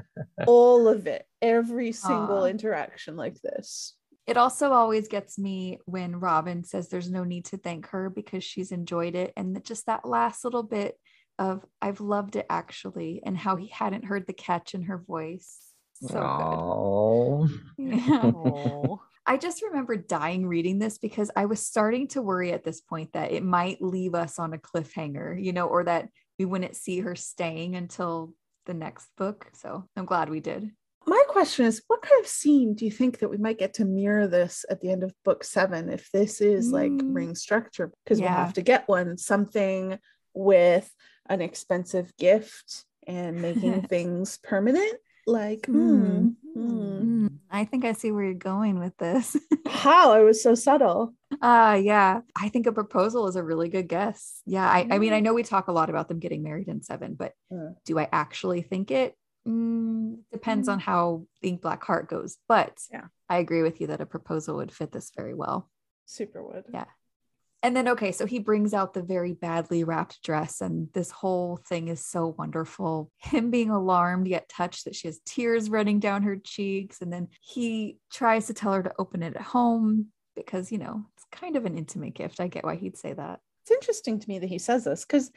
[0.47, 2.47] all of it, every single Aw.
[2.47, 3.95] interaction like this.
[4.27, 8.45] It also always gets me when Robin says there's no need to thank her because
[8.45, 9.33] she's enjoyed it.
[9.37, 10.97] And just that last little bit
[11.39, 15.59] of I've loved it actually, and how he hadn't heard the catch in her voice.
[15.95, 17.61] So good.
[17.79, 18.33] Yeah.
[19.27, 23.13] I just remember dying reading this because I was starting to worry at this point
[23.13, 26.09] that it might leave us on a cliffhanger, you know, or that
[26.39, 28.33] we wouldn't see her staying until
[28.67, 29.49] the next book.
[29.55, 30.71] So I'm glad we did.
[31.07, 33.85] My question is, what kind of scene do you think that we might get to
[33.85, 37.15] mirror this at the end of book seven if this is like Mm.
[37.15, 37.93] ring structure?
[38.05, 39.99] Because we'll have to get one, something
[40.35, 40.93] with
[41.29, 44.95] an expensive gift and making things permanent.
[45.27, 45.77] Like, Hmm.
[45.77, 46.35] mm, mm.
[46.57, 49.37] Mm, I think I see where you're going with this.
[49.67, 51.15] how It was so subtle.
[51.41, 52.21] Ah, yeah.
[52.37, 54.43] I think a proposal is a really good guess.
[54.47, 54.69] Yeah.
[54.69, 57.15] I, I mean, I know we talk a lot about them getting married in seven,
[57.15, 57.75] but Mm.
[57.85, 59.17] do I actually think it?
[59.47, 62.39] Mm, depends on how Ink Black Heart goes.
[62.49, 63.07] But Yeah.
[63.29, 65.69] I agree with you that a proposal would fit this very well.
[66.07, 66.65] Super would.
[66.73, 66.85] Yeah.
[67.65, 71.61] And then, okay, so he brings out the very badly wrapped dress, and this whole
[71.69, 73.11] thing is so wonderful.
[73.19, 77.01] Him being alarmed yet touched that she has tears running down her cheeks.
[77.01, 81.05] And then he tries to tell her to open it at home because, you know,
[81.15, 82.41] it's kind of an intimate gift.
[82.41, 83.39] I get why he'd say that.
[83.63, 85.31] It's interesting to me that he says this because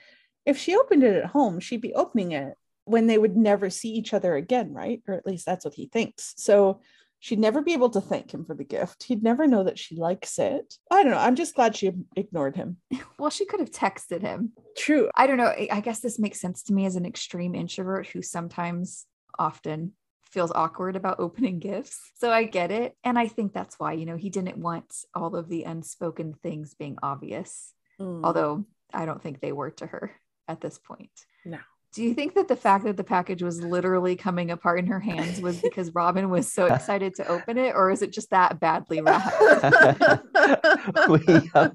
[0.47, 3.89] if she opened it at home, she'd be opening it when they would never see
[3.89, 5.02] each other again, right?
[5.07, 6.34] Or at least that's what he thinks.
[6.38, 6.81] So
[7.26, 9.02] she'd never be able to thank him for the gift.
[9.06, 10.76] He'd never know that she likes it.
[10.91, 11.18] I don't know.
[11.18, 12.77] I'm just glad she ignored him.
[13.18, 14.52] Well, she could have texted him.
[14.77, 15.10] True.
[15.15, 15.52] I don't know.
[15.72, 19.06] I guess this makes sense to me as an extreme introvert who sometimes,
[19.39, 19.93] often
[20.30, 21.99] feels awkward about opening gifts.
[22.15, 22.95] So I get it.
[23.03, 26.76] And I think that's why, you know, he didn't want all of the unspoken things
[26.76, 28.23] being obvious, Mm.
[28.26, 30.11] although I don't think they were to her
[30.47, 31.10] at this point.
[31.45, 31.60] No.
[31.96, 35.00] Do you think that the fact that the package was literally coming apart in her
[35.00, 38.60] hands was because Robin was so excited to open it, or is it just that
[38.60, 39.32] badly wrapped?
[41.10, 41.70] we, uh,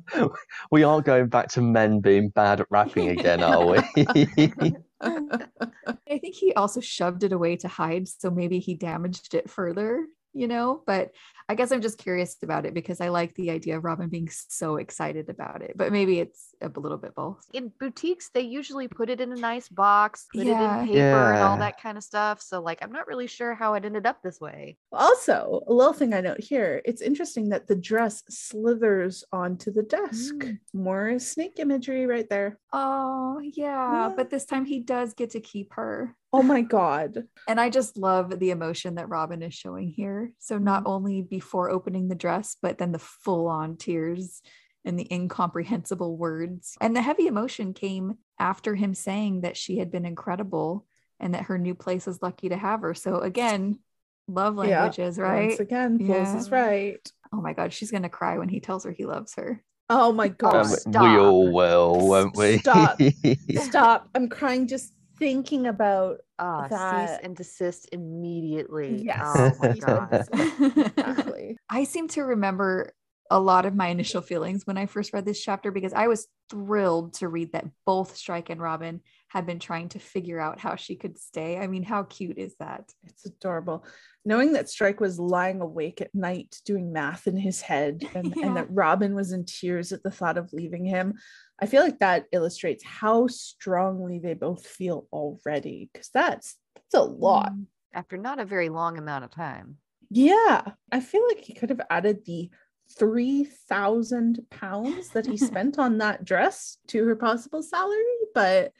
[0.70, 3.78] we are going back to men being bad at wrapping again, are we?
[5.00, 10.04] I think he also shoved it away to hide, so maybe he damaged it further,
[10.32, 10.82] you know.
[10.86, 11.12] But
[11.48, 14.28] I guess I'm just curious about it because I like the idea of Robin being
[14.30, 15.72] so excited about it.
[15.76, 17.44] But maybe it's a little bit both.
[17.52, 20.78] In boutiques, they usually put it in a nice box, put Yeah.
[20.78, 22.40] it in paper and all that kind of stuff.
[22.40, 24.76] So, like, I'm not really sure how it ended up this way.
[24.92, 29.82] also, a little thing I note here it's interesting that the dress slithers onto the
[29.82, 30.34] desk.
[30.34, 30.58] Mm.
[30.74, 32.58] More snake imagery right there.
[32.72, 34.08] Oh, yeah.
[34.08, 34.12] Yeah.
[34.16, 36.16] But this time he does get to keep her.
[36.32, 37.24] Oh my God.
[37.48, 40.32] And I just love the emotion that Robin is showing here.
[40.38, 44.40] So, not only before opening the dress, but then the full on tears
[44.84, 46.76] and the incomprehensible words.
[46.80, 50.86] And the heavy emotion came after him saying that she had been incredible
[51.18, 52.94] and that her new place is lucky to have her.
[52.94, 53.80] So, again,
[54.28, 54.82] love Yeah.
[54.82, 55.48] languages, right?
[55.48, 57.12] Once again, Fools is right.
[57.32, 59.62] Oh my God, she's going to cry when he tells her he loves her.
[59.88, 60.54] Oh my God.
[60.54, 61.02] Um, stop.
[61.02, 62.58] we all will, won't we?
[62.58, 63.00] Stop.
[63.56, 64.08] Stop.
[64.14, 69.02] I'm crying just thinking about Ah, cease and desist immediately.
[69.04, 69.22] Yes.
[69.22, 70.26] Oh my god.
[70.32, 71.56] exactly.
[71.68, 72.92] I seem to remember
[73.32, 76.26] a lot of my initial feelings when I first read this chapter because I was
[76.50, 80.74] thrilled to read that both Strike and Robin had been trying to figure out how
[80.74, 81.56] she could stay.
[81.56, 82.90] I mean, how cute is that?
[83.04, 83.84] It's adorable.
[84.24, 88.46] Knowing that Strike was lying awake at night doing math in his head and, Yeah.
[88.48, 91.14] and that Robin was in tears at the thought of leaving him,
[91.60, 95.90] I feel like that illustrates how strongly they both feel already.
[95.92, 97.52] Because that's that's a lot.
[97.52, 97.66] Mm.
[97.92, 99.76] After not a very long amount of time.
[100.10, 100.62] Yeah.
[100.90, 102.50] I feel like he could have added the
[102.98, 108.02] three thousand pounds that he spent on that dress to her possible salary,
[108.34, 108.72] but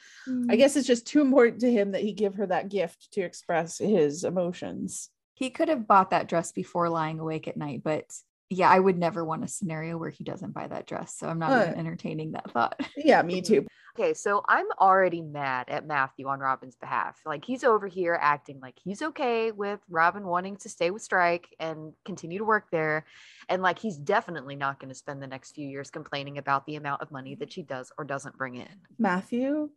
[0.48, 3.20] I guess it's just too important to him that he give her that gift to
[3.20, 5.10] express his emotions.
[5.34, 8.04] he could have bought that dress before lying awake at night, but
[8.50, 11.16] yeah, I would never want a scenario where he doesn't buy that dress.
[11.16, 12.78] So I'm not Uh, even entertaining that thought.
[12.96, 13.66] Yeah, me too.
[13.98, 17.20] Okay, so I'm already mad at Matthew on Robin's behalf.
[17.26, 21.48] Like he's over here acting like he's okay with Robin wanting to stay with Strike
[21.58, 23.04] and continue to work there.
[23.48, 26.76] And like he's definitely not going to spend the next few years complaining about the
[26.76, 28.68] amount of money that she does or doesn't bring in.
[28.96, 29.70] Matthew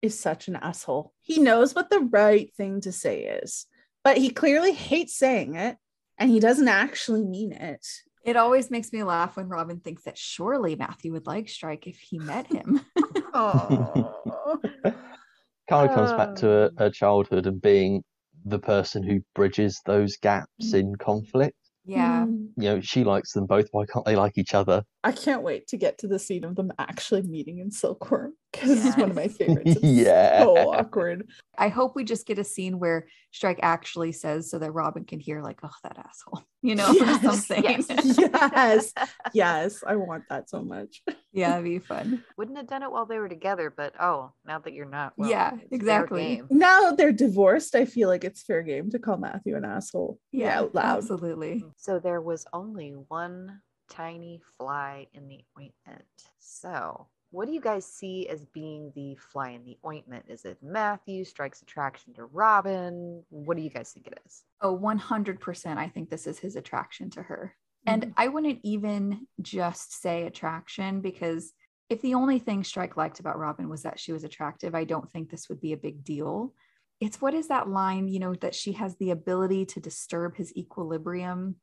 [0.00, 1.12] is such an asshole.
[1.20, 3.66] He knows what the right thing to say is,
[4.02, 5.76] but he clearly hates saying it
[6.16, 7.86] and he doesn't actually mean it.
[8.24, 11.98] It always makes me laugh when Robin thinks that surely Matthew would like Strike if
[11.98, 12.80] he met him.
[13.32, 14.14] Oh.
[15.68, 18.02] kind of comes back to her, her childhood and being
[18.44, 21.56] the person who bridges those gaps in conflict.
[21.84, 22.24] yeah.
[22.24, 22.46] Hmm.
[22.56, 23.68] You know, she likes them both.
[23.70, 24.82] Why can't they like each other?
[25.02, 28.68] I can't wait to get to the scene of them actually meeting in Silkworm because
[28.68, 29.70] this is one of my favorites.
[29.76, 30.42] It's Yeah.
[30.42, 31.30] so awkward.
[31.56, 35.18] I hope we just get a scene where Strike actually says so that Robin can
[35.18, 37.62] hear, like, oh, that asshole, you know, Yes, or something.
[37.64, 37.86] yes.
[38.18, 38.92] Yes.
[39.32, 41.02] Yes, I want that so much.
[41.32, 42.22] yeah, it'd be fun.
[42.36, 45.30] Wouldn't have done it while they were together, but oh, now that you're not, well,
[45.30, 46.36] Yeah, exactly.
[46.36, 46.46] game.
[46.50, 47.74] Now they're divorced.
[47.74, 50.18] I feel like it's fair game to call Matthew an asshole.
[50.32, 50.98] Yeah, out loud.
[50.98, 51.64] absolutely.
[51.76, 53.60] So there was only one
[53.90, 56.06] tiny fly in the ointment.
[56.38, 60.24] So, what do you guys see as being the fly in the ointment?
[60.28, 63.22] Is it Matthew strikes attraction to Robin?
[63.28, 64.42] What do you guys think it is?
[64.62, 65.76] Oh, 100%.
[65.76, 67.54] I think this is his attraction to her.
[67.86, 68.12] And mm-hmm.
[68.16, 71.52] I wouldn't even just say attraction because
[71.88, 75.10] if the only thing Strike liked about Robin was that she was attractive, I don't
[75.10, 76.54] think this would be a big deal.
[77.00, 80.54] It's what is that line, you know, that she has the ability to disturb his
[80.56, 81.56] equilibrium.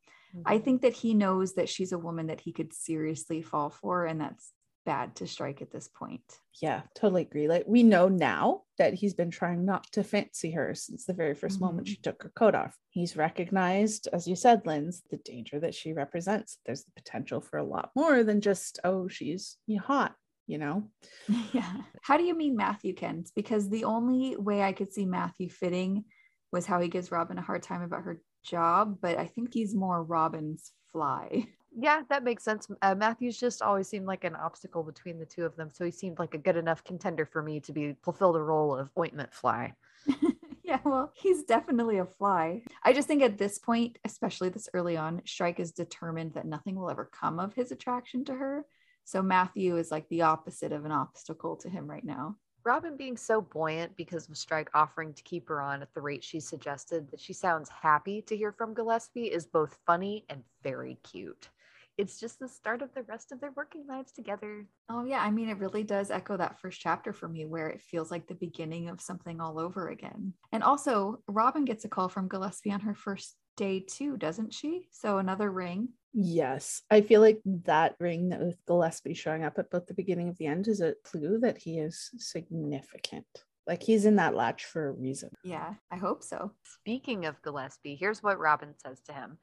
[0.44, 4.04] I think that he knows that she's a woman that he could seriously fall for,
[4.06, 4.52] and that's
[4.86, 6.22] bad to Strike at this point.
[6.62, 7.46] Yeah, totally agree.
[7.46, 11.34] Like we know now that he's been trying not to fancy her since the very
[11.34, 11.90] 1st moment Mhm.
[11.90, 12.74] she took her coat off.
[12.88, 16.58] He's recognized, as you said, Linz, the danger that she represents.
[16.64, 20.90] There's the potential for a lot more than just, oh, she's hot, you know?
[21.52, 21.82] yeah.
[22.00, 23.30] How do you mean Matthew Kent?
[23.36, 26.04] Because the only way I could see Matthew fitting
[26.50, 29.74] was how he gives Robin a hard time about her job, but I think he's
[29.74, 31.48] more Robin's fly.
[31.80, 32.66] Yeah, that makes sense.
[32.82, 35.92] Uh, Matthews just always seemed like an obstacle between the two of them, so he
[35.92, 39.32] seemed like a good enough contender for me to be fulfill the role of ointment
[39.32, 39.74] fly.
[40.64, 42.62] yeah, well, he's definitely a fly.
[42.82, 46.74] I just think at this point, especially this early on, Strike is determined that nothing
[46.74, 48.66] will ever come of his attraction to her.
[49.04, 52.36] So Matthew is like the opposite of an obstacle to him right now.
[52.64, 56.22] Robin being so buoyant because of Strike offering to keep her on at the rate
[56.22, 60.98] she suggested that she sounds happy to hear from Gillespie is both funny and very
[61.02, 61.48] cute.
[61.96, 64.64] It's just the start of the rest of their working lives together.
[64.88, 65.20] Oh, yeah.
[65.20, 68.28] I mean, it really does echo that first chapter for me where it feels like
[68.28, 70.32] the beginning of something all over again.
[70.52, 74.88] And also, Robin gets a call from Gillespie on her first day, two, doesn't she?
[74.90, 75.90] So, another ring.
[76.14, 80.28] Yes, I feel like that ring that with Gillespie showing up at both the beginning
[80.28, 83.26] of the end is a clue that he is significant.
[83.66, 85.28] Like he's in that latch for a reason.
[85.44, 86.52] Yeah, I hope so.
[86.64, 89.36] Speaking of Gillespie, here's what Robin says to him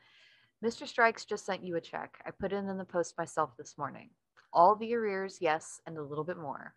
[0.63, 0.87] Mr.
[0.87, 2.19] Strikes just sent you a check.
[2.25, 4.09] I put it in the post myself this morning.
[4.51, 6.73] All the arrears, yes, and a little bit more.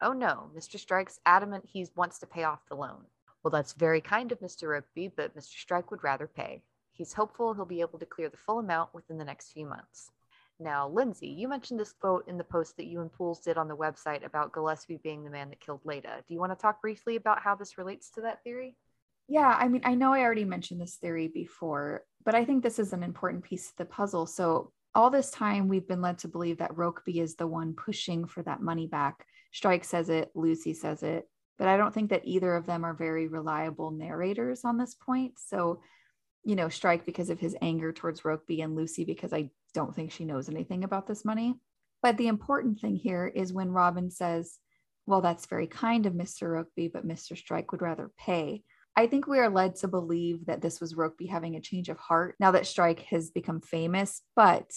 [0.00, 0.78] Oh no, Mr.
[0.78, 3.04] Strike's adamant he wants to pay off the loan.
[3.42, 4.68] Well, that's very kind of Mr.
[4.68, 5.58] Rokeby, but Mr.
[5.58, 6.62] Strike would rather pay.
[6.92, 10.10] He's hopeful he'll be able to clear the full amount within the next few months.
[10.60, 13.68] Now, Lindsay, you mentioned this quote in the post that you and Pools did on
[13.68, 16.22] the website about Gillespie being the man that killed Leda.
[16.26, 18.76] Do you want to talk briefly about how this relates to that theory?
[19.28, 22.78] Yeah, I mean, I know I already mentioned this theory before, but I think this
[22.78, 24.26] is an important piece of the puzzle.
[24.26, 28.26] So, all this time, we've been led to believe that Rokeby is the one pushing
[28.26, 29.26] for that money back.
[29.50, 32.92] Strike says it, Lucy says it, but I don't think that either of them are
[32.92, 35.38] very reliable narrators on this point.
[35.38, 35.80] So,
[36.44, 40.10] you know, Strike because of his anger towards Rokeby and Lucy because I don't think
[40.10, 41.54] she knows anything about this money.
[42.02, 44.58] But the important thing here is when Robin says,
[45.06, 46.48] Well, that's very kind of Mr.
[46.48, 47.36] Rokeby, but Mr.
[47.36, 48.64] Strike would rather pay.
[48.96, 51.98] I think we are led to believe that this was Rokeby having a change of
[51.98, 54.20] heart now that Strike has become famous.
[54.36, 54.70] But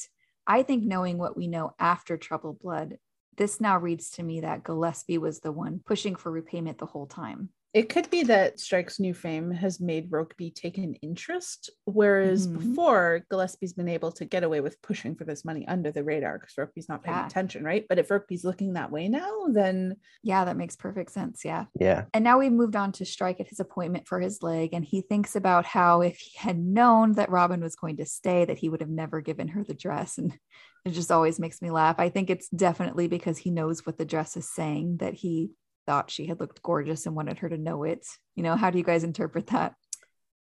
[0.47, 2.97] I think knowing what we know after Troubled Blood,
[3.35, 7.07] this now reads to me that Gillespie was the one pushing for repayment the whole
[7.07, 7.49] time.
[7.75, 12.53] It could be that Strike's new fame has made Rokeby take an interest, whereas Mhm.
[12.53, 16.39] before Gillespie's been able to get away with pushing for this money under the radar
[16.39, 17.25] because Rokeby's not paying Yeah.
[17.25, 17.85] attention, right?
[17.89, 21.43] But if Rokeby's looking that way now, then Yeah, that makes perfect sense.
[21.43, 21.65] Yeah.
[21.77, 22.05] Yeah.
[22.13, 24.69] And now we've moved on to Strike at his appointment for his leg.
[24.71, 28.45] And he thinks about how if he had known that Robin was going to stay,
[28.45, 30.17] that he would have never given her the dress.
[30.17, 30.39] And
[30.85, 31.97] it just always makes me laugh.
[31.99, 35.51] I think it's definitely because he knows what the dress is saying that he
[35.85, 38.05] thought she had looked gorgeous and wanted her to know it.
[38.35, 39.75] You know, how do you guys interpret that?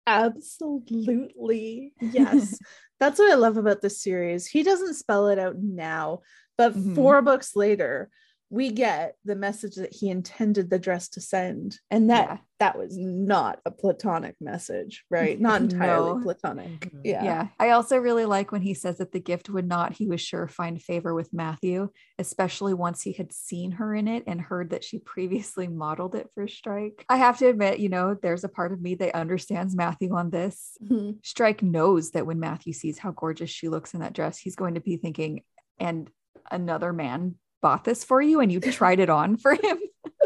[0.07, 1.93] Absolutely.
[1.99, 2.59] Yes.
[2.99, 4.47] That's what I love about this series.
[4.47, 6.21] He doesn't spell it out now,
[6.57, 6.95] but Mhm.
[6.95, 8.09] four books later,
[8.49, 11.79] we get the message that he intended the dress to send.
[11.89, 12.37] And that Yeah.
[12.59, 15.39] that was not a platonic message, right?
[15.39, 16.21] Not entirely No.
[16.21, 16.79] platonic.
[16.91, 17.01] Mhm.
[17.03, 17.23] Yeah.
[17.23, 17.47] Yeah.
[17.59, 20.47] I also really like when he says that the gift would not, he was sure,
[20.47, 21.89] find favor with Matthew,
[22.19, 26.29] especially once he had seen her in it and heard that she previously modeled it
[26.35, 27.05] for Strike.
[27.09, 30.29] I have to admit, you know, there's a part of me that understands Matthew on
[30.29, 30.77] this.
[30.83, 31.17] Mhm.
[31.23, 34.75] Strike knows that when Matthew sees how gorgeous she looks in that dress, he's going
[34.75, 35.41] to be thinking,
[35.79, 36.09] and
[36.51, 39.80] another man bought this for you and you tried it on for him.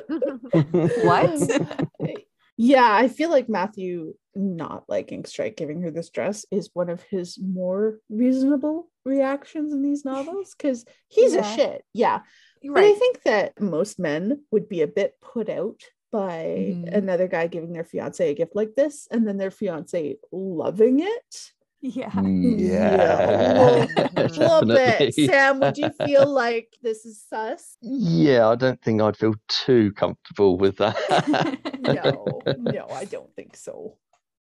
[1.03, 1.87] what?
[2.59, 7.03] Yeah, I feel like Matthew not liking Strike giving her this dress is one of
[7.03, 11.83] his more reasonable reactions in these novels because he's a shit.
[11.93, 12.21] Yeah.
[12.59, 15.81] You're But I think that most men would be a bit put out
[16.11, 16.95] by Mhm.
[16.95, 21.51] another guy giving their fiance a gift like this and then their fiance loving it.
[21.87, 22.11] Yeah.
[22.21, 23.85] Yeah.
[24.17, 24.75] A little bit.
[24.75, 25.27] Definitely.
[25.27, 27.77] Sam, would you feel like this is sus?
[27.81, 30.97] Yeah, I don't think I'd feel too comfortable with that.
[31.87, 33.95] No, no, I don't think so.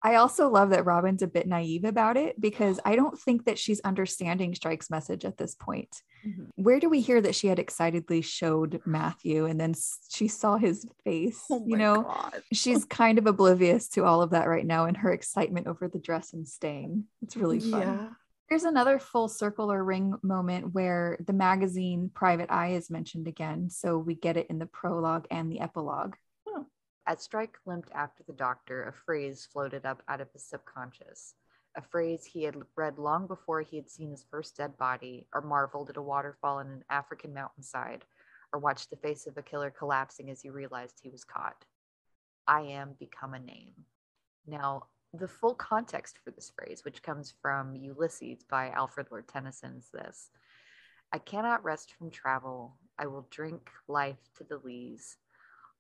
[0.04, 3.60] I also love that Robin's a bit naive about it because I don't think that
[3.60, 6.02] she's understanding Strike's message at this point.
[6.26, 6.50] Mhm.
[6.56, 9.76] Where do we hear that she had excitedly showed Matthew and then
[10.10, 11.44] she saw his face?
[11.50, 12.12] Oh you know,
[12.52, 16.00] she's kind of oblivious to all of that right now and her excitement over the
[16.00, 17.06] dress and staying.
[17.22, 17.82] It's really fun.
[17.82, 18.10] Yeah.
[18.50, 23.70] Here's another full circle or ring moment where the magazine Private Eye is mentioned again.
[23.70, 26.16] So we get it in the prologue and the epilogue.
[27.08, 31.36] As Strike limped after the doctor, a phrase floated up out of his subconscious.
[31.76, 35.42] A phrase he had read long before he had seen his first dead body, or
[35.42, 38.06] marveled at a waterfall in an African mountainside,
[38.54, 41.66] or watched the face of a killer collapsing as he realized he was caught.
[42.48, 43.74] I am become a name.
[44.46, 49.76] Now, the full context for this phrase, which comes from Ulysses by Alfred Lord Tennyson,
[49.78, 50.30] is this
[51.12, 52.78] I cannot rest from travel.
[52.98, 55.18] I will drink life to the lees.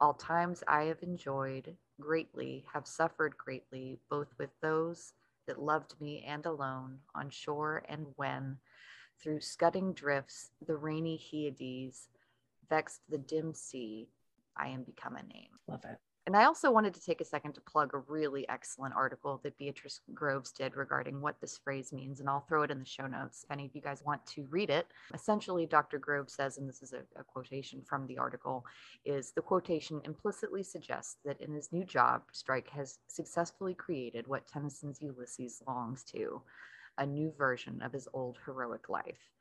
[0.02, 5.14] All times I have enjoyed greatly, have suffered greatly, both with those
[5.46, 8.58] that loved me and alone, on shore and when,
[9.22, 12.10] through scudding drifts, the rainy Hyades,
[12.68, 14.10] vexed the dim sea,
[14.58, 15.52] I am become a name.
[15.68, 16.00] Love it.
[16.32, 19.58] And I also wanted to take a second to plug a really excellent article that
[19.58, 22.22] Beatrice Groves did regarding what this phrase means.
[22.22, 24.48] And I'll throw it in the show notes if any of you guys want to
[24.50, 24.88] read it.
[25.14, 26.00] Essentially, Dr.
[26.00, 28.64] Groves says, and this is a, a quotation from the article,
[29.04, 34.48] is the quotation implicitly suggests that in his new job, Strike has successfully created what
[34.48, 36.42] Tennyson's Ulysses longs to
[36.98, 39.34] a new version of his old heroic life.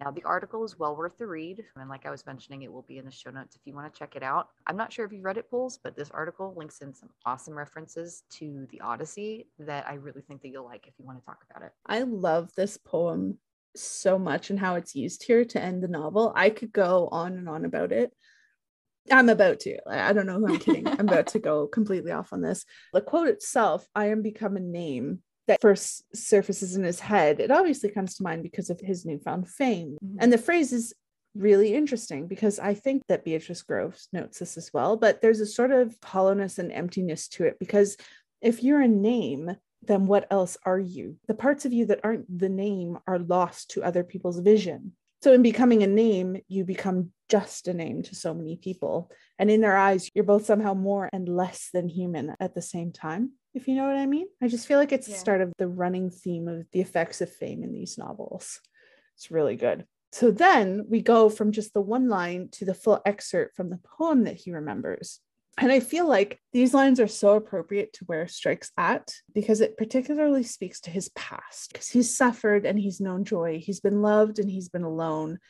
[0.00, 1.64] Now, the article is well worth the read.
[1.76, 3.92] And like I was mentioning, it will be in the show notes if you want
[3.92, 4.48] to check it out.
[4.66, 7.54] I'm not sure if you've read it, Pools, but this article links in some awesome
[7.54, 11.26] references to the Odyssey that I really think that you'll like if you want to
[11.26, 11.72] talk about it.
[11.84, 13.38] I love this poem
[13.74, 16.32] so much and how it's used here to end the novel.
[16.34, 18.12] I could go on and on about it.
[19.10, 19.78] I'm about to.
[19.88, 20.86] I don't know who I'm kidding.
[20.86, 22.64] I'm about to go completely off on this.
[22.92, 27.50] The quote itself, I am become a name, that first surfaces in his head, it
[27.50, 29.98] obviously comes to mind because of his newfound fame.
[30.02, 30.16] Mm-hmm.
[30.20, 30.94] And the phrase is
[31.34, 35.46] really interesting because I think that Beatrice Groves notes this as well, but there's a
[35.46, 37.96] sort of hollowness and emptiness to it because
[38.40, 41.16] if you're a name, then what else are you?
[41.26, 44.92] The parts of you that aren't the name are lost to other people's vision.
[45.22, 49.10] So, in becoming a name, you become just a name to so many people.
[49.38, 52.92] And in their eyes, you're both somehow more and less than human at the same
[52.92, 54.26] time if you know what I mean.
[54.42, 55.14] I just feel like it's yeah.
[55.14, 58.60] the start of the running theme of the effects of fame in these novels.
[59.16, 59.84] It's really good.
[60.12, 63.80] So then we go from just the one line to the full excerpt from the
[63.98, 65.20] poem that he remembers.
[65.60, 69.76] And I feel like these lines are so appropriate to where Strike's at because it
[69.76, 71.72] particularly speaks to his past.
[71.72, 73.58] Because he's suffered and he's known joy.
[73.58, 75.40] He's been loved and he's been alone.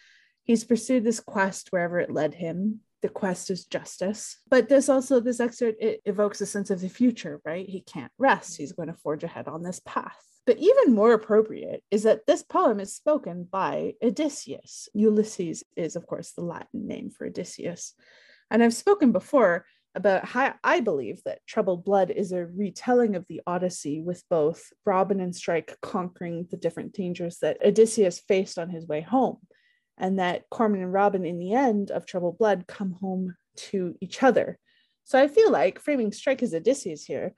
[0.45, 4.39] He's pursued this quest wherever it led him the quest is justice.
[4.49, 7.69] But this also, this excerpt, it evokes a sense of the future, right?
[7.69, 8.57] He can't rest.
[8.57, 10.17] He's going to forge ahead on this path.
[10.47, 14.89] But even more appropriate is that this poem is spoken by Odysseus.
[14.95, 17.95] Ulysses is, of course, the Latin name for Odysseus.
[18.51, 23.27] And I've spoken before about how I believe that Troubled Blood is a retelling of
[23.29, 28.71] the Odyssey with both Robin and Strike conquering the different dangers that Odysseus faced on
[28.71, 29.39] his way home
[29.99, 34.23] and that Cormoran and Robin, in the end of Troubled Blood, come home to each
[34.23, 34.59] other.
[35.05, 37.35] So I feel like framing Strike as Odysseus here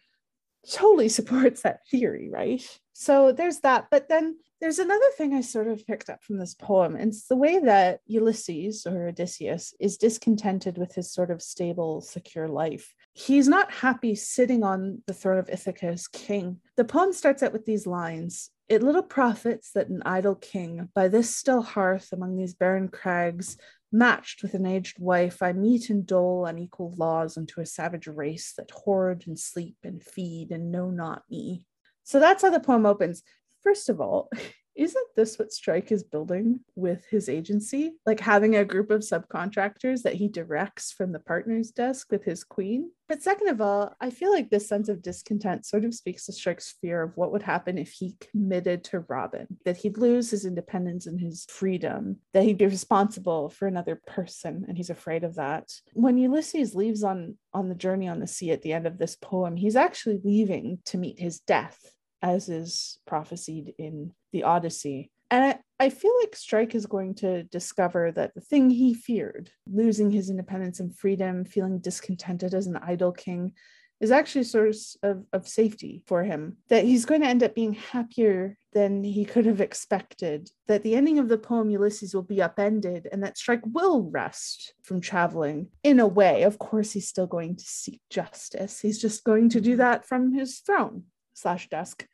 [0.68, 2.62] totally supports that theory, right?
[2.92, 3.86] So there's that.
[3.90, 6.94] But then there's another thing I sort of picked up from this poem.
[6.96, 12.02] And it's the way that Ulysses or Odysseus is discontented with his sort of stable,
[12.02, 12.94] secure life.
[13.14, 16.60] He's not happy sitting on the throne of Ithaca as king.
[16.76, 21.08] The poem starts out with these lines it little profits that an idle king, by
[21.08, 23.58] this still hearth among these barren crags,
[23.90, 28.52] matched with an aged wife, I meet and dole unequal laws unto a savage race
[28.56, 31.66] that hoard and sleep and feed and know not me.
[32.04, 33.24] So that's how the poem opens.
[33.64, 34.30] First of all,
[34.80, 37.92] isn't this what Strike is building with his agency?
[38.06, 42.44] Like having a group of subcontractors that he directs from the partner's desk with his
[42.44, 42.90] queen?
[43.06, 46.32] But second of all, I feel like this sense of discontent sort of speaks to
[46.32, 50.46] Strike's fear of what would happen if he committed to Robin, that he'd lose his
[50.46, 55.34] independence and his freedom, that he'd be responsible for another person, and he's afraid of
[55.34, 55.68] that.
[55.92, 59.14] When Ulysses leaves on, on the journey on the sea at the end of this
[59.14, 61.78] poem, he's actually leaving to meet his death
[62.22, 65.10] as is prophesied in the Odyssey.
[65.30, 69.50] And I, I feel like Strike is going to discover that the thing he feared,
[69.66, 73.52] losing his independence and freedom, feeling discontented as an idle king,
[74.00, 76.56] is actually a source of, of safety for him.
[76.68, 80.50] That he's going to end up being happier than he could have expected.
[80.68, 84.74] That the ending of the poem Ulysses will be upended and that Strike will rest
[84.82, 86.42] from traveling in a way.
[86.42, 88.80] Of course, he's still going to seek justice.
[88.80, 91.04] He's just going to do that from his throne
[91.34, 92.06] slash desk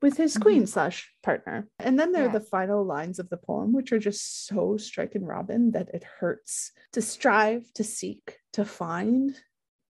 [0.00, 0.42] with his mm-hmm.
[0.42, 1.68] queen slash partner.
[1.78, 2.30] And then there yeah.
[2.30, 6.04] are the final lines of the poem, which are just so striking Robin that it
[6.20, 9.36] hurts to strive, to seek, to find,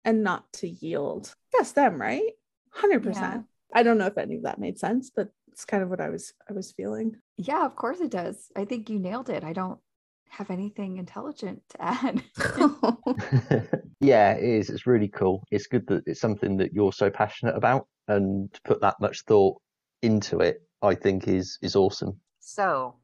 [0.05, 1.35] and not to yield.
[1.53, 2.33] That's them, right?
[2.77, 3.15] 100%.
[3.15, 3.41] Yeah.
[3.75, 6.11] I don't know if any of that made sense, but it's kind of what I
[6.11, 7.17] was I was feeling.
[7.37, 8.51] Yeah, of course it does.
[8.55, 9.43] I think you nailed it.
[9.43, 9.81] I don't
[10.29, 12.23] have anything intelligent to add.
[14.01, 14.71] yeah, it is.
[14.71, 15.43] It's really cool.
[15.51, 19.23] It's good that it's something that you're so passionate about and to put that much
[19.23, 19.61] thought
[20.07, 22.19] into it, I think is is awesome.
[22.41, 22.95] So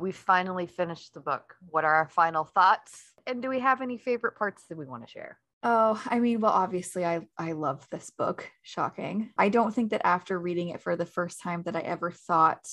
[0.00, 1.54] we finally finished the book.
[1.68, 3.12] What are our final thoughts?
[3.26, 5.38] And do we have any favorite parts that we want to share?
[5.62, 8.50] Oh, I mean, well, obviously I I love this book.
[8.62, 9.30] Shocking.
[9.38, 12.66] I don't think that after reading it for the first time that I ever thought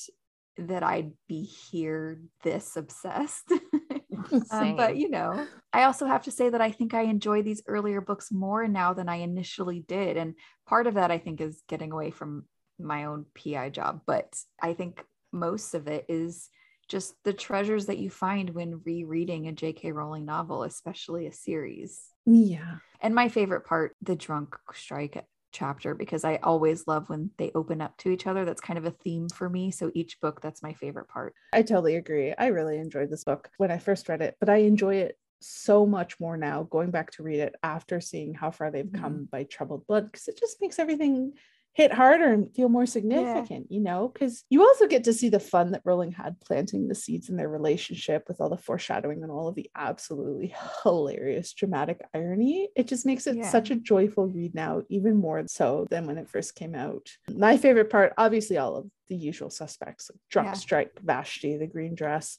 [0.58, 3.52] that I'd be here this obsessed.
[4.52, 7.64] um, but you know, I also have to say that I think I enjoy these
[7.68, 10.18] earlier books more now than I initially did.
[10.18, 10.36] And
[10.68, 12.46] part of that I think is getting away from
[12.84, 16.50] my own PI job, but I think most of it is
[16.88, 19.92] just the treasures that you find when rereading a J.K.
[19.92, 22.02] Rowling novel, especially a series.
[22.26, 22.76] Yeah.
[23.02, 27.82] And my favorite part, the drunk strike chapter, because I always love when they open
[27.82, 28.44] up to each other.
[28.44, 29.72] That's kind of a theme for me.
[29.72, 31.34] So each book, that's my favorite part.
[31.54, 32.34] I totally agree.
[32.38, 35.86] I really enjoyed this book when I first read it, but I enjoy it so
[35.86, 39.02] much more now going back to read it after seeing how far they've mm-hmm.
[39.02, 41.34] come by troubled blood because it just makes everything
[41.74, 45.40] hit harder and feel more significant, you know, because you also get to see the
[45.40, 49.32] fun that Rowling had planting the seeds in their relationship with all the foreshadowing and
[49.32, 52.70] all of the absolutely hilarious dramatic irony.
[52.76, 53.50] It just makes it Yeah.
[53.50, 57.10] such a joyful read now, even more so than when it first came out.
[57.28, 60.54] My favorite part, obviously, all of the usual suspects like Drunk Yeah.
[60.54, 62.38] Strike, Vashti, the green dress.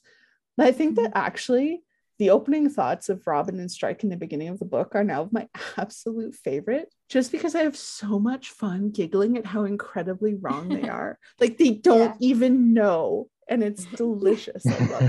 [0.57, 1.17] And I think that mm-hmm.
[1.17, 1.83] actually
[2.17, 5.27] the opening thoughts of Robin and Strike in the beginning of the book are now
[5.31, 5.47] my
[5.77, 10.87] absolute favorite, just because I have so much fun giggling at how incredibly wrong they
[10.89, 11.19] are.
[11.39, 14.65] Like they don't even know, and it's delicious.
[14.65, 15.01] I love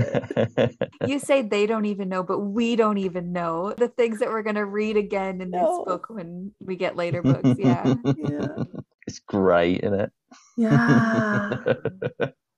[0.57, 0.77] it.
[1.07, 4.43] You say they don't even know, but we don't even know the things that we're
[4.43, 5.59] going to read again in No.
[5.85, 7.49] this book when we get later books.
[7.57, 7.93] Yeah.
[8.17, 8.63] Yeah.
[9.07, 10.11] It's great, isn't it?
[10.57, 11.59] Yeah.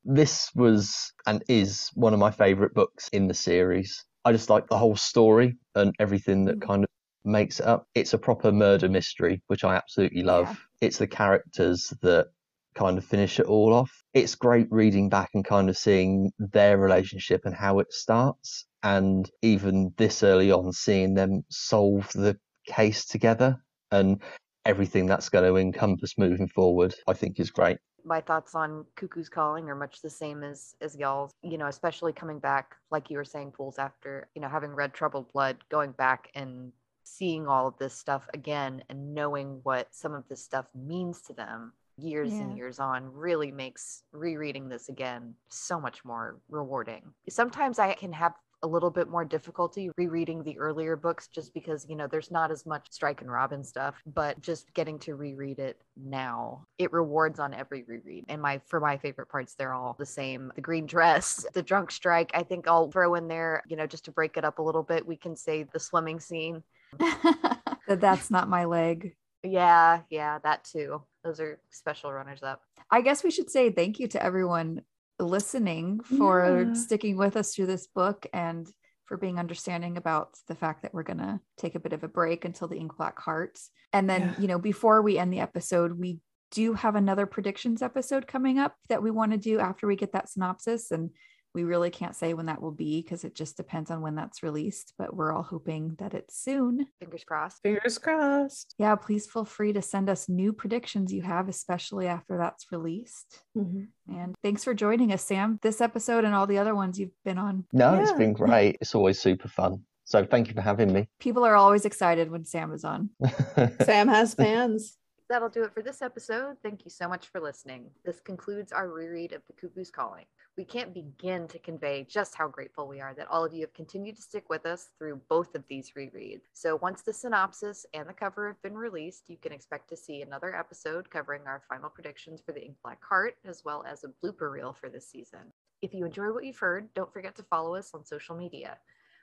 [0.04, 4.04] this was and is one of my favorite books in the series.
[4.30, 6.68] I just like the whole story and everything that Mm.
[6.68, 6.89] kind of
[7.26, 7.88] makes it up.
[7.95, 10.45] It's a proper murder mystery, which I absolutely love.
[10.49, 10.88] Yeah.
[10.88, 12.27] It's the characters that
[12.76, 13.91] kind of finish it all off.
[14.14, 18.68] It's great reading back and kind of seeing their relationship and how it starts.
[18.84, 22.38] And even this early on, seeing them solve the
[22.68, 23.57] case together
[23.89, 24.22] and
[24.64, 27.80] everything that's going to encompass moving forward, I think is great.
[28.06, 32.14] My thoughts on cuckoo's calling are much the same as as y'all's you know especially
[32.14, 35.92] coming back like you were saying pools after you know having read troubled blood going
[35.94, 36.72] back and
[37.04, 41.34] seeing all of this stuff again and knowing what some of this stuff means to
[41.34, 42.46] them years Yeah.
[42.46, 48.14] and years on really makes rereading this again so much more rewarding sometimes i can
[48.14, 52.31] have a little bit more difficulty rereading the earlier books just because you know there's
[52.31, 56.91] not as much strike and robin stuff but just getting to reread it now it
[56.91, 58.26] rewards on every reread.
[58.27, 60.52] And my for my favorite parts they're all the same.
[60.56, 64.06] The green dress the drunk strike i think i'll throw in there you know just
[64.06, 66.64] to break it up a little bit we can say the swimming scene.
[67.88, 69.15] That's not my leg.
[69.44, 71.02] yeah yeah that too.
[71.23, 72.61] Those are special runners up.
[72.91, 74.81] I guess we should say thank you to everyone
[75.20, 76.74] listening for Yeah.
[76.74, 78.68] sticking with us through this book and
[79.06, 82.08] for being understanding about the fact that we're going to take a bit of a
[82.08, 83.72] break until the ink black hearts.
[83.91, 84.36] And then, Yeah.
[84.40, 86.20] you know, before we end the episode, we
[86.52, 90.14] do have another predictions episode coming up that we want to do after we get
[90.14, 90.91] that synopsis.
[90.91, 91.12] And
[91.54, 94.44] we really can't say when that will be because it just depends on when that's
[94.44, 96.88] released, but we're all hoping that it's soon.
[97.00, 98.76] fingers crossed Fingers crossed.
[98.78, 103.42] Yeah, please feel free to send us new predictions you have, especially after that's released.
[103.58, 104.16] Mm-hmm.
[104.16, 105.60] And thanks for joining us, Sam.
[105.62, 107.66] This episode and all the other ones you've been on.
[107.74, 108.78] No, it's been great.
[108.82, 109.84] It's always super fun.
[110.06, 111.08] So thank you for having me.
[111.20, 113.12] People are always excited when Sam is on.
[113.84, 114.98] Sam has fans.
[115.30, 116.57] That'll do it for this episode.
[116.64, 117.91] Thank you so much for listening.
[118.03, 120.26] This concludes our reread of The Cuckoo's Calling.
[120.57, 123.73] We can't begin to convey just how grateful we are that all of you have
[123.76, 126.41] continued to stick with us through both of these rereads.
[126.53, 130.23] So, once the synopsis and the cover have been released, you can expect to see
[130.23, 134.26] another episode covering our final predictions for the Ink Black Heart, as well as a
[134.26, 135.53] blooper reel for this season.
[135.84, 138.80] If you enjoy what you've heard, don't forget to follow us on social media.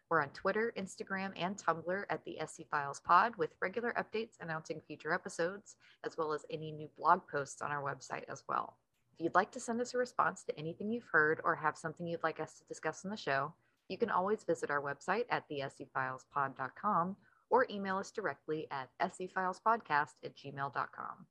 [0.08, 4.80] We're on Twitter, Instagram, and Tumblr at the SC Files Pod with regular updates announcing
[4.86, 8.76] future episodes, as well as any new blog posts on our website as well.
[9.12, 12.06] If you'd like to send us a response to anything you've heard or have something
[12.06, 13.52] you'd like us to discuss on the show,
[13.88, 17.16] you can always visit our website at thesefilespod.com
[17.50, 21.26] or email us directly at scfilespodcast at gmail.com.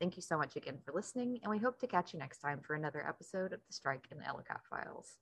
[0.00, 2.60] Thank you so much again for listening, and we hope to catch you next time
[2.62, 5.16] for another episode of the Strike and Ellacott Files.